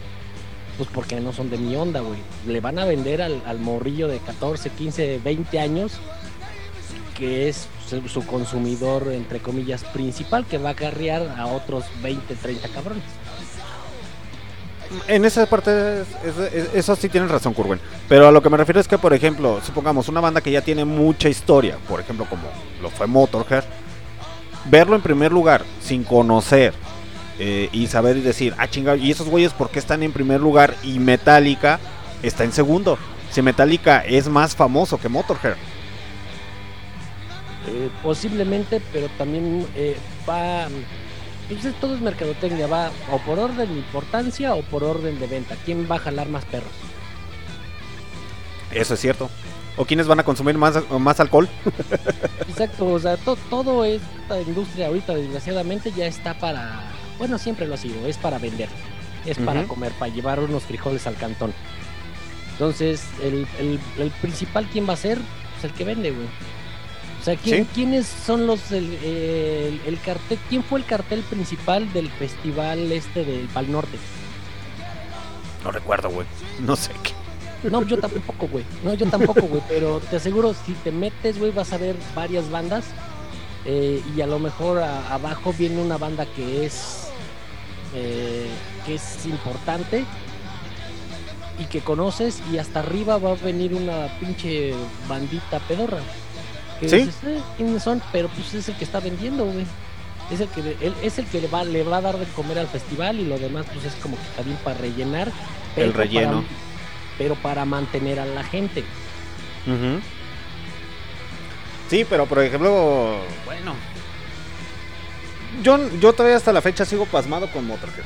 [0.78, 2.20] Pues porque no son de mi onda, güey.
[2.46, 5.92] Le van a vender al, al morrillo de 14, 15, 20 años
[7.20, 12.34] que es su, su consumidor, entre comillas, principal, que va a carrear a otros 20,
[12.34, 13.04] 30 cabrones.
[15.06, 17.80] En esa parte, es- es- es- eso sí tienes razón, Curwen.
[18.08, 20.62] Pero a lo que me refiero es que, por ejemplo, supongamos una banda que ya
[20.62, 22.42] tiene mucha historia, por ejemplo, como
[22.82, 23.62] lo fue Motorhead,
[24.64, 26.74] verlo en primer lugar sin conocer
[27.38, 30.40] eh, y saber y decir, ah, chingado, ¿y esos güeyes por qué están en primer
[30.40, 31.78] lugar y Metallica
[32.22, 32.98] está en segundo?
[33.30, 35.54] Si Metallica es más famoso que Motorhead.
[37.68, 39.96] Eh, posiblemente, pero también eh,
[40.28, 40.66] va.
[41.50, 45.26] Pues es- todo es mercadotecnia, va o por orden de importancia o por orden de
[45.26, 45.56] venta.
[45.64, 46.70] ¿Quién va a jalar más perros?
[48.70, 49.28] Eso es cierto.
[49.76, 51.48] ¿O quiénes van a consumir más, más alcohol?
[52.48, 56.82] Exacto, o sea, to- todo esta industria ahorita, desgraciadamente, ya está para.
[57.18, 58.68] Bueno, siempre lo ha sido, es para vender,
[59.26, 61.52] es para comer, para llevar unos frijoles al cantón.
[62.52, 65.18] Entonces, el, el- el principal, ¿quién va a ser?
[65.52, 66.26] Pues el que vende, güey.
[67.20, 67.70] O sea, ¿quién, Sí.
[67.74, 68.72] ¿quiénes son los.
[68.72, 70.38] El, el- el cartel?
[70.48, 73.98] ¿Quién fue el cartel principal del festival este del Pal Norte?
[75.64, 76.26] No recuerdo, güey.
[76.60, 77.12] No sé qué.
[77.68, 78.64] No, yo tampoco, güey.
[78.82, 79.62] No, yo tampoco, güey.
[79.68, 82.84] Pero te aseguro, si te metes, güey, vas a ver varias bandas.
[83.66, 87.08] eh, y a lo mejor a- abajo viene una banda que es.
[87.94, 88.48] eh,
[88.86, 90.04] que es importante.
[91.58, 92.40] Y que conoces.
[92.50, 94.72] Y hasta arriba va a venir una pinche
[95.06, 95.98] bandita pedorra.
[96.80, 96.96] Que ¿Sí?
[96.96, 98.02] dices, "Eh, ¿quiénes son?
[98.12, 99.66] Pero pues es el que está vendiendo, güey.
[100.30, 102.58] Es el que, él, es el que le va, le va a dar de comer
[102.58, 105.30] al festival y lo demás pues es como que está bien para rellenar.
[105.74, 106.44] pero para- relleno.
[107.18, 108.80] pero para mantener a la gente.
[109.66, 110.00] Ujú.
[111.90, 113.74] Sí, pero por ejemplo, bueno,
[115.62, 118.04] yo, yo todavía hasta la fecha sigo pasmado con Motorhead.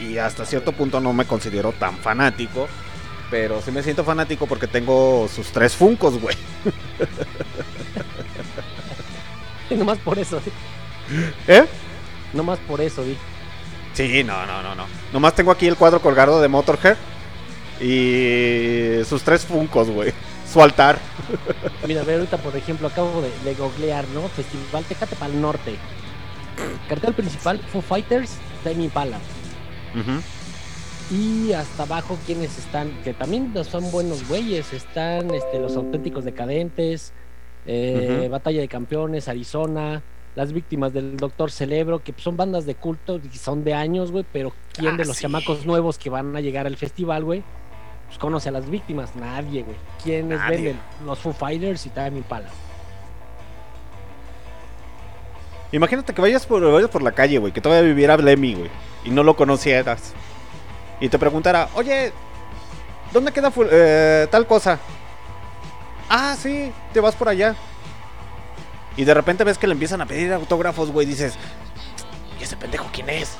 [0.00, 2.68] Y hasta cierto punto no me considero tan fanático.
[3.30, 6.36] Pero sí me siento fanático porque tengo sus tres funcos, güey.
[9.70, 10.40] Y nomás por eso,
[11.46, 11.64] ¿Eh?
[12.32, 13.16] nomás por eso, di.
[13.94, 14.84] Sí, no, no, no, no.
[15.12, 16.96] Nomás tengo aquí el cuadro colgado de Motorhead.
[17.80, 20.12] Y sus tres funcos, güey.
[20.52, 20.98] su altar.
[21.86, 24.28] Mira, ve ahorita, por ejemplo, acabo de, de googlear, ¿no?
[24.28, 25.76] Festival Tecate para el Norte.
[26.88, 28.32] Cartel principal, Foo Fighters,
[28.64, 29.18] Tame Impala.
[31.10, 37.12] Y hasta abajo, quienes están, que también son buenos güeyes, están este, los auténticos decadentes,
[37.66, 38.28] eh.
[38.30, 40.02] Batalla de Campeones, Arizona,
[40.36, 44.24] las víctimas del Doctor Celebro, que son bandas de culto y son de años, güey,
[44.32, 45.22] pero ¿quién Ah, de los sí.
[45.22, 47.42] chamacos nuevos que van a llegar al festival, güey?
[48.06, 49.76] Pues conoce a las víctimas, nadie, güey.
[50.02, 50.56] ¿Quiénes Nadie.
[50.56, 50.80] venden?
[51.04, 52.48] Los Foo Fighters y Tame Impala.
[55.72, 58.70] Imagínate que vayas por, vayas por la calle, güey, que todavía viviera Lemmy, güey,
[59.04, 60.14] y no lo conocieras.
[61.00, 62.12] Y te preguntara, oye,
[63.12, 64.78] ¿dónde queda eh, tal cosa?
[66.08, 67.54] Ah, sí, te vas por allá.
[68.96, 71.34] Y de repente ves que le empiezan a pedir autógrafos, güey, dices,
[72.38, 73.36] ¿y ese pendejo quién es?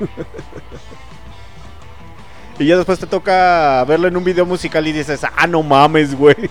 [2.58, 6.16] y ya después te toca verlo en un video musical y dices, ah, no mames,
[6.16, 6.36] güey.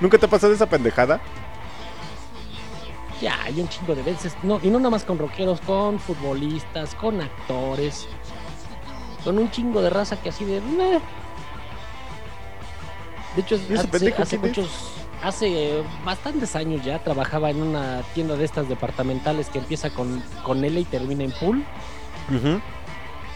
[0.00, 1.20] ¿Nunca te ha pasado esa pendejada?
[3.20, 4.34] Ya, hay un chingo de veces.
[4.42, 8.06] No, y no nada más con rockeros, con futbolistas, con actores.
[9.24, 10.60] Con un chingo de raza que así de.
[10.60, 11.00] "Meh".
[13.34, 13.58] De hecho,
[14.18, 14.68] hace, muchos.
[15.22, 20.64] Hace bastantes años ya trabajaba en una tienda de estas departamentales que empieza con, con
[20.64, 21.64] L y termina en pool.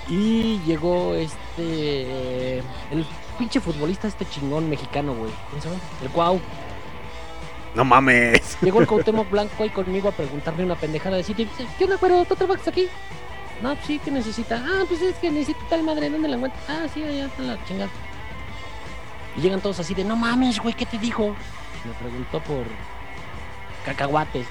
[0.09, 2.59] Y llegó este.
[2.91, 3.07] El
[3.39, 5.31] pinche futbolista, este chingón mexicano, güey.
[6.03, 6.41] El Cuau.
[7.75, 8.59] No mames.
[8.63, 11.45] Llegó el Cuauhtémoc Blanco ahí conmigo a preguntarme una pendejada de sitio.
[11.45, 12.25] y dice, ¿Qué onda, güero?
[12.25, 12.89] ¿Tú trabajas aquí?
[13.63, 14.63] No, pues sí, ¿qué necesita?
[14.67, 16.11] Ah, pues es que necesito tal madre.
[16.11, 16.61] ¿Dónde la encuentro?
[16.69, 17.91] Ah, sí, allá está la chingada.
[19.37, 21.37] Y llegan todos así de, no mames, güey, ¿qué te dijo?
[21.85, 22.65] Me preguntó por
[23.85, 24.47] cacahuates.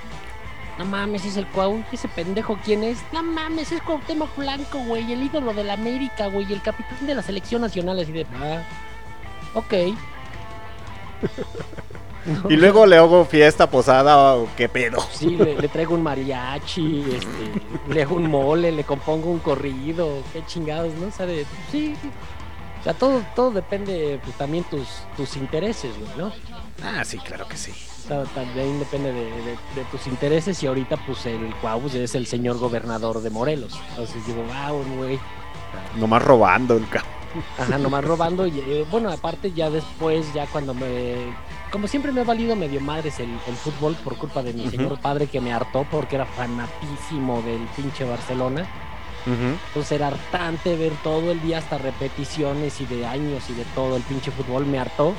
[0.77, 1.83] No mames, es el Cuau.
[1.91, 2.99] ¿Ese pendejo quién es?
[3.11, 5.11] No mames, es Cuauhtémoc Blanco, güey.
[5.11, 6.51] El ídolo de la América, güey.
[6.53, 7.99] El capitán de la selección nacional.
[7.99, 8.61] Así de, ah,
[9.55, 9.73] ok.
[12.49, 14.97] Y luego le hago fiesta, posada, o qué pedo.
[15.11, 20.21] Sí, le, le traigo un mariachi, este, le hago un mole, le compongo un corrido,
[20.33, 21.07] qué chingados, ¿no?
[21.07, 21.95] O sea, de- sí,
[22.79, 24.87] o sea, todo, todo depende, pues también tus,
[25.17, 26.31] tus intereses, güey, ¿no?
[26.83, 27.71] Ah, sí, claro que sí.
[28.33, 32.25] También depende de, de- de tus intereses y ahorita, pues, el Cuau pues, es el
[32.25, 33.79] señor gobernador de Morelos.
[33.91, 35.19] Entonces digo, wow, güey,
[35.97, 37.03] Nomás robando el ca-
[37.59, 38.47] Ajá, nomás robando.
[38.47, 41.15] Y eh, bueno, aparte, ya después, ya cuando me.
[41.71, 44.99] Como siempre me ha valido medio madres el, el fútbol por culpa de mi señor
[44.99, 48.67] padre que me hartó porque era fanatísimo del pinche Barcelona.
[49.25, 53.95] Entonces era hartante ver todo el día hasta repeticiones y de años y de todo
[53.97, 55.13] el pinche fútbol me hartó.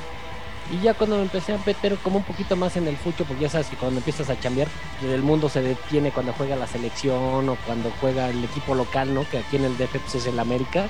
[0.71, 3.43] Y ya cuando me empecé a meter como un poquito más en el fucho, porque
[3.43, 4.67] ya sabes que cuando empiezas a chambear,
[5.03, 9.27] el mundo se detiene cuando juega la selección o cuando juega el equipo local, ¿no?
[9.29, 10.87] Que aquí en el DF pues, es el América.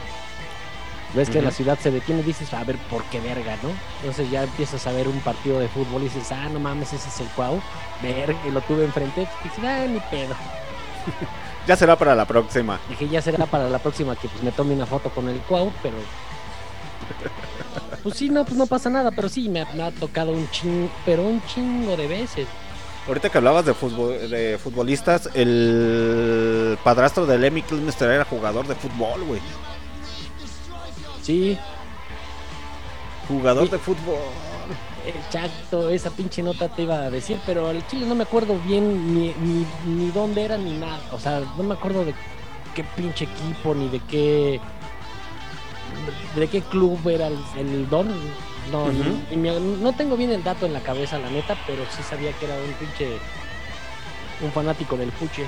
[1.14, 1.46] Ves que Ujú.
[1.46, 3.70] la ciudad se detiene y dices, a ver, ¿por qué verga, no?
[4.00, 7.10] Entonces ya empiezas a ver un partido de fútbol y dices, ah, no mames, ese
[7.10, 7.62] es el Cuau.
[8.02, 9.28] Verga, y lo tuve enfrente.
[9.44, 10.36] Y dices, ah, ni pedo.
[11.68, 12.80] Ya será para la próxima.
[12.90, 15.72] Dije, ya será para la próxima que pues me tome una foto con el Cuau,
[15.84, 15.96] pero.
[18.04, 20.50] Pues sí, no, pues no pasa nada, pero sí, me ha, me ha tocado un
[20.50, 22.48] chingo, pero un chingo de veces.
[23.08, 28.74] Ahorita que hablabas de, fútbol, de futbolistas, el padrastro de Lemmy Kilmister era jugador de
[28.74, 29.40] fútbol, güey.
[31.22, 31.58] Sí,
[33.28, 33.72] Jugador Sí.
[33.72, 34.18] de fútbol.
[35.06, 39.14] exacto, esa pinche nota te iba a decir, pero al chile no me acuerdo bien
[39.16, 41.00] ni, ni, ni dónde era ni nada.
[41.12, 42.14] O sea, no me acuerdo de
[42.76, 44.60] qué pinche equipo ni de qué.
[46.36, 48.08] de qué club era el, el Don.
[48.72, 48.94] No, Ujú.
[48.94, 52.02] ni- ni me- no tengo bien el dato en la cabeza, la neta, pero sí
[52.04, 53.18] sabía que era un pinche.
[54.42, 55.46] un fanático del puche.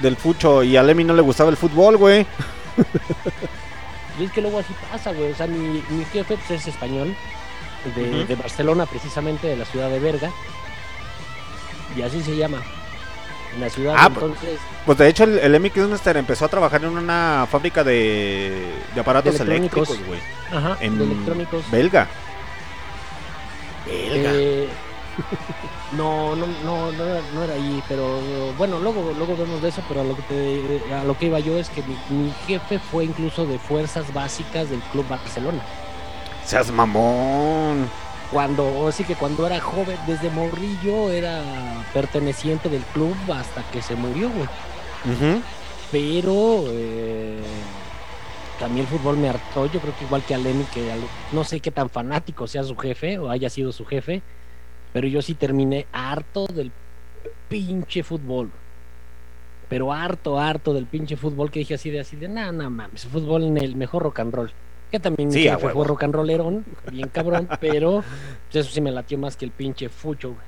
[0.00, 0.62] Del fucho.
[0.62, 2.26] Y a Lemmy no le gustaba el fútbol, güey.
[4.20, 5.32] Y es que luego así pasa, güey.
[5.32, 7.14] O sea, mi, mi jefe pues, es español,
[7.96, 10.30] de, de Barcelona, precisamente, de la ciudad de Berga.
[11.96, 12.62] Y así se llama.
[13.54, 14.60] En la ciudad, Ah, pues, entonces.
[14.86, 19.00] Pues de hecho, el, el Lemmy Kilmister empezó a trabajar en una fábrica de, de
[19.00, 19.88] aparatos De electrónicos.
[19.88, 20.20] eléctricos, güey.
[20.52, 21.70] Ajá, En de electrónicos.
[21.70, 22.06] Belga.
[23.88, 24.68] Eh,
[25.96, 28.18] no, no, no, no era, no era ahí, pero
[28.58, 31.38] bueno, luego, luego vemos de eso, pero a lo que te- a lo que iba
[31.40, 35.60] yo es que mi, mi jefe fue incluso de fuerzas básicas del Club Barcelona.
[36.44, 37.88] Seas mamón.
[38.32, 41.42] Cuando, así que cuando era joven, desde morrillo, era
[41.92, 44.48] perteneciente del club hasta que se murió, güey.
[45.90, 47.40] Pero eh,
[48.60, 50.92] también el fútbol me hartó, yo creo que igual que a Lenny, que
[51.32, 54.22] no sé qué tan fanático sea su jefe o haya sido su jefe,
[54.92, 56.70] pero yo sí terminé harto del
[57.48, 58.50] pinche fútbol.
[59.68, 63.04] pero harto, harto del pinche fútbol que dije así de así de, nah, nah, mames,
[63.06, 64.50] fútbol en el mejor rock and roll.
[64.90, 68.02] Que también Sí, fue rock and rollerón, bien cabrón, pero
[68.50, 70.40] pues, eso sí me latió más que el pinche fucho, güey.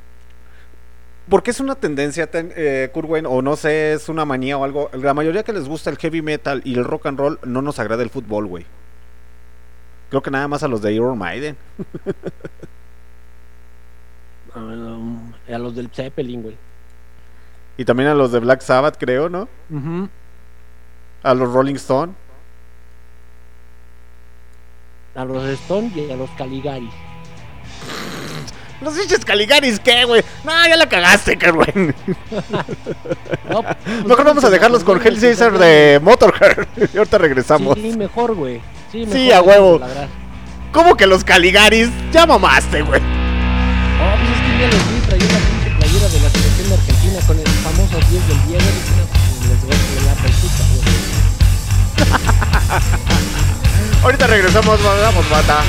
[1.28, 4.64] Porque es una tendencia, ten- eh, Kurt Wayne, o no sé, es una manía o
[4.64, 4.90] algo.
[4.92, 7.78] La mayoría que les gusta el heavy metal y el rock and roll no nos
[7.78, 8.66] agrada el fútbol, güey.
[10.10, 11.56] Creo que nada más a los de Iron Maiden.
[14.54, 16.56] Um, a los del Zeppelin, güey.
[17.78, 19.48] Y también a los de Black Sabbath, creo, ¿no?
[21.22, 22.12] A los Rolling Stone.
[25.14, 26.90] A los Stone y a los Caligari.
[28.82, 30.24] Los pinches Caligaris, ¿qué, güey?
[30.44, 31.94] No, ya la cagaste, Wayne.
[33.48, 36.66] No, pues, Mejor vamos a dejarlos con Hell Caesar de Motorhead.
[36.92, 37.78] y ahorita regresamos.
[37.78, 38.60] Sí, mejor, güey.
[38.90, 39.80] Sí, Sí, a huevo.
[40.72, 41.90] ¿Cómo que los Caligaris?
[42.12, 43.21] Ya mamaste, güey.
[44.62, 47.98] Día los vi traía una pinche playera de la selección de Argentina con el famoso
[48.10, 50.92] 10 del Diego y pues les voy a la película, güey.
[54.04, 55.64] Ahorita regresamos, vamos, mata.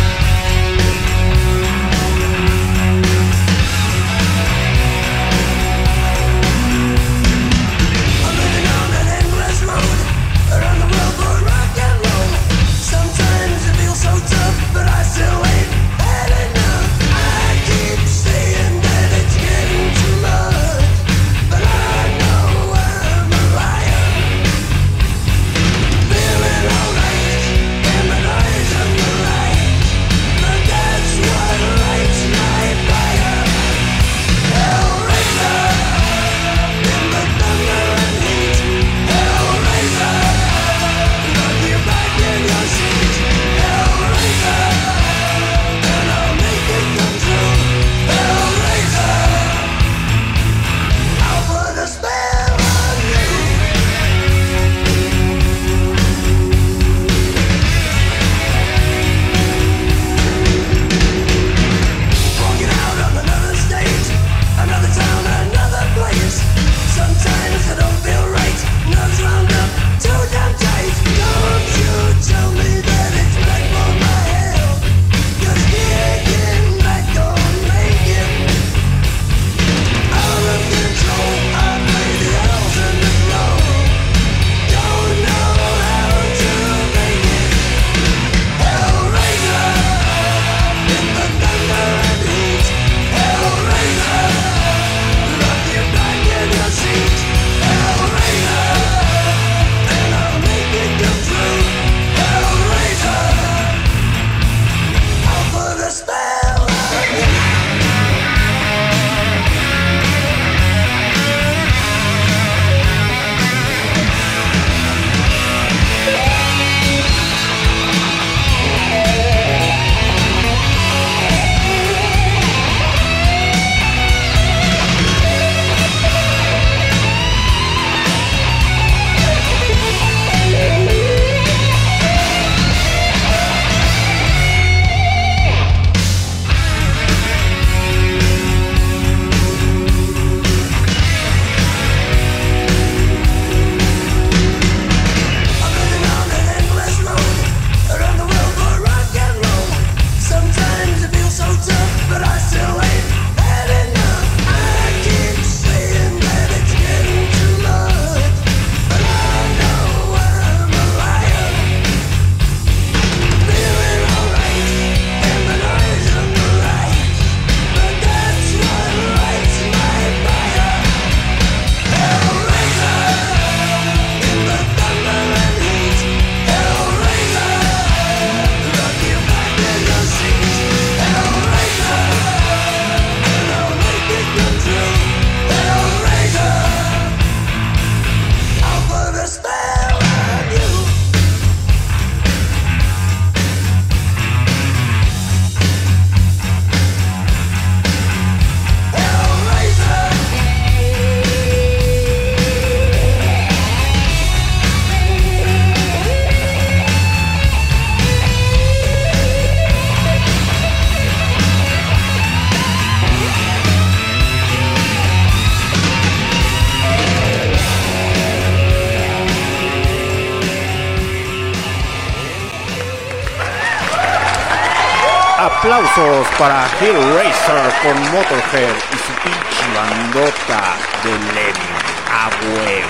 [226.37, 231.73] Para Hellraiser con Motorhead y su pinche bandota de Lenin.
[232.09, 232.89] A huevo.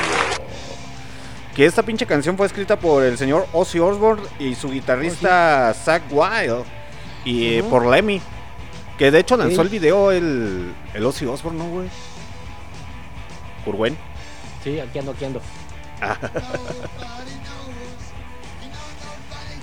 [1.56, 6.02] que esta pinche canción fue escrita por el señor Ozzy Osbourne y su guitarrista Zach
[6.10, 6.64] Wild
[7.26, 8.22] y eh, por Lemmy.
[8.98, 9.61] Que de hecho lanzó Sí.
[9.61, 11.88] el video el, el Ozzy Osbourne, ¿no, güey?
[13.65, 13.98] Curwen.
[14.64, 15.41] Sí, aquí ando, aquí ando.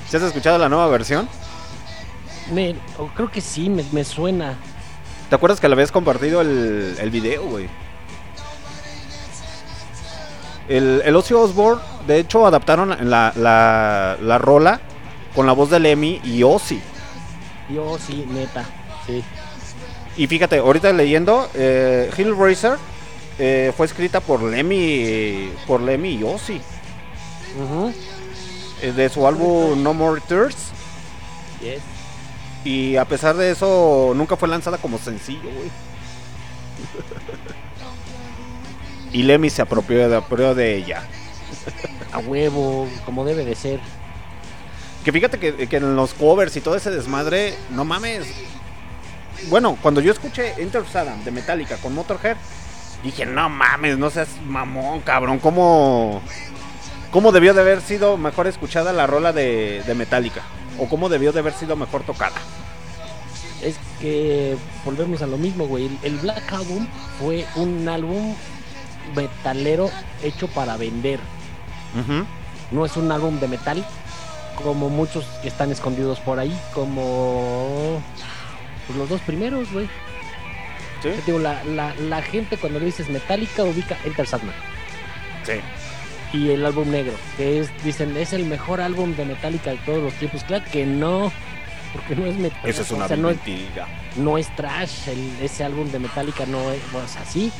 [0.08, 1.28] ¿Sí has escuchado la nueva versión?
[2.52, 2.74] Me,
[3.14, 4.56] creo que sí, me, me suena.
[5.28, 7.68] ¿Te acuerdas que le habías compartido el, el video, güey?
[10.68, 14.80] El, el Ozzy Osbourne, de hecho, adaptaron la, la, la rola
[15.34, 16.80] con la voz de Lemmy y Ozzy.
[17.72, 18.64] Yo sí, neta.
[19.06, 19.22] Sí.
[20.16, 22.76] Y fíjate, ahorita leyendo, eh, Hellraiser
[23.38, 26.60] eh, fue escrita por Lemmy, por Lemmy y Ozzy.
[28.82, 30.56] Eh, de su álbum No More Tears.
[31.60, 31.80] Yes.
[32.64, 35.70] Y a pesar de eso, nunca fue lanzada como sencillo, güey.
[39.12, 41.02] y Lemmy se apropió de, apropió de ella.
[42.12, 43.80] A huevo, como debe de ser.
[45.04, 48.26] Que fíjate que, que en los covers y todo ese desmadre, no mames.
[49.48, 52.36] Bueno, cuando yo escuché Enter Sandman de Metallica con Motorhead,
[53.02, 55.38] dije, no mames, no seas mamón, cabrón.
[55.38, 56.20] ¿Cómo,
[57.10, 60.42] cómo debió de haber sido mejor escuchada la rola de, de Metallica?
[60.80, 62.36] ¿O cómo debió de haber sido mejor tocada?
[63.62, 65.90] Es que volvemos a lo mismo, güey.
[66.02, 66.86] El, Black Album
[67.18, 68.34] fue un álbum
[69.14, 69.90] metalero
[70.22, 71.20] hecho para vender.
[72.70, 73.84] No es un álbum de metal
[74.62, 78.02] como muchos que están escondidos por ahí, como
[78.86, 79.88] pues, los dos primeros, güey.
[81.26, 84.54] Digo, la, la, la gente cuando le dices Metallica ubica Enter Sandman
[85.44, 85.54] Sí.
[86.32, 90.02] Y el álbum negro, que es, dicen, es el mejor álbum de Metallica de todos
[90.02, 90.44] los tiempos.
[90.44, 91.32] Claro que no,
[91.92, 92.60] porque no es metal.
[92.64, 93.88] Eso es una o sea, no es, mentira.
[94.16, 97.50] no es trash, el- ese álbum de Metallica no es, o sea, sí,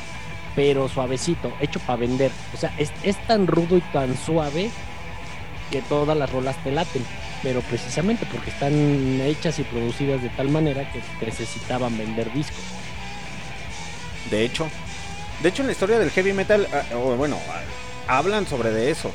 [0.55, 2.31] pero suavecito, hecho para vender.
[2.53, 4.69] O sea, es, es tan rudo y tan suave
[5.69, 7.05] que todas las rolas te laten.
[7.43, 8.71] Pero precisamente porque están
[9.21, 12.59] hechas y producidas de tal manera que necesitaban vender discos.
[14.29, 14.69] De hecho,
[15.41, 16.83] de hecho en la historia del heavy metal, ah,
[17.17, 17.37] bueno,
[18.07, 19.11] hablan sobre de eso.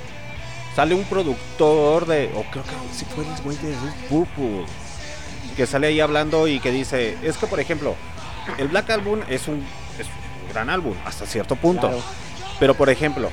[0.75, 3.75] Sale un productor de, o creo que sí fue el güey de
[4.09, 4.65] Purple,
[5.57, 7.95] que sale ahí hablando y que dice, es que por ejemplo,
[8.59, 9.65] el Black Album es un,
[9.99, 12.03] es un gran álbum hasta cierto punto, Claro.
[12.61, 13.31] pero por ejemplo,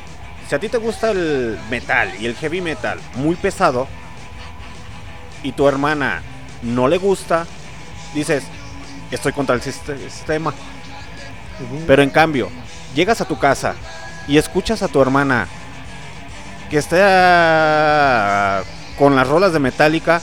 [0.48, 3.88] si a ti te gusta el metal y el heavy metal muy pesado
[5.44, 6.22] y tu hermana
[6.62, 7.46] no le gusta,
[8.14, 8.44] dices,
[9.12, 10.54] estoy contra el siste- sistema.
[11.86, 12.50] Pero en cambio,
[12.96, 13.76] llegas a tu casa
[14.28, 15.48] y escuchas a tu hermana
[16.70, 18.64] que está
[18.98, 20.22] con las rolas de Metallica,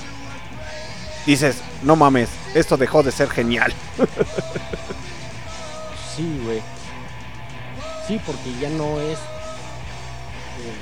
[1.27, 3.73] dices, no mames, esto dejó de ser genial.
[6.17, 6.61] Sí, güey.
[8.07, 9.17] Sí, porque ya no es.
[10.59, 10.75] eh,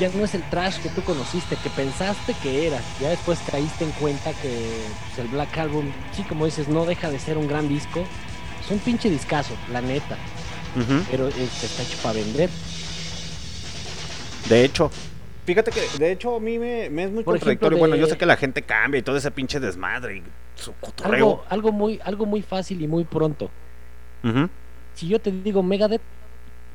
[0.00, 2.80] ya no es el trash que tú conociste, que pensaste que era.
[3.00, 7.10] Ya después caíste en cuenta que pues, el Black Album, sí, como dices, no deja
[7.10, 8.04] de ser un gran disco.
[8.64, 10.16] Es un pinche discazo, la neta.
[11.10, 12.50] Pero este, está hecho para vender.
[14.48, 14.90] De hecho,
[15.46, 17.78] fíjate que, de hecho, a mí me, me es muy Por ejemplo, contradictorio.
[17.78, 20.22] Bueno, yo sé que la gente cambia y todo ese pinche desmadre y
[20.56, 21.14] su cotorreo.
[21.14, 23.50] Algo, algo, muy, algo muy fácil y muy pronto.
[24.94, 26.00] Si yo te digo Megadeth,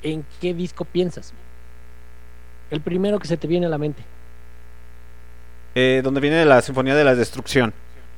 [0.03, 1.34] ¿en qué disco piensas?
[2.69, 4.03] El primero que se te viene a la mente.
[5.73, 7.73] Eh, donde viene la Sinfonía de la Destrucción.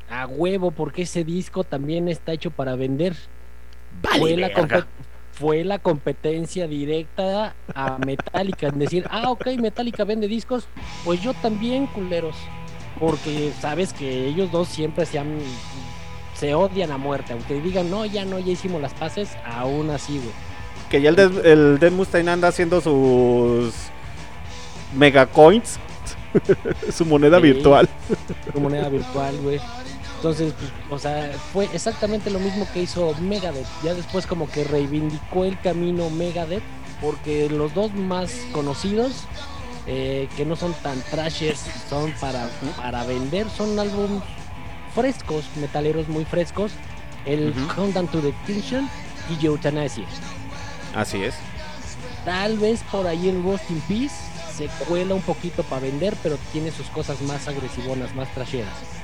[0.10, 3.16] A huevo, porque ese disco también está hecho para vender.
[4.02, 4.52] Vale, fue, la
[5.42, 8.68] fue la competencia directa a Metallica.
[8.68, 10.68] En decir, ah, ok, Metallica vende discos,
[11.04, 12.36] pues yo también, culeros.
[13.00, 15.40] Porque sabes que ellos dos siempre se han.
[16.36, 17.34] Se odian a muerte.
[17.34, 20.32] Aunque digan, no, ya no, ya hicimos las paces, aún así, güey.
[20.90, 23.74] Que ya el Dead, el Dead Mustaine anda haciendo sus
[24.96, 25.80] megacoins,
[26.92, 27.44] su moneda Sí.
[27.44, 27.90] virtual.
[28.54, 29.60] Su moneda virtual, güey.
[30.22, 33.66] Entonces, pues, o sea, fue exactamente lo mismo que hizo Megadeth.
[33.84, 36.62] Ya después como que reivindicó el camino Megadeth,
[37.02, 39.14] porque los dos más conocidos,
[39.88, 44.22] eh, que no son tan trashers, son para, para vender, son álbumes
[44.94, 46.72] frescos, metaleros muy frescos.
[47.26, 47.74] El Ujú.
[47.74, 48.88] Countdown to the Extinction
[49.28, 50.06] y Euthanasia.
[50.94, 51.34] Así es.
[52.26, 54.16] Tal vez por ahí el Rust in Peace
[54.56, 59.01] se cuela un poquito para vender, pero tiene sus cosas más agresivonas, más trasheras.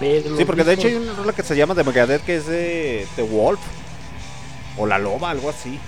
[0.00, 3.06] Sí, porque de hecho hay una rola que se llama de Megadeth que es de
[3.16, 3.60] The Wolf
[4.76, 5.78] o La Loba, algo así.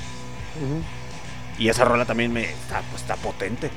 [1.59, 3.70] Y esa rola también me está, pues, está potente.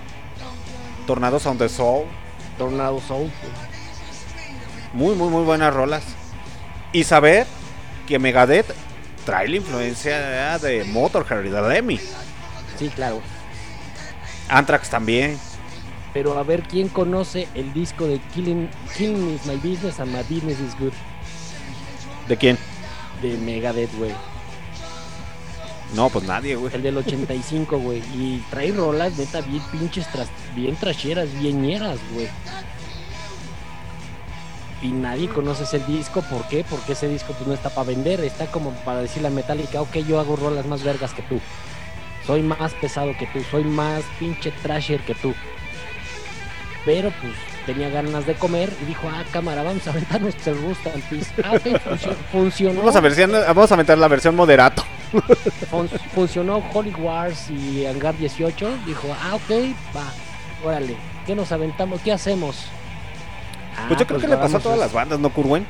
[1.08, 2.06] Tornados on the Soul,
[2.58, 3.32] Tornado Soul.
[4.94, 6.04] muy, muy, muy buenas rolas.
[6.92, 7.48] Y saber
[8.08, 8.74] que Megadeth
[9.26, 12.00] trae la influencia de Motorhead y de Lemmy.
[12.78, 13.22] Sí, claro.
[14.48, 15.40] Anthrax también.
[16.14, 20.24] Pero a ver quién conoce el disco de Killing, Killing is my business and my
[20.24, 20.94] business is good
[22.28, 22.58] ¿De quién?
[23.22, 24.12] de Megadeth, güey.
[25.96, 26.74] No, pues nadie, güey.
[26.74, 28.00] El del 85, güey.
[28.16, 32.28] Y trae rolas neta bien pinches, tras- bien trasheras, bien ñeras, güey.
[34.82, 36.64] Y nadie conoce ese disco, ¿por qué?
[36.70, 39.98] Porque ese disco pues no está para vender, está como para decirle a Metallica, ok,
[40.08, 41.40] yo hago rolas más vergas que tú.
[42.26, 45.34] Soy más pesado que tú, soy más pinche trasher que tú.
[46.90, 47.34] Pero pues
[47.68, 51.32] tenía ganas de comer y dijo, ah, cámara, vamos a aventarnos el Rustal Peace.
[51.44, 52.80] Ah, ok, funcio- funcionó.
[52.80, 54.84] Vamos a, versión, vamos a meter la versión moderato.
[55.70, 58.72] Fun- funcionó Holy Wars y Hangar 18.
[58.88, 59.52] Dijo, ah, ok,
[59.96, 60.12] va,
[60.68, 60.96] órale,
[61.28, 62.02] ¿qué nos aventamos?
[62.02, 62.66] ¿Qué hacemos?
[63.78, 65.68] Ah, Pues yo creo que le pasó a todas las bandas, ¿no, Kurwen?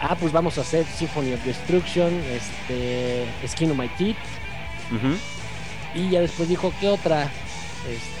[0.00, 4.16] Ah, pues vamos a hacer Symphony of Destruction, este, Skin of My Teeth.
[5.92, 7.24] Y ya después dijo, ¿qué otra?
[7.90, 8.15] Este,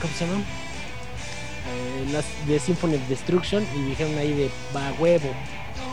[0.00, 0.38] ¿cómo se llama?
[0.40, 5.28] Eh, las de Symphony of Destruction y dijeron ahí de va huevo.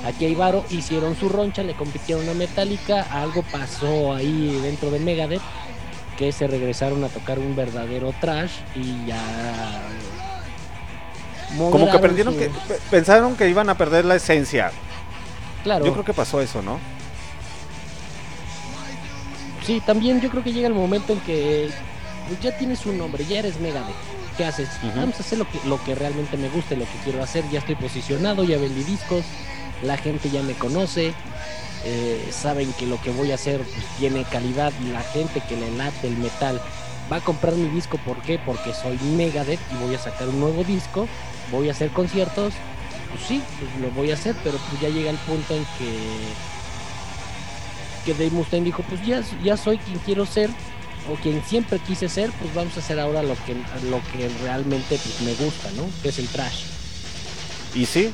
[0.06, 5.00] Aquí hay varo, hicieron su roncha, le compitieron a Metallica, algo pasó ahí dentro de
[5.00, 5.42] Megadeth
[6.18, 9.20] que se regresaron a tocar un verdadero trash y ya
[11.58, 14.72] Como que perdieron su- que, pe- pensaron que iban a perder la esencia.
[15.64, 16.80] claro, Yo creo que pasó eso, ¿no?
[19.66, 21.70] Sí, también yo creo que llega el momento en que
[22.42, 23.96] ya tienes un nombre, ya eres Megadeth.
[24.38, 24.70] ¿Qué haces?
[24.96, 27.44] Vamos a hacer lo que, lo que realmente me guste, lo que quiero hacer.
[27.52, 29.24] Ya estoy posicionado, ya vendí discos,
[29.84, 31.14] la gente ya me conoce,
[31.86, 35.70] eh, saben que lo que voy a hacer pues, tiene calidad la gente que le
[35.72, 36.60] late el metal
[37.12, 38.00] va a comprar mi disco.
[38.00, 38.40] ¿Por qué?
[38.40, 41.08] Porque soy Megadeth y voy a sacar un nuevo disco,
[41.52, 42.54] voy a hacer conciertos.
[43.12, 46.54] Pues sí, pues lo voy a hacer, pero pues ya llega el punto en que
[48.04, 50.50] que Dave Mustaine dijo, pues ya, ya soy quien quiero ser,
[51.12, 53.54] o quien siempre quise ser, pues vamos a hacer ahora lo que,
[53.90, 55.84] lo que realmente pues, me gusta, ¿no?
[56.02, 56.66] Que es el trash.
[57.76, 58.14] Y sí.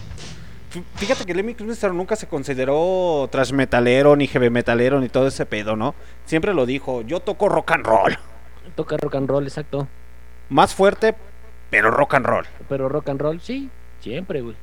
[0.73, 5.27] Fí- Fíjate que Lemmy Kilmister nunca se consideró trash metalero, ni heavy metalero, ni todo
[5.27, 5.95] ese pedo, ¿no?
[6.25, 8.17] Siempre lo dijo, yo toco rock and roll.
[8.75, 9.87] Toca rock and roll, exacto.
[10.49, 11.15] Más fuerte,
[11.69, 12.45] pero rock and roll.
[12.69, 13.69] Pero rock and roll, sí,
[14.01, 14.55] siempre, güey.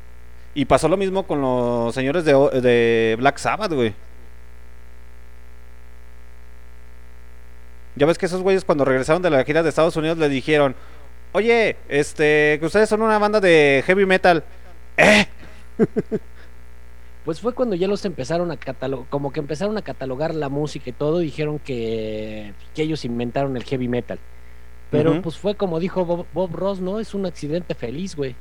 [0.55, 3.93] Y pasó lo mismo con los señores de Black Sabbath, güey.
[7.97, 10.75] Ya ves que esos güeyes cuando regresaron de la gira de Estados Unidos le dijeron,
[11.33, 14.45] oye, este, que ustedes son una banda de heavy metal.
[14.97, 15.27] ¿Eh?
[17.25, 20.91] Pues fue cuando ya los empezaron a catalogar, como que empezaron a catalogar la música
[20.91, 24.19] y todo, y dijeron que, que ellos inventaron el heavy metal.
[24.91, 27.01] Pero pues fue como dijo Bob, Bob Ross, ¿no?
[27.01, 28.37] Es un accidente feliz, güey.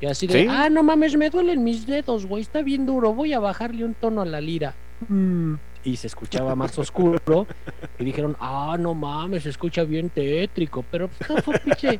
[0.00, 0.46] Y así de, Sí.
[0.48, 3.92] ah, no mames, me duelen mis dedos, güey, está bien duro, voy a bajarle un
[3.92, 4.74] tono a la lira.
[5.08, 5.54] Mm.
[5.84, 7.46] Y se escuchaba más oscuro.
[7.98, 10.84] Y dijeron, ah, no mames, se escucha bien tétrico.
[10.90, 11.98] Pero pues, no fue pinche.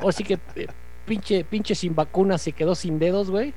[0.00, 0.66] O sí que eh,
[1.06, 3.54] pinche, pinche sin vacuna se quedó sin dedos, güey.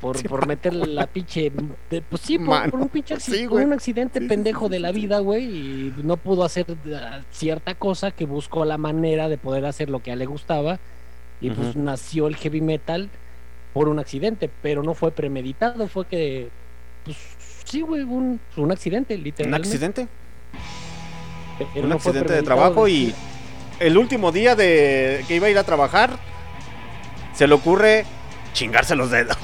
[0.00, 1.50] Por, por meterle la pinche.
[1.90, 3.64] de- pues sí, por, un pinche acci- sí, por güey.
[3.64, 5.44] un accidente Sí, pendejo de la vida, güey.
[5.44, 10.00] Y no pudo hacer ah, cierta cosa que buscó la manera de poder hacer lo
[10.00, 10.78] que a él le gustaba.
[11.40, 13.10] Y pues nació el heavy metal
[13.74, 16.48] por un accidente, pero no fue premeditado, fue que.
[17.04, 17.16] Pues
[17.64, 19.68] sí, güey, un, un accidente, Un literalmente.
[19.68, 20.08] accidente.
[21.72, 23.14] pero un no fue accidente de trabajo y
[23.80, 26.10] el último día de que iba a ir a trabajar,
[27.34, 28.04] se le ocurre
[28.52, 29.36] chingarse los dedos.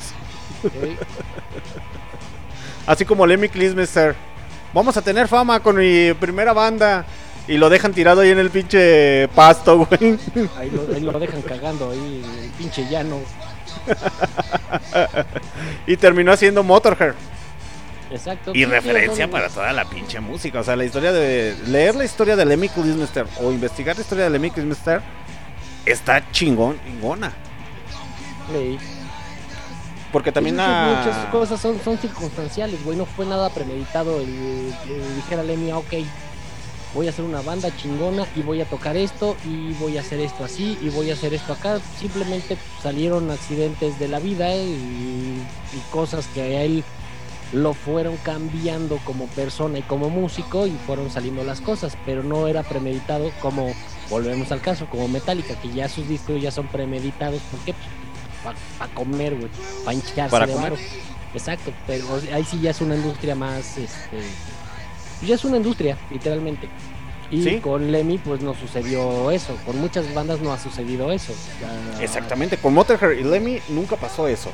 [2.87, 4.15] Así como Lemmy Kilmister.
[4.73, 7.05] Vamos a tener fama con mi primera banda.
[7.49, 10.17] Y lo dejan tirado ahí en el pinche pasto, güey.
[10.57, 13.19] Ahí lo, ahí lo dejan cagando ahí, en el pinche llano.
[15.87, 17.15] Y terminó haciendo Motorhead.
[18.11, 18.53] Exacto.
[18.55, 20.61] Y referencia para toda la pinche música.
[20.61, 21.57] O sea, la historia de.
[21.67, 25.01] Leer la historia de Lemmy Kilmister o investigar la historia de Lemmy Kilmister
[25.87, 27.33] está chingón, chingona.
[28.53, 28.79] Sí.
[30.13, 30.97] Porque también es la.
[31.05, 32.97] Muchas cosas son, son circunstanciales, güey.
[32.99, 35.95] No fue nada premeditado el que dijera Lemmy, "Ah, ok,
[36.95, 40.19] voy a hacer una banda chingona y voy a tocar esto y voy a hacer
[40.19, 41.79] esto así y voy a hacer esto acá.
[41.99, 46.83] Simplemente salieron accidentes de la vida y, y cosas que a él
[47.53, 52.47] lo fueron cambiando como persona y como músico y fueron saliendo las cosas, pero no
[52.47, 53.73] era premeditado como,
[54.09, 57.75] volvemos al caso, como Metallica, que ya sus discos ya son premeditados, ¿por qué?
[58.79, 59.51] Para comer, güey,
[59.85, 60.73] para hincharse Para de comer.
[61.35, 64.19] Exacto, pero ahí sí ya es una industria más, este,
[65.27, 66.69] ya es una industria, literalmente.
[67.33, 67.59] Y Sí.
[67.61, 71.33] con Lemmy pues no sucedió eso, con muchas bandas no ha sucedido eso.
[71.61, 74.51] Ya- Exactamente, con Motorhead y Lemmy nunca pasó eso.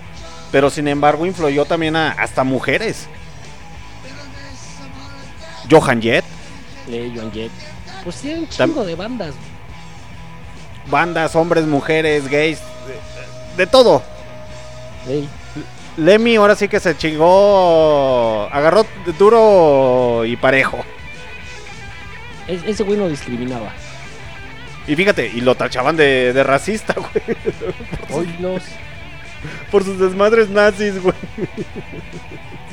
[0.56, 3.08] Pero sin embargo influyó también a hasta mujeres.
[5.70, 6.24] Johan Jett,
[6.88, 7.50] Eh, Joan Jett.
[8.02, 9.34] Pues hay un chingo de bandas.
[10.90, 12.58] Bandas, hombres, mujeres, gays,
[13.58, 14.02] de, de todo.
[15.04, 15.28] güey.
[15.98, 18.86] Lemmy ahora sí que se chingó, agarró
[19.18, 20.78] duro y parejo.
[22.48, 23.74] Es- ese güey no discriminaba.
[24.86, 27.36] Y fíjate, y lo tachaban de, de racista, güey.
[28.10, 28.62] Hoy los.
[29.70, 31.14] Por sus desmadres nazis, güey.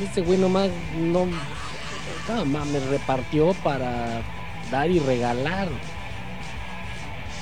[0.01, 1.27] Ese güey nomás no.
[2.27, 4.21] No mames, repartió para
[4.71, 5.67] dar y regalar.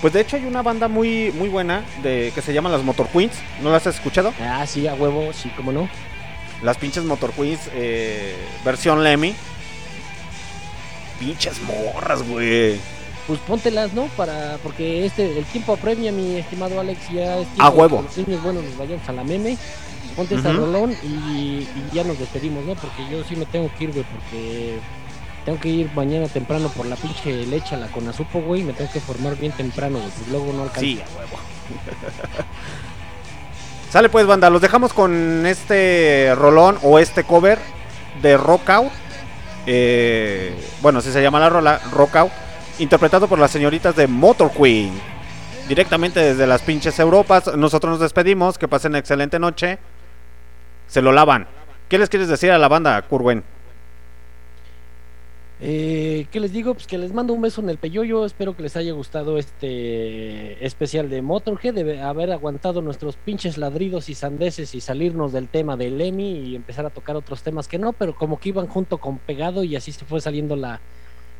[0.02, 3.08] Pues de hecho hay una banda muy, muy buena de, que se llama las Motor
[3.10, 3.34] Queens.
[3.62, 4.34] ¿No las has escuchado?
[4.42, 5.88] Ah, sí, a huevo, sí, cómo no.
[6.64, 8.36] Las pinches Motor Queens, eh,
[8.66, 9.36] versión Lemmy.
[11.20, 12.80] Pinches morras, güey.
[13.28, 14.06] Pues póntelas, ¿no?
[14.18, 14.58] Para.
[14.64, 18.06] Porque este, el tiempo apremia, mi estimado Alex, ya es tiempo A huevo.
[18.18, 19.58] niños, bueno, nos vayamos a la meme.
[20.16, 20.52] Ponte Ujú.
[20.52, 22.76] rolón y, y ya nos despedimos, ¿no?
[22.76, 24.80] Porque yo sí me tengo que ir, güey, porque
[25.46, 28.64] tengo que ir mañana temprano por la pinche leche a la conazupo, güey.
[28.64, 30.82] Me tengo que formar bien temprano, güey, pues luego no alcanzo.
[30.82, 31.38] Sí, a huevo.
[33.92, 34.50] Sale pues, banda.
[34.50, 37.60] Los dejamos con este rolón o este cover
[38.22, 38.92] de Rock Out.
[39.68, 42.32] Eh, bueno, así se llama la rola, Rock Out.
[42.80, 44.92] Interpretado por las señoritas de Motor Queen.
[45.68, 47.56] Directamente desde las pinches Europas.
[47.56, 48.58] Nosotros nos despedimos.
[48.58, 49.78] Que pasen excelente noche.
[50.88, 51.48] Se lo lavan.
[51.90, 53.44] ¿Qué les quieres decir a la banda, Curwen?
[55.64, 56.74] Eh, ¿Qué les digo?
[56.74, 58.26] Pues que les mando un beso en el peyoyo.
[58.26, 64.10] Espero que les haya gustado este especial de Motorhead, de haber aguantado nuestros pinches ladridos
[64.10, 67.78] y sandeces y salirnos del tema del Lemmy y empezar a tocar otros temas que
[67.78, 70.82] no, pero como que iban junto con pegado y así se fue saliendo la,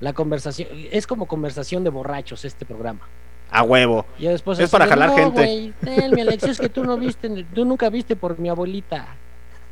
[0.02, 0.68] la conversación.
[0.92, 3.02] Es como conversación de borrachos este programa.
[3.50, 4.06] A huevo.
[4.20, 5.42] Y después Es para de, jalar "No, gente".
[5.42, 9.08] güey, Tel, mi Alex, es que tú no viste, tú nunca viste por mi abuelita.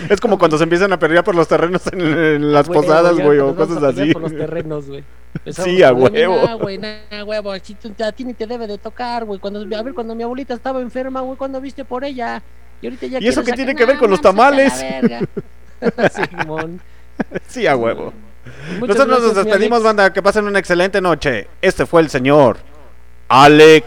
[0.09, 3.39] Es como cuando se empiezan a pelear por los terrenos en, en las posadas, güey,
[3.39, 4.15] o cosas así.
[4.15, 5.05] Por los terrenos, güey.
[5.51, 6.47] Sí, a con, "Güey, huevo".
[6.47, 7.53] Nah, güey, nah, huevo.
[7.53, 9.39] a ti ni te debe de tocar, güey.
[9.39, 12.43] Cuando, a ver, cuando mi abuelita estaba enferma, güey, cuando viste por ella.
[12.81, 14.73] Y ahorita ya ¿Y eso qué tiene que ver con los tamales?
[16.13, 16.81] Simón.
[17.47, 18.13] Sí, a huevo.
[18.79, 20.13] Muchas Nosotros nos gracias, despedimos, banda.
[20.13, 21.49] Que pasen una excelente noche.
[21.61, 22.59] Este fue el señor
[23.29, 23.87] Alex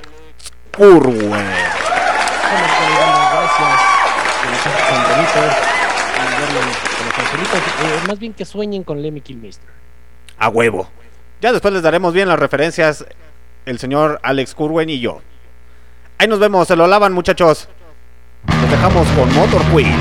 [7.17, 7.59] angelitos.
[7.59, 9.69] Eh, más bien que sueñen con Lemmy Kilmister.
[10.37, 10.87] A huevo.
[11.41, 13.05] Ya después les daremos bien las referencias.
[13.65, 15.21] El señor Alex Curwen y yo.
[16.17, 16.67] Ahí nos vemos.
[16.67, 17.67] Se lo lavan, muchachos.
[18.45, 19.97] Nos dejamos con Motor Queens.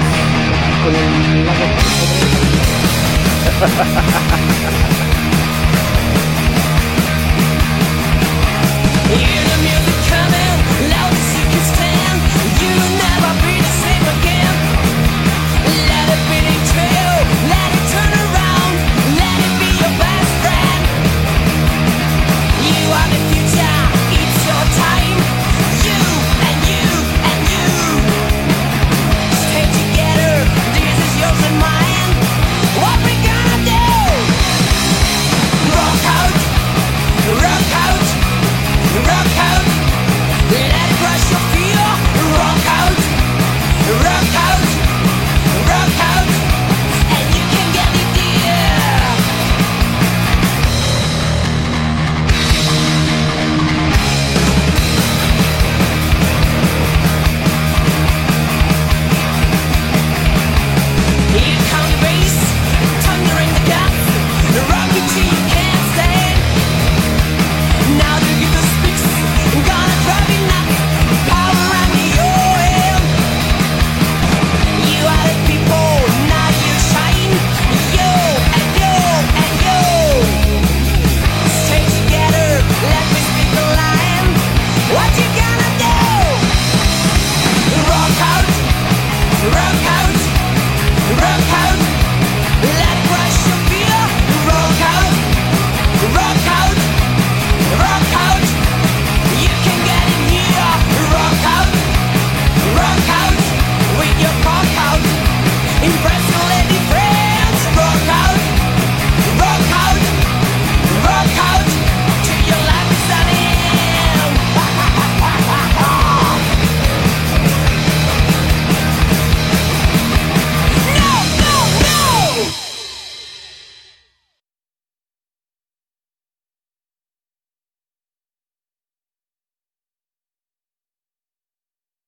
[3.59, 4.56] ハハハハ!